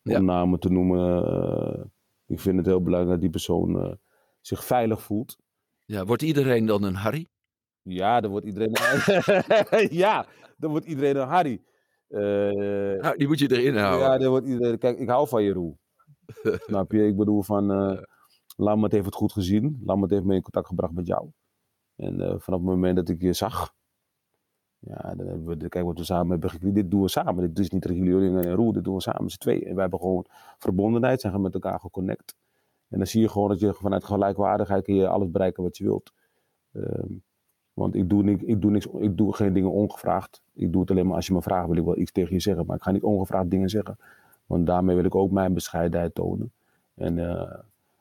Om 0.04 0.12
Ja. 0.12 0.20
namen 0.20 0.60
te 0.60 0.70
noemen. 0.70 1.92
ik 2.26 2.40
vind 2.40 2.58
het 2.58 2.66
heel 2.66 2.82
belangrijk 2.82 3.12
dat 3.12 3.22
die 3.22 3.30
persoon 3.30 3.98
zich 4.42 4.66
veilig 4.66 5.02
voelt. 5.02 5.38
Ja, 5.86 6.06
wordt 6.06 6.22
iedereen 6.22 6.66
dan 6.66 6.84
een 6.84 6.96
Harry? 6.96 7.28
Ja, 7.82 8.22
dan 8.22 8.32
wordt 8.32 8.46
iedereen 8.46 8.76
een 8.76 9.88
Ja, 10.04 10.26
dan 10.58 10.72
wordt 10.72 10.86
iedereen 10.86 11.16
een 11.16 11.28
Harry. 11.28 11.62
Uh, 12.10 13.02
nou, 13.02 13.18
die 13.18 13.28
moet 13.28 13.40
je 13.40 13.52
erin 13.52 13.78
houden. 13.78 14.08
Ja, 14.08 14.18
dan 14.18 14.30
wordt 14.30 14.48
iedereen... 14.48 14.78
Kijk, 14.78 15.00
ik 15.00 15.10
hou 15.10 15.28
van 15.28 15.44
je, 15.44 15.54
Roel. 15.54 15.78
Snap 16.68 16.92
je? 16.92 17.06
Ik 17.06 17.18
bedoel 17.18 17.42
van... 17.42 17.72
Uh, 17.72 18.02
Lammert 18.56 18.92
heeft 18.92 19.06
het 19.06 19.16
goed 19.16 19.32
gezien. 19.32 19.82
Lammert 19.84 20.12
heeft 20.12 20.24
me 20.24 20.36
in 20.36 20.42
contact 20.42 20.68
gebracht 20.68 20.94
met 20.94 21.08
jou. 21.08 21.30
En 21.96 22.20
uh, 22.20 22.28
vanaf 22.28 22.60
het 22.60 22.70
moment 22.70 22.96
dat 22.96 23.10
ik 23.10 23.22
je 23.22 23.34
zag... 23.34 23.74
Ja, 24.80 25.14
dan 25.16 25.28
hebben 25.28 25.58
we... 25.58 25.70
Kijk, 25.70 25.86
wat 25.86 25.98
we 25.98 26.04
samen 26.04 26.40
hebben. 26.40 26.74
Dit 26.74 26.92
doen 26.92 27.02
we 27.02 27.08
samen. 27.08 27.48
Dit 27.48 27.60
is 27.60 27.70
niet 27.70 27.86
Regulering 27.86 28.46
en 28.46 28.54
Roel. 28.54 28.72
Dit 28.72 28.84
doen 28.84 28.96
we 28.96 29.02
samen 29.02 29.24
met 29.24 29.32
z'n 29.32 29.38
tweeën. 29.38 29.66
En 29.66 29.76
we 29.76 29.82
hebben 29.82 30.00
gewoon 30.00 30.26
verbondenheid. 30.58 31.22
Zijn 31.22 31.42
met 31.42 31.54
elkaar 31.54 31.80
geconnect. 31.80 32.36
En 32.88 32.98
dan 32.98 33.08
zie 33.08 33.22
je 33.22 33.30
gewoon 33.30 33.50
dat 33.50 33.60
je 33.60 33.74
vanuit 33.74 34.04
gelijkwaardigheid... 34.04 34.84
kun 34.84 34.96
je 34.96 35.08
alles 35.08 35.32
bereiken 35.32 35.64
wat 35.64 35.78
je 35.78 35.84
wilt. 35.84 36.12
Um, 36.72 37.24
want 37.80 37.96
ik 37.96 38.10
doe, 38.10 38.24
niks, 38.24 38.44
ik, 38.44 38.62
doe 38.62 38.72
niks, 38.72 38.86
ik 38.86 39.18
doe 39.18 39.36
geen 39.36 39.54
dingen 39.54 39.72
ongevraagd. 39.72 40.42
Ik 40.54 40.72
doe 40.72 40.82
het 40.82 40.92
alleen 40.92 41.06
maar 41.06 41.16
als 41.16 41.28
je 41.28 41.34
me 41.34 41.42
vraagt, 41.42 41.68
wil 41.68 41.78
ik 41.78 41.84
wel 41.84 41.98
iets 41.98 42.12
tegen 42.12 42.34
je 42.34 42.40
zeggen. 42.40 42.66
Maar 42.66 42.76
ik 42.76 42.82
ga 42.82 42.92
niet 42.92 43.04
ongevraagd 43.04 43.50
dingen 43.50 43.70
zeggen. 43.70 43.98
Want 44.46 44.66
daarmee 44.66 44.96
wil 44.96 45.06
ik 45.06 45.16
ook 45.16 45.32
mijn 45.32 45.54
bescheidenheid 45.54 46.16
tonen. 46.16 46.52
En 46.96 47.18
uh, 47.18 47.54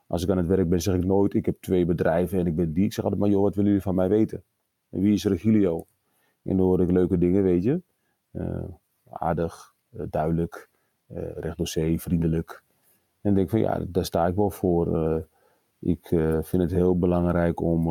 als 0.07 0.23
ik 0.23 0.31
aan 0.31 0.37
het 0.37 0.47
werk 0.47 0.69
ben, 0.69 0.83
zeg 0.83 0.95
ik 0.95 1.05
nooit, 1.05 1.35
ik 1.35 1.47
heb 1.47 1.57
twee 1.61 1.85
bedrijven 1.87 2.39
en 2.39 2.47
ik 2.47 2.57
ben 2.57 2.73
die. 2.73 2.85
Ik 2.85 2.93
zeg 2.93 3.05
altijd 3.05 3.23
maar, 3.23 3.31
joh, 3.31 3.43
wat 3.43 3.55
willen 3.55 3.71
jullie 3.71 3.85
van 3.85 3.95
mij 3.95 4.09
weten? 4.09 4.43
En 4.91 5.01
wie 5.01 5.13
is 5.13 5.25
Regilio? 5.25 5.87
En 6.43 6.57
dan 6.57 6.67
hoor 6.67 6.81
ik 6.81 6.91
leuke 6.91 7.19
dingen, 7.19 7.43
weet 7.43 7.63
je. 7.63 7.83
Uh, 8.33 8.65
aardig, 9.11 9.75
uh, 9.91 10.03
duidelijk, 10.11 10.69
recht 11.37 11.57
door 11.57 11.69
zee, 11.69 12.01
vriendelijk. 12.01 12.63
En 13.21 13.35
denk 13.35 13.51
van, 13.51 13.61
ja, 13.61 13.81
daar 13.89 14.05
sta 14.05 14.27
ik 14.27 14.35
wel 14.35 14.51
voor. 14.51 15.27
ik 15.79 16.07
vind 16.41 16.63
het 16.63 16.71
heel 16.71 16.99
belangrijk 16.99 17.61
om... 17.61 17.89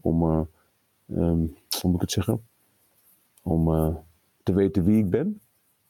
om 0.00 0.48
Um, 1.06 1.56
hoe 1.80 1.90
moet 1.90 1.94
ik 1.94 2.00
het 2.00 2.10
zeggen? 2.10 2.46
Om 3.42 3.68
uh, 3.68 3.96
te 4.42 4.52
weten 4.52 4.84
wie 4.84 4.98
ik 4.98 5.10
ben, 5.10 5.40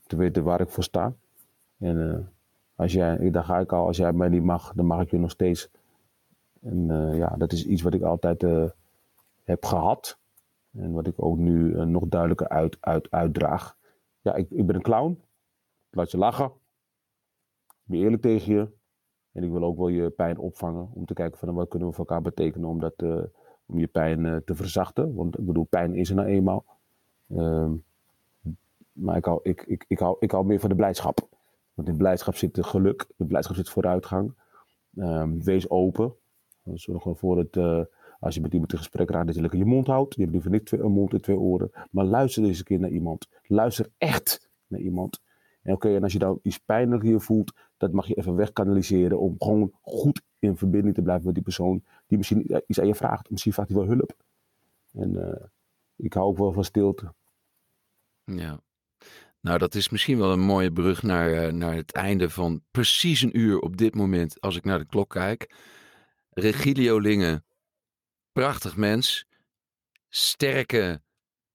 te 0.07 0.17
weten 0.17 0.45
waar 0.45 0.61
ik 0.61 0.71
voor 0.71 0.83
sta. 0.83 1.15
En 1.79 1.97
uh, 1.97 2.19
als 2.75 2.93
jij, 2.93 3.31
daar 3.31 3.45
ga 3.45 3.59
ik 3.59 3.73
al, 3.73 3.87
als 3.87 3.97
jij 3.97 4.13
mij 4.13 4.29
niet 4.29 4.43
mag, 4.43 4.73
dan 4.75 4.87
mag 4.87 5.01
ik 5.01 5.11
je 5.11 5.19
nog 5.19 5.31
steeds. 5.31 5.71
En 6.61 6.89
uh, 6.89 7.17
ja, 7.17 7.35
dat 7.37 7.53
is 7.53 7.67
iets 7.67 7.83
wat 7.83 7.95
ik 7.95 8.03
altijd 8.03 8.45
heb 9.45 9.65
gehad. 9.65 10.19
En 10.73 10.93
wat 10.93 11.07
ik 11.07 11.23
ook 11.23 11.37
nu 11.37 11.85
nog 11.85 12.09
duidelijker 12.09 12.49
uit, 12.49 12.77
uit, 12.81 13.11
uitdraag. 13.11 13.77
Ja, 14.21 14.35
ik, 14.35 14.51
ik 14.51 14.67
ben 14.67 14.75
een 14.75 14.83
clown. 14.83 15.11
Ik 15.91 15.97
laat 15.97 16.11
je 16.11 16.19
lachen. 16.19 16.47
Ik 17.67 17.85
ben 17.85 17.99
eerlijk 17.99 18.23
tegen 18.23 18.55
je. 18.55 18.69
En 19.33 19.43
ik 19.43 19.51
wil 19.51 19.63
ook 19.63 19.77
wel 19.77 19.89
je 19.89 20.11
pijn 20.11 20.39
opvangen. 20.39 20.91
Om 20.95 21.05
te 21.05 21.15
kijken 21.15 21.39
van 21.39 21.55
wat 21.55 21.69
kunnen 21.69 21.89
we 21.89 21.95
voor 21.95 22.07
elkaar 22.07 22.23
betekenen. 22.23 22.69
Om 22.69 22.81
om 23.73 23.79
je 23.79 23.87
pijn 23.87 24.25
uh, 24.25 24.37
te 24.37 24.55
verzachten. 24.55 25.15
Want 25.15 25.39
ik 25.39 25.47
bedoel, 25.47 25.65
pijn 25.65 25.95
is 25.95 26.09
er 26.09 26.15
nou 26.15 26.29
eenmaal. 26.29 26.65
Um, 27.29 27.85
maar 28.93 29.17
ik 29.17 29.25
hou, 29.25 29.41
ik, 29.43 29.65
ik, 29.67 29.85
ik, 29.89 29.99
hou, 29.99 30.17
ik 30.21 30.31
hou 30.31 30.45
meer 30.45 30.61
van 30.61 30.69
de 30.69 30.75
blijdschap. 30.75 31.29
Want 31.75 31.89
in 31.89 31.97
blijdschap 31.97 32.35
zit 32.35 32.55
de 32.55 32.63
geluk, 32.63 33.07
in 33.17 33.27
blijdschap 33.27 33.57
zit 33.57 33.69
vooruitgang. 33.69 34.35
Um, 34.95 35.43
wees 35.45 35.71
open. 35.71 36.15
Zorg 36.75 37.07
ervoor 37.07 37.37
dat 37.37 37.57
uh, 37.57 37.85
als 38.21 38.35
je 38.35 38.41
met 38.41 38.53
iemand 38.53 38.73
in 38.73 38.79
gesprek 38.79 39.11
raakt, 39.11 39.27
dat 39.27 39.35
je 39.35 39.41
lekker 39.41 39.59
je 39.59 39.65
mond 39.65 39.87
houdt. 39.87 40.15
Je 40.15 40.21
hebt 40.21 40.33
liever 40.33 40.51
niet 40.51 40.67
twee, 40.67 40.81
een 40.81 40.93
mond 40.93 41.13
en 41.13 41.21
twee 41.21 41.39
oren. 41.39 41.71
Maar 41.91 42.05
luister 42.05 42.43
deze 42.43 42.65
keer 42.65 42.79
naar 42.79 42.91
iemand. 42.91 43.29
Luister 43.47 43.89
echt 43.99 44.51
naar 44.67 44.81
iemand. 44.81 45.23
En 45.63 45.75
oké, 45.75 45.95
en 45.95 46.03
als 46.03 46.13
je 46.13 46.19
dan 46.19 46.39
iets 46.43 46.59
pijnlijk 46.59 47.03
hier 47.03 47.21
voelt, 47.21 47.53
dat 47.77 47.93
mag 47.93 48.07
je 48.07 48.15
even 48.15 48.35
wegkanaliseren 48.35 49.21
om 49.21 49.35
gewoon 49.39 49.73
goed 49.81 50.23
in 50.39 50.57
verbinding 50.57 50.95
te 50.95 51.03
blijven 51.03 51.25
met 51.25 51.35
die 51.35 51.43
persoon 51.43 51.83
die 52.13 52.21
misschien 52.21 52.63
iets 52.67 52.81
aan 52.81 52.87
je 52.87 52.95
vraagt. 52.95 53.31
Misschien 53.31 53.53
vraagt 53.53 53.69
hij 53.69 53.79
wel 53.79 53.89
hulp. 53.89 54.17
En 54.93 55.15
uh, 55.15 55.47
ik 55.97 56.13
hou 56.13 56.27
ook 56.27 56.39
wel 56.39 56.53
van 56.53 56.65
stilte. 56.65 57.15
Ja. 58.25 58.61
Nou, 59.41 59.59
dat 59.59 59.75
is 59.75 59.89
misschien 59.89 60.19
wel 60.19 60.33
een 60.33 60.41
mooie 60.41 60.73
brug 60.73 61.03
naar, 61.03 61.31
uh, 61.31 61.53
naar 61.53 61.75
het 61.75 61.93
einde 61.93 62.31
van 62.31 62.63
precies 62.71 63.23
een 63.23 63.39
uur 63.39 63.59
op 63.59 63.77
dit 63.77 63.95
moment, 63.95 64.41
als 64.41 64.57
ik 64.57 64.65
naar 64.65 64.79
de 64.79 64.87
klok 64.87 65.11
kijk. 65.11 65.55
Regilio 66.31 66.99
Lingen, 66.99 67.45
prachtig 68.33 68.77
mens, 68.77 69.27
sterke 70.09 71.03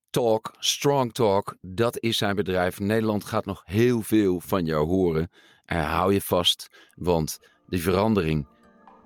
talk, 0.09 0.55
strong 0.59 1.13
talk, 1.13 1.57
dat 1.61 1.99
is 1.99 2.17
zijn 2.17 2.35
bedrijf. 2.35 2.79
Nederland 2.79 3.23
gaat 3.23 3.45
nog 3.45 3.61
heel 3.65 4.01
veel 4.01 4.39
van 4.39 4.65
jou 4.65 4.87
horen. 4.87 5.31
Uh, 5.65 5.91
hou 5.91 6.13
je 6.13 6.21
vast, 6.21 6.91
want 6.95 7.39
die 7.67 7.81
verandering, 7.81 8.47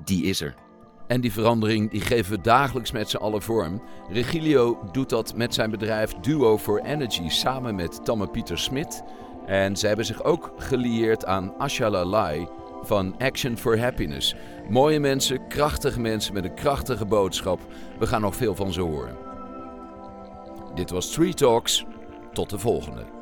die 0.04 0.24
is 0.24 0.42
er. 0.42 0.71
En 1.12 1.22
die 1.22 1.32
verandering 1.32 1.92
die 1.92 2.02
geven 2.02 2.32
we 2.32 2.42
dagelijks 2.42 2.92
met 2.92 3.10
z'n 3.10 3.18
allen 3.18 3.42
vorm. 3.42 3.82
Regilio 4.10 4.90
doet 4.92 5.10
dat 5.10 5.36
met 5.36 5.54
zijn 5.54 5.72
bedrijf 5.72 6.14
Duo 6.14 6.58
for 6.58 6.82
Energy 6.82 7.30
samen 7.30 7.76
met 7.76 8.06
Tamme 8.06 8.28
Pieter 8.28 8.60
Smit. 8.60 9.04
En 9.46 9.78
ze 9.78 9.88
hebben 9.88 10.06
zich 10.06 10.24
ook 10.24 10.54
gelieerd 10.58 11.26
aan 11.26 11.58
Asha 11.58 11.90
Lalai 11.90 12.48
van 12.82 13.16
Action 13.18 13.58
for 13.58 13.80
Happiness. 13.80 14.36
Mooie 14.70 15.00
mensen, 15.00 15.48
krachtige 15.48 16.00
mensen 16.00 16.34
met 16.34 16.44
een 16.44 16.54
krachtige 16.54 17.06
boodschap. 17.06 17.60
We 18.00 18.08
gaan 18.08 18.22
nog 18.22 18.36
veel 18.36 18.56
van 18.56 18.74
ze 18.74 18.82
horen. 18.82 19.18
Dit 20.76 20.90
was 20.90 21.12
Street 21.12 21.38
Talks. 21.38 21.86
Tot 22.34 22.50
de 22.50 22.60
volgende. 22.60 23.21